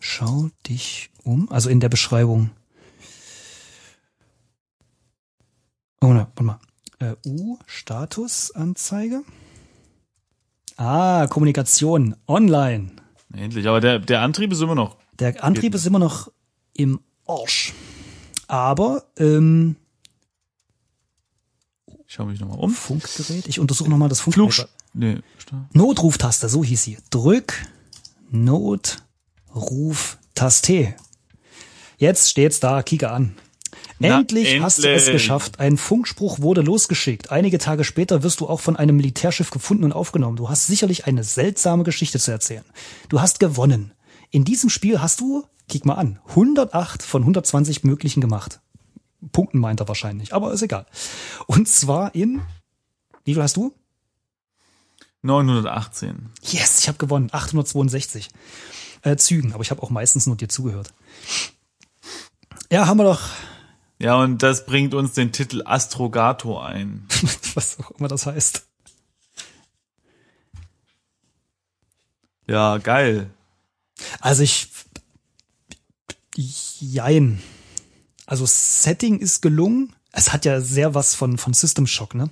Schau 0.00 0.50
dich 0.66 1.10
um. 1.22 1.48
Also 1.48 1.70
in 1.70 1.78
der 1.78 1.88
Beschreibung. 1.88 2.50
Oh, 6.00 6.08
ne, 6.08 6.26
warte 6.26 6.42
mal. 6.42 6.58
Äh, 6.98 7.14
U, 7.24 7.56
Statusanzeige. 7.66 9.22
Ah, 10.76 11.28
Kommunikation, 11.28 12.16
online. 12.26 12.90
Endlich, 13.32 13.68
aber 13.68 13.80
der, 13.80 14.00
der 14.00 14.22
Antrieb 14.22 14.50
ist 14.50 14.60
immer 14.60 14.74
noch. 14.74 14.96
Der 15.20 15.44
Antrieb 15.44 15.74
ist 15.76 15.86
immer 15.86 16.00
noch 16.00 16.32
im 16.74 17.00
Arsch. 17.28 17.72
Aber, 18.48 19.04
ähm, 19.18 19.76
Ich 22.06 22.14
schau 22.14 22.24
mich 22.24 22.40
nochmal 22.40 22.58
um. 22.58 22.72
Funkgerät, 22.72 23.46
ich 23.46 23.60
untersuche 23.60 23.88
nochmal 23.88 24.08
das 24.08 24.20
Flug. 24.20 24.52
Nee, 24.98 25.18
Notruftaste, 25.72 26.48
so 26.48 26.64
hieß 26.64 26.82
sie. 26.82 26.98
Drück 27.10 27.54
Notruftaste. 28.30 30.94
Jetzt 31.98 32.30
steht's 32.30 32.60
da, 32.60 32.82
kicke 32.82 33.10
an. 33.10 33.36
Na, 33.98 34.20
Endlich, 34.20 34.60
hast 34.60 34.78
du 34.78 34.88
es 34.88 35.06
endlich. 35.06 35.22
geschafft. 35.22 35.60
Ein 35.60 35.78
Funkspruch 35.78 36.40
wurde 36.40 36.60
losgeschickt. 36.60 37.30
Einige 37.30 37.58
Tage 37.58 37.84
später 37.84 38.22
wirst 38.22 38.40
du 38.40 38.48
auch 38.48 38.60
von 38.60 38.76
einem 38.76 38.96
Militärschiff 38.96 39.50
gefunden 39.50 39.84
und 39.84 39.92
aufgenommen. 39.92 40.36
Du 40.36 40.50
hast 40.50 40.66
sicherlich 40.66 41.06
eine 41.06 41.24
seltsame 41.24 41.84
Geschichte 41.84 42.18
zu 42.18 42.30
erzählen. 42.30 42.64
Du 43.08 43.20
hast 43.20 43.40
gewonnen. 43.40 43.92
In 44.30 44.44
diesem 44.44 44.68
Spiel 44.68 45.00
hast 45.00 45.20
du, 45.20 45.44
kick 45.68 45.86
mal 45.86 45.94
an, 45.94 46.18
108 46.28 47.02
von 47.02 47.22
120 47.22 47.84
möglichen 47.84 48.20
gemacht. 48.20 48.60
Punkten 49.32 49.58
meint 49.58 49.80
er 49.80 49.88
wahrscheinlich, 49.88 50.34
aber 50.34 50.52
ist 50.52 50.62
egal. 50.62 50.84
Und 51.46 51.68
zwar 51.68 52.14
in, 52.14 52.42
wie 53.24 53.34
viel 53.34 53.42
hast 53.42 53.56
du? 53.56 53.72
918. 55.26 56.30
Yes, 56.42 56.80
ich 56.80 56.88
habe 56.88 56.98
gewonnen. 56.98 57.28
862 57.32 58.30
äh, 59.02 59.16
Zügen, 59.16 59.52
aber 59.52 59.62
ich 59.62 59.70
habe 59.70 59.82
auch 59.82 59.90
meistens 59.90 60.26
nur 60.26 60.36
dir 60.36 60.48
zugehört. 60.48 60.92
Ja, 62.70 62.86
haben 62.86 62.98
wir 62.98 63.04
doch, 63.04 63.20
Ja, 63.98 64.16
und 64.16 64.42
das 64.42 64.66
bringt 64.66 64.94
uns 64.94 65.12
den 65.12 65.32
Titel 65.32 65.62
Astrogato 65.64 66.58
ein. 66.58 67.06
was 67.54 67.78
auch 67.78 67.90
immer 67.92 68.08
das 68.08 68.26
heißt. 68.26 68.66
Ja, 72.48 72.78
geil. 72.78 73.30
Also 74.20 74.42
ich, 74.42 74.68
jein. 76.36 77.42
Also 78.26 78.44
Setting 78.46 79.18
ist 79.18 79.40
gelungen. 79.42 79.94
Es 80.12 80.32
hat 80.32 80.44
ja 80.44 80.60
sehr 80.60 80.94
was 80.94 81.14
von, 81.14 81.38
von 81.38 81.54
System 81.54 81.86
Shock, 81.86 82.14
ne? 82.14 82.30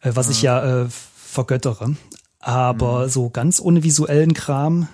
Äh, 0.00 0.12
was 0.14 0.28
ich 0.28 0.42
ja 0.42 0.82
äh, 0.82 0.88
vergöttere. 1.32 1.96
Aber 2.38 3.08
so 3.08 3.30
ganz 3.30 3.60
ohne 3.60 3.82
visuellen 3.82 4.34
Kram 4.34 4.88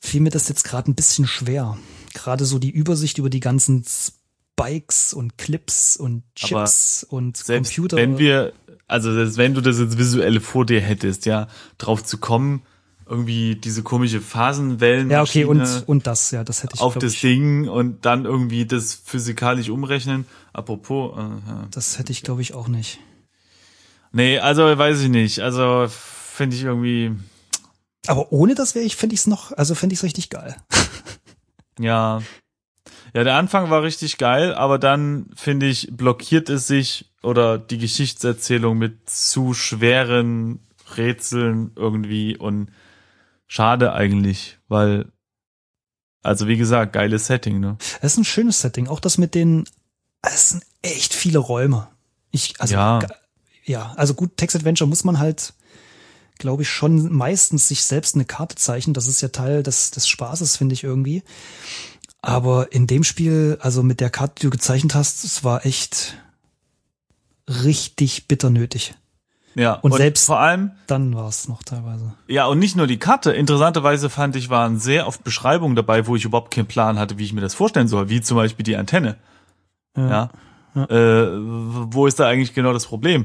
fiel 0.00 0.20
mir 0.20 0.30
das 0.30 0.48
jetzt 0.48 0.64
gerade 0.64 0.90
ein 0.90 0.94
bisschen 0.94 1.26
schwer. 1.26 1.76
Gerade 2.14 2.44
so 2.44 2.58
die 2.58 2.70
Übersicht 2.70 3.18
über 3.18 3.30
die 3.30 3.40
ganzen 3.40 3.84
Spikes 3.84 5.12
und 5.12 5.36
Clips 5.36 5.96
und 5.96 6.22
Chips 6.34 7.04
und 7.08 7.36
Selbst 7.36 7.74
Computer. 7.74 7.96
wenn 7.96 8.18
wir, 8.18 8.52
also 8.86 9.12
selbst 9.12 9.36
wenn 9.36 9.54
du 9.54 9.60
das 9.60 9.78
jetzt 9.78 9.98
visuelle 9.98 10.40
vor 10.40 10.64
dir 10.64 10.80
hättest, 10.80 11.26
ja, 11.26 11.48
drauf 11.76 12.04
zu 12.04 12.18
kommen, 12.18 12.62
irgendwie 13.06 13.56
diese 13.56 13.82
komische 13.82 14.20
Phasenwellen 14.20 15.10
ja, 15.10 15.22
okay, 15.22 15.44
und, 15.44 15.84
und 15.86 16.06
das, 16.06 16.30
ja, 16.30 16.44
das 16.44 16.62
hätte 16.62 16.74
ich 16.76 16.80
auf 16.80 16.94
das 16.94 17.14
ich, 17.14 17.20
Ding 17.22 17.68
und 17.68 18.04
dann 18.04 18.24
irgendwie 18.24 18.66
das 18.66 18.94
physikalisch 18.94 19.70
umrechnen. 19.70 20.26
Apropos, 20.52 21.16
äh, 21.16 21.20
ja. 21.20 21.68
Das 21.70 21.98
hätte 21.98 22.12
ich, 22.12 22.22
glaube 22.22 22.42
ich, 22.42 22.54
auch 22.54 22.68
nicht. 22.68 23.00
Nee, 24.18 24.38
also 24.38 24.62
weiß 24.76 25.00
ich 25.00 25.08
nicht. 25.08 25.40
Also 25.40 25.86
finde 25.88 26.56
ich 26.56 26.64
irgendwie, 26.64 27.14
Aber 28.06 28.32
ohne 28.32 28.54
das 28.54 28.74
wäre 28.74 28.84
ich, 28.84 28.96
finde 28.96 29.14
ich 29.14 29.20
es 29.20 29.26
noch, 29.26 29.52
also 29.52 29.74
finde 29.74 29.94
ich 29.94 30.00
es 30.00 30.04
richtig 30.04 30.28
geil. 30.28 30.56
ja, 31.78 32.20
ja, 33.14 33.24
der 33.24 33.36
Anfang 33.36 33.70
war 33.70 33.82
richtig 33.82 34.18
geil, 34.18 34.54
aber 34.54 34.78
dann 34.78 35.30
finde 35.34 35.66
ich 35.66 35.88
blockiert 35.92 36.50
es 36.50 36.66
sich 36.66 37.10
oder 37.22 37.58
die 37.58 37.78
Geschichtserzählung 37.78 38.76
mit 38.76 39.08
zu 39.08 39.54
schweren 39.54 40.60
Rätseln 40.96 41.72
irgendwie 41.76 42.36
und 42.36 42.70
schade 43.46 43.92
eigentlich, 43.92 44.58
weil 44.68 45.06
also 46.22 46.48
wie 46.48 46.56
gesagt, 46.56 46.92
geiles 46.92 47.26
Setting, 47.26 47.60
ne? 47.60 47.78
Es 48.00 48.12
ist 48.12 48.18
ein 48.18 48.24
schönes 48.24 48.60
Setting. 48.60 48.88
Auch 48.88 49.00
das 49.00 49.16
mit 49.16 49.34
den, 49.34 49.64
es 50.20 50.50
sind 50.50 50.64
echt 50.82 51.14
viele 51.14 51.38
Räume. 51.38 51.88
Ich, 52.32 52.60
also, 52.60 52.74
Ja. 52.74 52.98
Ja, 53.68 53.92
also 53.96 54.14
gut, 54.14 54.36
Text 54.36 54.56
Adventure 54.56 54.88
muss 54.88 55.04
man 55.04 55.18
halt, 55.18 55.52
glaube 56.38 56.62
ich, 56.62 56.68
schon 56.70 57.12
meistens 57.12 57.68
sich 57.68 57.84
selbst 57.84 58.14
eine 58.14 58.24
Karte 58.24 58.56
zeichnen. 58.56 58.94
Das 58.94 59.06
ist 59.06 59.20
ja 59.20 59.28
Teil 59.28 59.62
des, 59.62 59.90
des 59.90 60.08
Spaßes, 60.08 60.56
finde 60.56 60.72
ich 60.72 60.82
irgendwie. 60.84 61.22
Aber 62.20 62.72
in 62.72 62.86
dem 62.88 63.04
Spiel, 63.04 63.58
also 63.60 63.82
mit 63.82 64.00
der 64.00 64.10
Karte, 64.10 64.34
die 64.40 64.46
du 64.46 64.50
gezeichnet 64.50 64.94
hast, 64.94 65.24
es 65.24 65.44
war 65.44 65.64
echt 65.66 66.16
richtig 67.48 68.26
bitter 68.28 68.50
nötig. 68.50 68.94
Ja, 69.54 69.74
Und 69.74 69.94
selbst- 69.94 70.26
vor 70.26 70.38
allem 70.38 70.72
Dann 70.86 71.14
war 71.14 71.28
es 71.28 71.48
noch 71.48 71.62
teilweise. 71.62 72.14
Ja, 72.28 72.46
und 72.46 72.58
nicht 72.58 72.76
nur 72.76 72.86
die 72.86 72.98
Karte. 72.98 73.32
Interessanterweise 73.32 74.08
fand 74.10 74.36
ich, 74.36 74.50
waren 74.50 74.78
sehr 74.78 75.06
oft 75.06 75.24
Beschreibungen 75.24 75.74
dabei, 75.74 76.06
wo 76.06 76.14
ich 76.16 76.24
überhaupt 76.24 76.54
keinen 76.54 76.66
Plan 76.66 76.98
hatte, 76.98 77.18
wie 77.18 77.24
ich 77.24 77.32
mir 77.32 77.40
das 77.40 77.54
vorstellen 77.54 77.88
soll, 77.88 78.08
wie 78.08 78.20
zum 78.20 78.36
Beispiel 78.36 78.62
die 78.62 78.76
Antenne. 78.76 79.16
Ja. 79.96 80.30
Äh, 80.76 81.26
wo 81.90 82.06
ist 82.06 82.20
da 82.20 82.28
eigentlich 82.28 82.54
genau 82.54 82.72
das 82.72 82.86
Problem? 82.86 83.24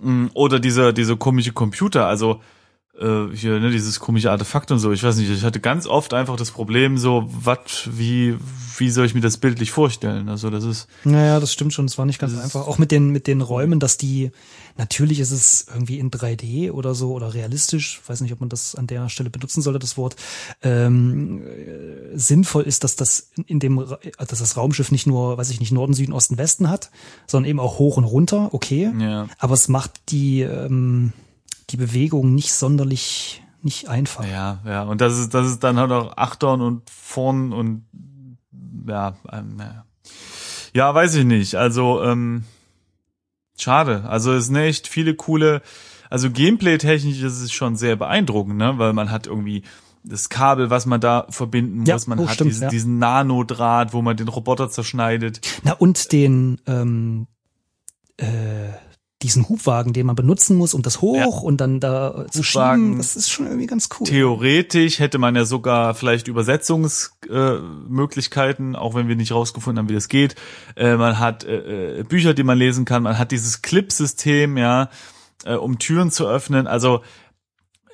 Mm, 0.00 0.26
Oder 0.34 0.60
dieser, 0.60 0.92
dieser 0.92 1.16
komische 1.16 1.52
Computer, 1.52 2.06
also 2.06 2.40
äh, 3.00 3.34
hier, 3.34 3.60
ne, 3.60 3.70
dieses 3.70 4.00
komische 4.00 4.30
Artefakt 4.30 4.70
und 4.70 4.78
so. 4.78 4.92
Ich 4.92 5.02
weiß 5.02 5.16
nicht, 5.16 5.30
ich 5.30 5.44
hatte 5.44 5.60
ganz 5.60 5.86
oft 5.86 6.14
einfach 6.14 6.36
das 6.36 6.50
Problem, 6.50 6.98
so, 6.98 7.28
wat, 7.28 7.88
wie, 7.92 8.36
wie 8.78 8.90
soll 8.90 9.06
ich 9.06 9.14
mir 9.14 9.20
das 9.20 9.36
bildlich 9.36 9.70
vorstellen? 9.70 10.28
Also, 10.28 10.50
das 10.50 10.64
ist, 10.64 10.88
Naja, 11.04 11.38
das 11.40 11.52
stimmt 11.52 11.72
schon. 11.72 11.84
Es 11.84 11.98
war 11.98 12.06
nicht 12.06 12.18
ganz 12.18 12.36
einfach. 12.38 12.66
Auch 12.66 12.78
mit 12.78 12.90
den, 12.90 13.10
mit 13.10 13.26
den 13.26 13.40
Räumen, 13.40 13.80
dass 13.80 13.98
die, 13.98 14.30
natürlich 14.78 15.20
ist 15.20 15.30
es 15.32 15.66
irgendwie 15.68 15.98
in 15.98 16.10
3D 16.10 16.70
oder 16.72 16.94
so 16.94 17.12
oder 17.12 17.34
realistisch. 17.34 18.00
Weiß 18.06 18.20
nicht, 18.22 18.32
ob 18.32 18.40
man 18.40 18.48
das 18.48 18.74
an 18.74 18.86
der 18.86 19.08
Stelle 19.10 19.28
benutzen 19.30 19.60
sollte, 19.60 19.78
das 19.78 19.96
Wort. 19.98 20.16
Ähm, 20.62 21.42
äh, 21.46 22.16
sinnvoll 22.16 22.62
ist, 22.62 22.84
dass 22.84 22.96
das 22.96 23.30
in- 23.46 23.60
dem, 23.60 23.78
Ra- 23.78 23.98
dass 24.18 24.38
das 24.38 24.56
Raumschiff 24.56 24.90
nicht 24.90 25.06
nur, 25.06 25.36
weiß 25.36 25.50
ich 25.50 25.60
nicht, 25.60 25.72
Norden, 25.72 25.92
Süden, 25.94 26.12
Osten, 26.12 26.38
Westen 26.38 26.70
hat, 26.70 26.90
sondern 27.26 27.50
eben 27.50 27.60
auch 27.60 27.78
hoch 27.78 27.96
und 27.96 28.04
runter. 28.04 28.54
Okay. 28.54 28.90
ja. 28.98 29.26
Aber 29.38 29.54
es 29.54 29.68
macht 29.68 29.90
die, 30.08 30.40
ähm, 30.42 31.12
die 31.70 31.76
Bewegung 31.76 32.34
nicht 32.34 32.52
sonderlich, 32.54 33.42
nicht 33.62 33.88
einfach. 33.88 34.24
Ja, 34.26 34.60
ja, 34.64 34.84
und 34.84 35.00
das 35.00 35.18
ist, 35.18 35.34
das 35.34 35.46
ist 35.50 35.62
dann 35.64 35.78
halt 35.78 35.90
auch 35.90 36.16
Achtern 36.16 36.60
und 36.62 36.88
vorn 36.88 37.52
und 37.52 37.84
ja, 38.86 39.16
ähm, 39.32 39.56
ja. 39.58 39.84
ja, 40.72 40.94
weiß 40.94 41.16
ich 41.16 41.24
nicht. 41.24 41.56
Also, 41.56 42.02
ähm, 42.02 42.44
schade. 43.60 44.04
Also 44.08 44.32
es 44.32 44.46
sind 44.46 44.56
echt 44.56 44.88
viele 44.88 45.14
coole, 45.14 45.62
also 46.10 46.30
Gameplay-technisch 46.30 47.22
ist 47.22 47.40
es 47.40 47.52
schon 47.52 47.76
sehr 47.76 47.96
beeindruckend, 47.96 48.56
ne? 48.56 48.78
Weil 48.78 48.92
man 48.92 49.10
hat 49.10 49.26
irgendwie 49.26 49.62
das 50.04 50.28
Kabel, 50.28 50.70
was 50.70 50.86
man 50.86 51.00
da 51.00 51.26
verbinden 51.28 51.78
muss, 51.80 51.88
Ja, 51.88 51.98
man 52.06 52.18
oh, 52.18 52.28
hat 52.28 52.34
stimmt, 52.34 52.50
diesen, 52.50 52.62
ja. 52.62 52.68
diesen 52.68 52.98
Nanodraht, 52.98 53.92
wo 53.92 54.00
man 54.02 54.16
den 54.16 54.28
Roboter 54.28 54.70
zerschneidet. 54.70 55.40
Na, 55.64 55.72
und 55.72 56.12
den, 56.12 56.60
ähm, 56.66 57.26
äh, 58.16 58.70
diesen 59.22 59.48
Hubwagen, 59.48 59.92
den 59.92 60.06
man 60.06 60.14
benutzen 60.14 60.56
muss, 60.56 60.74
um 60.74 60.82
das 60.82 61.00
hoch 61.00 61.16
Ja. 61.16 61.26
und 61.26 61.60
dann 61.60 61.80
da 61.80 62.26
zu 62.30 62.42
Hubwagen. 62.42 62.82
schieben, 62.84 62.98
das 62.98 63.16
ist 63.16 63.30
schon 63.30 63.46
irgendwie 63.46 63.66
ganz 63.66 63.88
cool. 63.98 64.06
Theoretisch 64.06 65.00
hätte 65.00 65.18
man 65.18 65.34
ja 65.34 65.44
sogar 65.44 65.94
vielleicht 65.94 66.28
Übersetzungsmöglichkeiten, 66.28 68.74
äh, 68.74 68.78
auch 68.78 68.94
wenn 68.94 69.08
wir 69.08 69.16
nicht 69.16 69.32
rausgefunden 69.32 69.78
haben, 69.80 69.88
wie 69.88 69.94
das 69.94 70.08
geht. 70.08 70.36
Äh, 70.76 70.96
man 70.96 71.18
hat 71.18 71.44
äh, 71.44 72.00
äh, 72.00 72.02
Bücher, 72.04 72.34
die 72.34 72.44
man 72.44 72.58
lesen 72.58 72.84
kann. 72.84 73.02
Man 73.02 73.18
hat 73.18 73.32
dieses 73.32 73.62
Clip-System, 73.62 74.56
ja, 74.56 74.90
äh, 75.44 75.54
um 75.54 75.78
Türen 75.78 76.10
zu 76.10 76.26
öffnen. 76.26 76.66
Also 76.66 77.02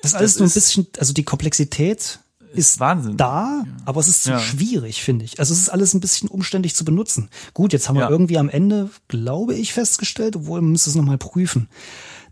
das 0.01 0.11
ist 0.11 0.17
alles 0.17 0.33
das 0.33 0.39
nur 0.39 0.49
ein 0.49 0.53
bisschen, 0.53 0.87
also 0.99 1.13
die 1.13 1.23
Komplexität 1.23 2.19
ist 2.57 2.79
Wahnsinn. 2.79 3.17
da, 3.17 3.63
aber 3.85 3.99
es 4.01 4.07
ist 4.07 4.23
zu 4.23 4.31
Ja. 4.31 4.39
schwierig, 4.39 5.03
finde 5.03 5.25
ich. 5.25 5.39
Also 5.39 5.53
es 5.53 5.59
ist 5.59 5.69
alles 5.69 5.93
ein 5.93 5.99
bisschen 5.99 6.29
umständlich 6.29 6.75
zu 6.75 6.85
benutzen. 6.85 7.29
Gut, 7.53 7.73
jetzt 7.73 7.87
haben 7.89 7.95
wir 7.95 8.01
Ja. 8.03 8.09
irgendwie 8.09 8.37
am 8.37 8.49
Ende, 8.49 8.89
glaube 9.07 9.53
ich, 9.55 9.73
festgestellt, 9.73 10.35
obwohl 10.35 10.61
man 10.61 10.71
müsste 10.71 10.89
es 10.89 10.95
nochmal 10.95 11.17
prüfen, 11.17 11.69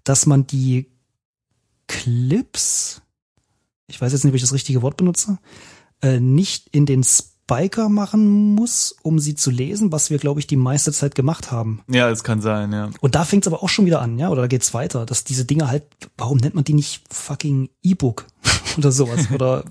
dass 0.03 0.25
man 0.25 0.45
die 0.47 0.89
Clips, 1.87 3.01
ich 3.87 3.99
weiß 4.01 4.11
jetzt 4.11 4.23
nicht, 4.23 4.31
ob 4.31 4.35
ich 4.35 4.41
das 4.41 4.53
richtige 4.53 4.81
Wort 4.81 4.97
benutze, 4.97 5.37
äh, 6.01 6.19
nicht 6.19 6.69
in 6.71 6.85
den 6.85 7.03
Spiker 7.03 7.89
machen 7.89 8.55
muss, 8.55 8.95
um 9.03 9.19
sie 9.19 9.35
zu 9.35 9.51
lesen, 9.51 9.91
was 9.91 10.09
wir, 10.09 10.17
glaube 10.17 10.39
ich, 10.39 10.47
die 10.47 10.55
meiste 10.55 10.91
Zeit 10.93 11.13
gemacht 11.13 11.51
haben. 11.51 11.81
Ja, 11.89 12.09
es 12.09 12.23
kann 12.23 12.41
sein, 12.41 12.71
ja. 12.71 12.89
Und 13.01 13.15
da 13.15 13.25
fängt 13.25 13.43
es 13.45 13.51
aber 13.51 13.61
auch 13.63 13.69
schon 13.69 13.85
wieder 13.85 14.01
an, 14.01 14.17
ja, 14.17 14.29
oder 14.29 14.41
da 14.43 14.47
geht's 14.47 14.73
weiter, 14.73 15.05
dass 15.05 15.23
diese 15.25 15.45
Dinge 15.45 15.67
halt, 15.67 15.83
warum 16.17 16.37
nennt 16.37 16.55
man 16.55 16.63
die 16.63 16.73
nicht 16.73 17.03
fucking 17.13 17.69
E-Book 17.83 18.25
oder 18.77 18.91
sowas? 18.91 19.29
Oder 19.31 19.65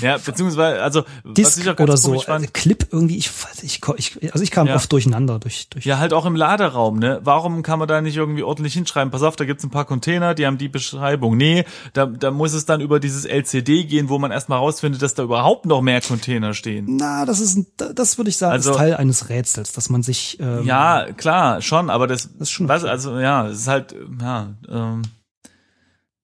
Ja, 0.00 0.18
beziehungsweise, 0.18 0.82
also 0.82 1.04
Disk 1.24 1.52
was 1.52 1.58
ich 1.58 1.70
auch 1.70 1.76
ganz 1.76 1.88
oder 1.90 1.96
so, 1.96 2.18
fand, 2.20 2.44
äh, 2.44 2.48
Clip 2.48 2.88
irgendwie, 2.90 3.16
ich, 3.18 3.28
weiß- 3.28 3.62
ich, 3.62 3.80
ich 3.96 4.32
also 4.32 4.42
ich 4.42 4.50
kam 4.50 4.66
Ja. 4.66 4.74
oft 4.74 4.90
durcheinander 4.90 5.38
durch, 5.38 5.68
durch 5.68 5.84
Ja, 5.84 5.98
halt 5.98 6.12
auch 6.12 6.26
im 6.26 6.34
Laderaum, 6.34 6.98
ne? 6.98 7.20
Warum 7.22 7.62
kann 7.62 7.78
man 7.78 7.86
da 7.86 8.00
nicht 8.00 8.16
irgendwie 8.16 8.42
ordentlich 8.42 8.74
hinschreiben? 8.74 9.12
Pass 9.12 9.22
auf, 9.22 9.36
da 9.36 9.44
gibt's 9.44 9.62
ein 9.62 9.70
paar 9.70 9.84
Container, 9.84 10.34
die 10.34 10.44
haben 10.46 10.58
die 10.58 10.68
Beschreibung. 10.68 11.36
Nee, 11.36 11.64
da, 11.92 12.06
da 12.06 12.32
muss 12.32 12.52
es 12.52 12.64
dann 12.66 12.80
über 12.80 12.98
dieses 12.98 13.24
LCD 13.26 13.84
gehen, 13.84 14.08
wo 14.08 14.18
man 14.18 14.32
erstmal 14.32 14.58
rausfindet, 14.58 15.02
dass 15.02 15.14
da 15.14 15.22
überhaupt 15.22 15.66
noch 15.66 15.82
mehr 15.82 16.00
Container 16.00 16.52
stehen. 16.52 16.96
Na, 16.96 17.24
das 17.24 17.38
ist, 17.38 17.56
ein, 17.56 17.66
das 17.94 18.18
würde 18.18 18.30
ich 18.30 18.36
sagen, 18.38 18.52
Also- 18.54 18.72
ist 18.72 18.76
Teil 18.76 18.96
eines 18.96 19.28
Rätsels, 19.28 19.72
dass 19.72 19.88
man 19.88 20.02
sich, 20.02 20.38
ähm, 20.40 20.64
Ja, 20.64 21.06
klar, 21.16 21.62
schon, 21.62 21.90
aber 21.90 22.06
das, 22.08 22.24
ist 22.26 22.50
schon 22.50 22.68
was, 22.68 22.82
also 22.84 23.18
ja, 23.20 23.46
es 23.46 23.58
ist 23.60 23.68
halt, 23.68 23.94
ja, 24.20 24.54
ähm, 24.68 25.02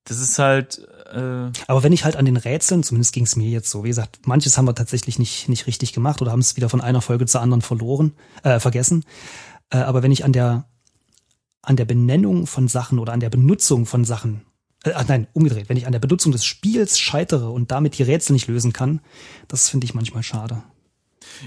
das 0.05 0.19
ist 0.19 0.39
halt, 0.41 0.87
äh, 1.13 1.51
aber 1.67 1.83
wenn 1.83 1.93
ich 1.93 2.05
halt 2.05 2.17
an 2.17 2.25
den 2.25 2.37
Rätseln, 2.37 2.83
zumindest 2.83 3.13
ging 3.13 3.25
es 3.25 3.37
mir 3.37 3.49
jetzt 3.49 3.71
so, 3.71 3.85
wie 3.85 3.89
gesagt, 3.89 4.27
manches 4.27 4.57
haben 4.57 4.67
wir 4.67 4.75
tatsächlich 4.75 5.19
nicht, 5.19 5.49
nicht 5.49 5.67
richtig 5.67 5.93
gemacht 5.93 6.23
oder 6.23 6.33
haben 6.33 6.41
es 6.41 6.57
wieder 6.57 6.69
von 6.69 6.81
einer 6.81 7.03
Folge 7.03 7.27
zur 7.27 7.41
anderen 7.43 7.63
verloren, 7.63 8.13
äh, 8.43 8.59
vergessen. 8.59 9.05
Äh, 9.71 9.79
aber 9.79 10.03
wenn 10.03 10.13
ich 10.13 10.25
an 10.25 10.33
der, 10.33 10.67
an 11.61 11.77
der 11.77 11.85
Benennung 11.85 12.47
von 12.47 12.69
Sachen 12.69 12.99
oder 12.99 13.13
an 13.13 13.21
der 13.21 13.31
Benutzung 13.31 13.85
von 13.87 14.05
Sachen, 14.05 14.43
äh, 14.85 14.93
ah, 14.93 15.05
nein, 15.07 15.27
umgedreht, 15.35 15.69
wenn 15.69 15.77
ich 15.77 15.87
an 15.87 15.93
der 15.93 15.99
Benutzung 15.99 16.33
des 16.33 16.45
Spiels 16.45 16.99
scheitere 16.99 17.51
und 17.51 17.71
damit 17.71 17.99
die 17.99 18.03
Rätsel 18.03 18.33
nicht 18.33 18.49
lösen 18.49 18.73
kann, 18.73 19.01
das 19.49 19.69
finde 19.69 19.85
ich 19.85 19.95
manchmal 19.95 20.23
schade. 20.23 20.63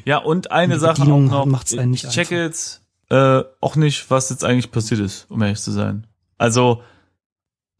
ja, 0.05 0.18
und 0.18 0.51
eine 0.51 0.80
Sache 0.80 1.01
auch 1.01 1.20
noch, 1.20 1.45
macht's 1.45 1.76
einen 1.78 1.91
nicht 1.91 2.05
ich 2.05 2.11
checke 2.11 2.36
einfach. 2.36 2.45
jetzt 2.45 2.82
äh, 3.09 3.43
auch 3.61 3.76
nicht, 3.76 4.09
was 4.09 4.30
jetzt 4.30 4.43
eigentlich 4.43 4.72
passiert 4.72 4.99
ist, 4.99 5.26
um 5.30 5.41
ehrlich 5.41 5.61
zu 5.61 5.72
sein. 5.72 6.07
Also, 6.38 6.82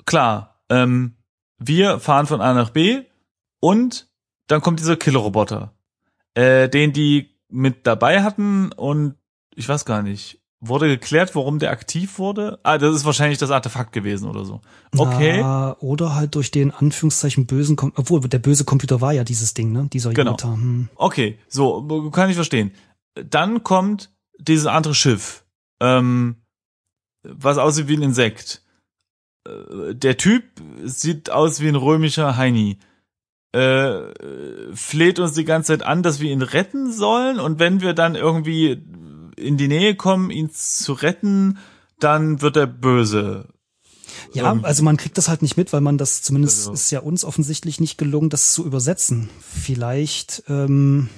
klar, 0.05 0.61
ähm, 0.69 1.15
wir 1.57 1.99
fahren 1.99 2.27
von 2.27 2.41
A 2.41 2.53
nach 2.53 2.69
B 2.69 3.03
und 3.59 4.09
dann 4.47 4.61
kommt 4.61 4.79
dieser 4.79 4.95
Killerroboter, 4.95 5.73
äh, 6.33 6.69
den 6.69 6.93
die 6.93 7.35
mit 7.49 7.87
dabei 7.87 8.23
hatten 8.23 8.71
und 8.71 9.15
ich 9.55 9.67
weiß 9.67 9.85
gar 9.85 10.01
nicht, 10.01 10.41
wurde 10.59 10.87
geklärt, 10.87 11.35
warum 11.35 11.59
der 11.59 11.71
aktiv 11.71 12.17
wurde? 12.19 12.59
Ah, 12.63 12.77
das 12.77 12.95
ist 12.95 13.05
wahrscheinlich 13.05 13.37
das 13.37 13.51
Artefakt 13.51 13.91
gewesen 13.91 14.27
oder 14.29 14.45
so. 14.45 14.61
Okay. 14.95 15.39
Na, 15.41 15.75
oder 15.79 16.15
halt 16.15 16.35
durch 16.35 16.51
den 16.51 16.71
Anführungszeichen 16.71 17.45
bösen, 17.45 17.75
Kom 17.75 17.93
obwohl 17.95 18.21
der 18.21 18.39
böse 18.39 18.65
Computer 18.65 19.01
war 19.01 19.13
ja 19.13 19.23
dieses 19.23 19.53
Ding, 19.53 19.71
ne? 19.71 19.87
Dieser 19.91 20.13
Genau. 20.13 20.31
Jota. 20.31 20.53
Hm. 20.53 20.89
Okay, 20.95 21.37
so, 21.47 22.09
kann 22.11 22.29
ich 22.29 22.35
verstehen. 22.35 22.71
Dann 23.15 23.63
kommt 23.63 24.11
dieses 24.39 24.65
andere 24.65 24.95
Schiff, 24.95 25.45
ähm, 25.79 26.37
was 27.23 27.57
aussieht 27.57 27.87
wie 27.87 27.97
ein 27.97 28.01
Insekt. 28.01 28.61
Äh, 29.45 29.93
Der 29.95 30.17
Typ 30.17 30.43
sieht 30.83 31.29
aus 31.29 31.59
wie 31.61 31.67
ein 31.67 31.75
römischer 31.75 32.37
Heini. 32.37 32.77
Äh, 33.53 34.11
fleht 34.73 35.19
uns 35.19 35.31
die 35.33 35.45
ganze 35.45 35.67
Zeit 35.73 35.83
an, 35.83 36.03
dass 36.03 36.19
wir 36.19 36.29
ihn 36.31 36.41
retten 36.41 36.91
sollen 36.91 37.39
und 37.39 37.57
wenn 37.57 37.79
wir 37.79 37.93
dann 37.93 38.15
irgendwie 38.15 38.83
in 39.37 39.55
die 39.57 39.69
Nähe 39.69 39.95
kommen, 39.95 40.29
ihn 40.29 40.49
zu 40.51 40.91
retten, 40.93 41.57
dann 41.99 42.41
wird 42.41 42.57
er 42.57 42.67
böse. 42.67 43.47
Ja, 44.33 44.49
Irgendwie. 44.49 44.65
also 44.65 44.83
man 44.83 44.97
kriegt 44.97 45.17
das 45.17 45.29
halt 45.29 45.41
nicht 45.41 45.55
mit, 45.55 45.71
weil 45.71 45.79
man 45.81 45.97
das 45.97 46.21
zumindest 46.21 46.59
Also- 46.59 46.73
ist 46.73 46.91
ja 46.91 46.99
uns 46.99 47.23
offensichtlich 47.23 47.79
nicht 47.79 47.97
gelungen, 47.97 48.29
das 48.29 48.51
zu 48.53 48.65
übersetzen. 48.65 49.29
Vielleicht 49.39 50.43
ähm, 50.49 51.09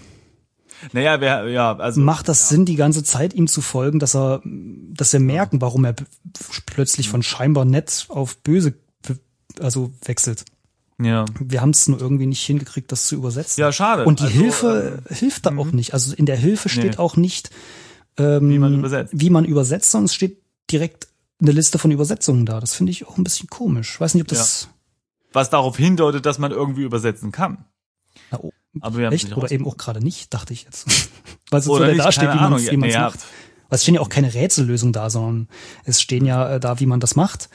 Naja, 0.93 1.19
wer, 1.21 1.47
ja, 1.49 1.75
also. 1.77 1.99
macht 2.01 2.27
das 2.27 2.49
Sinn, 2.49 2.65
die 2.65 2.75
ganze 2.75 3.03
Zeit 3.03 3.33
ihm 3.33 3.47
zu 3.47 3.61
folgen, 3.61 3.99
dass 3.99 4.15
er, 4.15 4.41
dass 4.43 5.11
wir 5.13 5.19
merken, 5.19 5.59
warum 5.61 5.85
er 5.85 5.95
plötzlich 6.65 7.09
von 7.09 7.23
scheinbar 7.23 7.65
nett 7.65 8.05
auf 8.09 8.37
böse 8.37 8.73
also 9.59 9.91
wechselt. 10.05 10.45
Ja. 11.01 11.25
Wir 11.39 11.61
haben 11.61 11.71
es 11.71 11.87
nur 11.87 11.99
irgendwie 11.99 12.25
nicht 12.27 12.43
hingekriegt, 12.45 12.91
das 12.91 13.07
zu 13.07 13.15
übersetzen. 13.15 13.59
Ja, 13.61 13.71
schade. 13.71 14.05
Und 14.05 14.19
die 14.19 14.25
Also, 14.25 14.35
Hilfe 14.39 15.03
hilft 15.09 15.45
da 15.45 15.55
auch 15.57 15.71
nicht. 15.71 15.93
Also 15.93 16.13
in 16.15 16.25
der 16.25 16.37
Hilfe 16.37 16.69
steht 16.69 16.93
Nee. 16.93 16.97
auch 16.97 17.15
nicht, 17.17 17.49
ähm, 18.17 18.49
Wie 18.49 18.59
man 18.59 18.73
übersetzt. 18.79 19.13
wie 19.15 19.29
man 19.29 19.45
übersetzt, 19.45 19.91
sondern 19.91 20.05
es 20.05 20.13
steht 20.15 20.41
direkt 20.71 21.07
eine 21.39 21.51
Liste 21.51 21.77
von 21.79 21.91
Übersetzungen 21.91 22.45
da. 22.45 22.59
Das 22.59 22.73
finde 22.73 22.91
ich 22.91 23.07
auch 23.07 23.17
ein 23.17 23.23
bisschen 23.23 23.49
komisch. 23.49 23.99
Weiß 24.01 24.13
nicht, 24.15 24.21
ob 24.23 24.27
das 24.27 24.69
Was 25.33 25.49
darauf 25.51 25.77
hindeutet, 25.77 26.25
dass 26.25 26.39
man 26.39 26.51
irgendwie 26.51 26.83
übersetzen 26.83 27.31
kann. 27.31 27.65
na, 28.31 28.39
oh, 28.41 28.51
Aber 28.81 28.97
wir 28.97 29.05
haben 29.07 29.13
echt 29.13 29.35
oder 29.35 29.51
eben 29.51 29.65
auch 29.65 29.77
gerade 29.77 29.99
nicht, 30.03 30.33
dachte 30.33 30.53
ich 30.53 30.63
jetzt. 30.63 30.87
Weil 31.49 31.59
es 31.59 31.65
so 31.65 31.79
da 31.79 32.11
steht, 32.11 32.29
wie 32.33 32.77
man 32.77 32.87
es 32.89 32.93
Ja, 32.93 33.01
macht. 33.01 33.19
Weil 33.69 33.75
es 33.75 33.83
stehen 33.83 33.95
ja 33.95 34.01
auch 34.01 34.09
keine 34.09 34.33
Rätsellösungen 34.33 34.93
da, 34.93 35.09
sondern 35.09 35.47
es 35.83 36.01
stehen 36.01 36.25
ja 36.25 36.55
äh, 36.55 36.59
da, 36.59 36.79
wie 36.79 36.85
man 36.85 36.99
das 36.99 37.15
macht. 37.15 37.49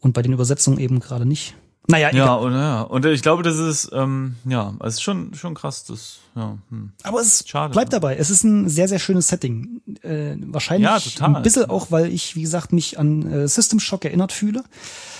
Und 0.00 0.12
bei 0.12 0.22
den 0.22 0.32
Übersetzungen 0.32 0.78
eben 0.78 1.00
gerade 1.00 1.24
nicht. 1.26 1.54
Naja, 1.88 2.10
Ja, 2.12 2.24
egal. 2.24 2.38
und 2.40 2.52
ja. 2.52 2.82
Und 2.82 3.06
ich 3.06 3.22
glaube, 3.22 3.42
das 3.42 3.58
ist, 3.58 3.90
ähm, 3.92 4.36
ja, 4.44 4.74
es 4.80 4.94
ist 4.94 5.02
schon, 5.02 5.34
schon 5.34 5.54
krass, 5.54 5.84
das, 5.84 6.18
ja. 6.34 6.58
Hm. 6.70 6.92
Aber 7.04 7.20
es 7.20 7.44
Schade, 7.46 7.72
bleibt 7.72 7.92
ne? 7.92 8.00
dabei. 8.00 8.16
Es 8.16 8.28
ist 8.30 8.42
ein 8.44 8.68
sehr, 8.68 8.88
sehr 8.88 8.98
schönes 8.98 9.28
Setting. 9.28 9.80
Äh, 10.02 10.34
wahrscheinlich 10.46 10.84
Ja, 10.88 10.98
total. 10.98 11.36
ein 11.36 11.42
bisschen 11.42 11.70
auch, 11.70 11.90
weil 11.90 12.12
ich, 12.12 12.34
wie 12.34 12.42
gesagt, 12.42 12.72
mich 12.72 12.98
an 12.98 13.30
äh, 13.30 13.48
System 13.48 13.78
Shock 13.78 14.04
erinnert 14.04 14.32
fühle. 14.32 14.64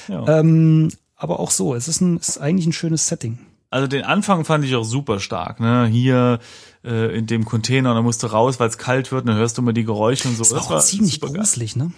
Ja. 0.08 0.26
Ähm, 0.40 0.90
aber 1.14 1.38
auch 1.40 1.50
so, 1.52 1.74
es 1.74 1.88
ist, 1.88 2.00
ein, 2.00 2.16
ist 2.18 2.38
eigentlich 2.38 2.66
ein 2.66 2.72
schönes 2.72 3.06
Setting. 3.06 3.38
Also 3.70 3.86
den 3.88 4.04
Anfang 4.04 4.44
fand 4.44 4.64
ich 4.64 4.74
auch 4.76 4.84
super 4.84 5.20
stark, 5.20 5.60
ne? 5.60 5.86
Hier 5.86 6.38
äh, 6.84 7.16
in 7.16 7.26
dem 7.26 7.44
Container, 7.44 7.90
und 7.90 7.96
dann 7.96 8.04
musst 8.04 8.22
du 8.22 8.28
raus, 8.28 8.60
weil 8.60 8.68
es 8.68 8.78
kalt 8.78 9.10
wird, 9.12 9.22
und 9.22 9.28
dann 9.28 9.36
hörst 9.36 9.58
du 9.58 9.62
immer 9.62 9.72
die 9.72 9.84
Geräusche 9.84 10.28
und 10.28 10.36
so. 10.36 10.54
Das 10.54 10.70
war 10.70 10.80
ziemlich 10.80 11.20
gruselig, 11.20 11.76
ne? 11.76 11.92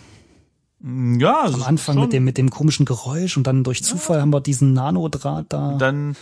Ja, 0.81 1.43
Am 1.43 1.63
Anfang 1.65 1.99
mit 1.99 2.13
dem, 2.13 2.25
mit 2.25 2.39
dem 2.39 2.51
komischen 2.51 2.87
Geräusch 2.87 3.37
und 3.37 3.47
dann 3.49 3.65
durch 3.65 3.83
Zufall 3.83 4.21
haben 4.21 4.33
wir 4.33 4.41
diesen 4.41 4.73
Nanodraht 4.75 5.47
da. 5.49 5.77
dann 5.77 6.17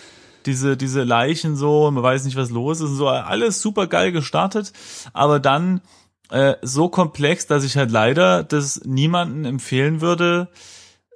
diese 0.46 0.78
diese 0.78 1.02
Leichen 1.02 1.56
so, 1.56 1.90
man 1.90 2.02
weiß 2.02 2.24
nicht 2.24 2.36
was 2.36 2.48
los 2.50 2.80
ist 2.80 2.90
und 2.90 2.96
so 2.96 3.08
alles 3.08 3.60
super 3.60 3.86
geil 3.86 4.12
gestartet, 4.12 4.72
aber 5.12 5.40
dann 5.40 5.82
äh, 6.30 6.54
so 6.62 6.88
komplex, 6.88 7.46
dass 7.46 7.64
ich 7.64 7.76
halt 7.76 7.90
leider 7.90 8.44
das 8.44 8.80
niemanden 8.84 9.44
empfehlen 9.44 10.00
würde, 10.00 10.48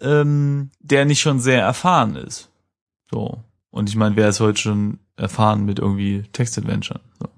ähm, 0.03 0.70
der 0.81 1.07
nicht 1.07 1.20
schon 1.20 1.41
sehr 1.41 1.62
erfahren 1.62 2.16
ist. 2.16 2.51
So 3.11 3.39
und 3.70 3.88
ich 3.88 3.96
meine, 3.96 4.16
wer 4.16 4.28
ist 4.28 4.40
heute 4.40 4.60
schon 4.60 4.98
erfahren 5.16 5.64
mit 5.64 5.78
irgendwie 5.78 6.22
Textadventure? 6.32 7.00
So. 7.18 7.28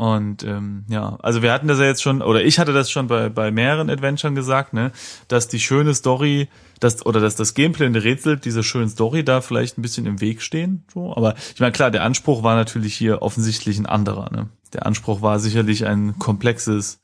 Und 0.00 0.44
ähm, 0.44 0.84
ja, 0.88 1.18
also 1.20 1.42
wir 1.42 1.52
hatten 1.52 1.68
das 1.68 1.78
ja 1.78 1.84
jetzt 1.84 2.02
schon, 2.02 2.22
oder 2.22 2.42
ich 2.42 2.58
hatte 2.58 2.72
das 2.72 2.90
schon 2.90 3.06
bei, 3.06 3.28
bei 3.28 3.50
mehreren 3.50 3.90
Adventuren 3.90 4.34
gesagt, 4.34 4.72
ne, 4.72 4.92
dass 5.28 5.46
die 5.46 5.60
schöne 5.60 5.94
Story, 5.94 6.48
dass, 6.78 7.04
oder 7.04 7.20
dass 7.20 7.36
das 7.36 7.52
Gameplay 7.52 7.86
und 7.86 7.92
die 7.92 7.98
Rätsel 7.98 8.38
dieser 8.38 8.62
schönen 8.62 8.88
Story 8.88 9.24
da 9.24 9.42
vielleicht 9.42 9.76
ein 9.76 9.82
bisschen 9.82 10.06
im 10.06 10.20
Weg 10.22 10.40
stehen. 10.40 10.84
So. 10.94 11.14
Aber 11.14 11.34
ich 11.54 11.60
meine, 11.60 11.72
klar, 11.72 11.90
der 11.90 12.02
Anspruch 12.02 12.42
war 12.42 12.54
natürlich 12.54 12.94
hier 12.94 13.20
offensichtlich 13.20 13.78
ein 13.78 13.84
anderer. 13.84 14.30
Ne? 14.32 14.48
Der 14.72 14.86
Anspruch 14.86 15.20
war 15.20 15.38
sicherlich 15.38 15.84
ein 15.84 16.18
komplexes, 16.18 17.00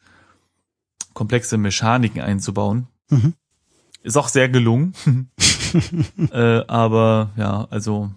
komplexe 1.12 1.58
Mechaniken 1.58 2.22
einzubauen. 2.22 2.86
Mhm. 3.10 3.34
Ist 4.02 4.16
auch 4.16 4.28
sehr 4.28 4.48
gelungen. 4.48 4.94
äh, 6.32 6.64
aber 6.66 7.30
ja, 7.36 7.66
also 7.70 8.10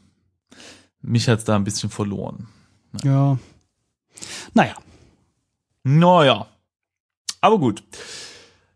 mich 1.02 1.30
hat's 1.30 1.46
da 1.46 1.56
ein 1.56 1.64
bisschen 1.64 1.90
verloren. 1.90 2.48
Ja. 3.04 3.38
Naja, 4.54 4.76
Naja. 5.84 6.48
Aber 7.42 7.58
gut. 7.58 7.84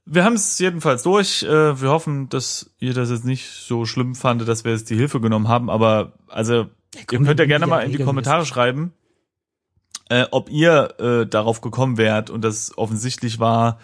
Wir 0.05 0.23
haben 0.23 0.33
es 0.33 0.59
jedenfalls 0.59 1.03
durch. 1.03 1.43
Äh, 1.43 1.81
Wir 1.81 1.89
hoffen, 1.89 2.29
dass 2.29 2.71
ihr 2.79 2.93
das 2.93 3.09
jetzt 3.09 3.25
nicht 3.25 3.49
so 3.49 3.85
schlimm 3.85 4.15
fandet, 4.15 4.47
dass 4.47 4.63
wir 4.63 4.71
jetzt 4.71 4.89
die 4.89 4.95
Hilfe 4.95 5.21
genommen 5.21 5.47
haben. 5.47 5.69
Aber 5.69 6.13
also, 6.27 6.67
ihr 6.95 7.05
könnt 7.05 7.39
ja 7.39 7.45
gerne 7.45 7.67
mal 7.67 7.79
in 7.81 7.91
die 7.91 8.03
Kommentare 8.03 8.45
schreiben, 8.45 8.93
äh, 10.09 10.25
ob 10.31 10.49
ihr 10.49 10.99
äh, 10.99 11.25
darauf 11.27 11.61
gekommen 11.61 11.97
wärt 11.97 12.29
und 12.29 12.41
das 12.41 12.77
offensichtlich 12.77 13.39
war 13.39 13.79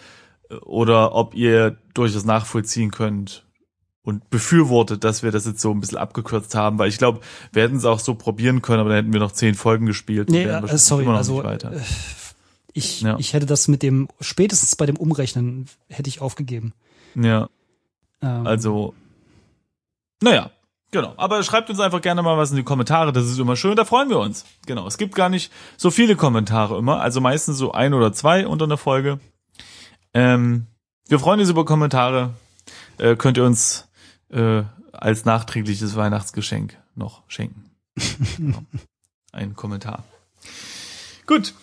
äh, 0.50 0.54
oder 0.56 1.14
ob 1.14 1.34
ihr 1.34 1.78
durchaus 1.94 2.24
nachvollziehen 2.24 2.90
könnt 2.90 3.44
und 4.10 4.28
befürwortet, 4.28 5.04
dass 5.04 5.22
wir 5.22 5.30
das 5.30 5.46
jetzt 5.46 5.60
so 5.60 5.70
ein 5.72 5.80
bisschen 5.80 5.96
abgekürzt 5.98 6.54
haben, 6.54 6.78
weil 6.78 6.88
ich 6.90 6.98
glaube, 6.98 7.20
wir 7.52 7.62
hätten 7.62 7.76
es 7.76 7.84
auch 7.86 7.98
so 8.00 8.14
probieren 8.14 8.60
können, 8.60 8.80
aber 8.80 8.90
dann 8.90 8.98
hätten 8.98 9.12
wir 9.12 9.20
noch 9.20 9.32
zehn 9.32 9.54
Folgen 9.54 9.86
gespielt. 9.86 10.28
nee, 10.28 10.44
wären 10.44 10.68
äh, 10.68 10.76
sorry, 10.76 11.04
immer 11.04 11.12
noch 11.12 11.18
also 11.18 11.34
nicht 11.36 11.44
weiter. 11.44 11.72
äh, 11.72 11.80
ich, 12.74 13.00
Ja. 13.00 13.16
ich 13.18 13.32
hätte 13.32 13.46
das 13.46 13.66
mit 13.68 13.82
dem, 13.82 14.08
spätestens 14.20 14.76
bei 14.76 14.84
dem 14.86 14.96
Umrechnen 14.96 15.66
hätte 15.88 16.08
ich 16.08 16.20
aufgegeben. 16.20 16.74
Ja. 17.14 17.48
Ähm, 18.22 18.46
Also, 18.46 18.94
naja, 20.22 20.50
genau. 20.90 21.14
Aber 21.16 21.42
schreibt 21.42 21.70
uns 21.70 21.80
einfach 21.80 22.00
gerne 22.02 22.22
mal 22.22 22.36
was 22.36 22.50
in 22.50 22.56
die 22.56 22.62
Kommentare, 22.62 23.12
das 23.12 23.24
ist 23.26 23.38
immer 23.38 23.56
schön, 23.56 23.74
da 23.76 23.84
freuen 23.84 24.10
wir 24.10 24.18
uns. 24.18 24.44
Genau, 24.66 24.86
es 24.86 24.98
gibt 24.98 25.14
gar 25.14 25.28
nicht 25.30 25.50
so 25.76 25.90
viele 25.90 26.14
Kommentare 26.16 26.76
immer, 26.78 27.00
also 27.00 27.20
meistens 27.20 27.56
so 27.56 27.72
ein 27.72 27.94
oder 27.94 28.12
zwei 28.12 28.46
unter 28.46 28.66
einer 28.66 28.76
Folge. 28.76 29.18
Ähm, 30.14 30.66
wir 31.08 31.18
freuen 31.18 31.40
uns 31.40 31.48
über 31.48 31.64
Kommentare, 31.64 32.34
äh, 32.98 33.16
könnt 33.16 33.36
ihr 33.36 33.44
uns 33.44 33.88
äh, 34.30 34.62
als 34.92 35.24
nachträgliches 35.24 35.96
Weihnachtsgeschenk 35.96 36.76
noch 36.94 37.22
schenken. 37.28 37.70
genau. 38.36 38.62
Ein 39.32 39.54
Kommentar. 39.54 40.04
Gut, 41.26 41.54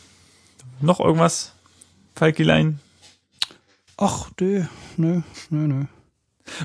noch 0.79 0.99
irgendwas, 0.99 1.53
Falkilein? 2.15 2.79
Ach, 3.97 4.29
nö, 4.39 4.63
nö, 4.95 5.21
nö, 5.49 5.67
nö. 5.67 5.85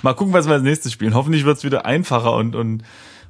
Mal 0.02 0.14
gucken, 0.14 0.32
was 0.32 0.46
wir 0.46 0.52
als 0.54 0.62
nächstes 0.62 0.92
spielen. 0.92 1.14
Hoffentlich 1.14 1.44
wird's 1.44 1.64
wieder 1.64 1.84
einfacher 1.86 2.34
und, 2.36 2.54
und, 2.54 2.84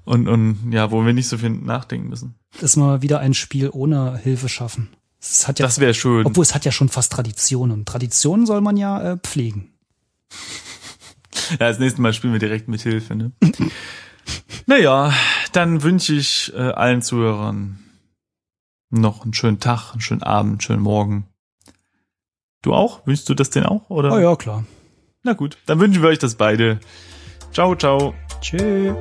Und, 0.05 0.29
und 0.29 0.73
ja, 0.73 0.91
wo 0.91 1.07
wir 1.07 1.13
nicht 1.13 1.29
so 1.29 1.39
viel 1.39 1.51
nachdenken 1.51 2.09
müssen. 2.09 2.35
Das 2.55 2.65
ist 2.65 2.77
mal 2.77 3.01
wieder 3.03 3.21
ein 3.21 3.35
Spiel 3.35 3.71
ohne 3.73 4.17
Hilfe 4.19 4.49
schaffen. 4.49 4.89
Es 5.21 5.47
hat 5.47 5.61
ja, 5.61 5.67
Das 5.67 5.79
wäre 5.79 5.95
schön. 5.95 6.27
obwohl 6.27 6.43
es 6.43 6.55
hat 6.55 6.65
ja 6.65 6.73
schon 6.73 6.89
fast 6.89 7.13
Tradition 7.13 7.71
und 7.71 7.87
Traditionen 7.87 8.45
soll 8.45 8.61
man 8.61 8.77
ja 8.77 9.13
äh, 9.13 9.17
pflegen. 9.19 9.73
Ja, 11.53 11.69
das 11.69 11.79
nächste 11.79 12.01
Mal 12.01 12.13
spielen 12.13 12.33
wir 12.33 12.41
direkt 12.41 12.69
mit 12.69 12.83
Hilfe, 12.83 13.15
ne? 13.15 13.33
naja, 14.67 15.13
dann 15.53 15.83
wünsche 15.83 16.15
ich 16.15 16.53
äh, 16.55 16.59
allen 16.61 17.03
Zuhörern 17.03 17.79
noch 18.91 19.23
einen 19.23 19.35
schönen 19.35 19.61
Tag, 19.61 19.93
einen 19.93 20.01
schönen 20.01 20.23
Abend, 20.23 20.53
einen 20.53 20.61
schönen 20.61 20.83
Morgen. 20.83 21.29
Du 22.63 22.75
auch? 22.75 23.07
Wünschst 23.07 23.29
du 23.29 23.35
das 23.35 23.51
denn 23.51 23.65
auch? 23.65 23.91
Oder? 23.91 24.13
Oh 24.13 24.19
ja, 24.19 24.37
klar. 24.37 24.65
Na 25.25 25.33
gut, 25.33 25.59
dann 25.67 25.81
wünschen 25.81 26.03
wir 26.03 26.11
euch 26.11 26.19
das 26.19 26.37
beide. 26.37 26.81
Ciao, 27.53 27.75
ciao. 27.75 28.15
Tschüss. 28.41 28.95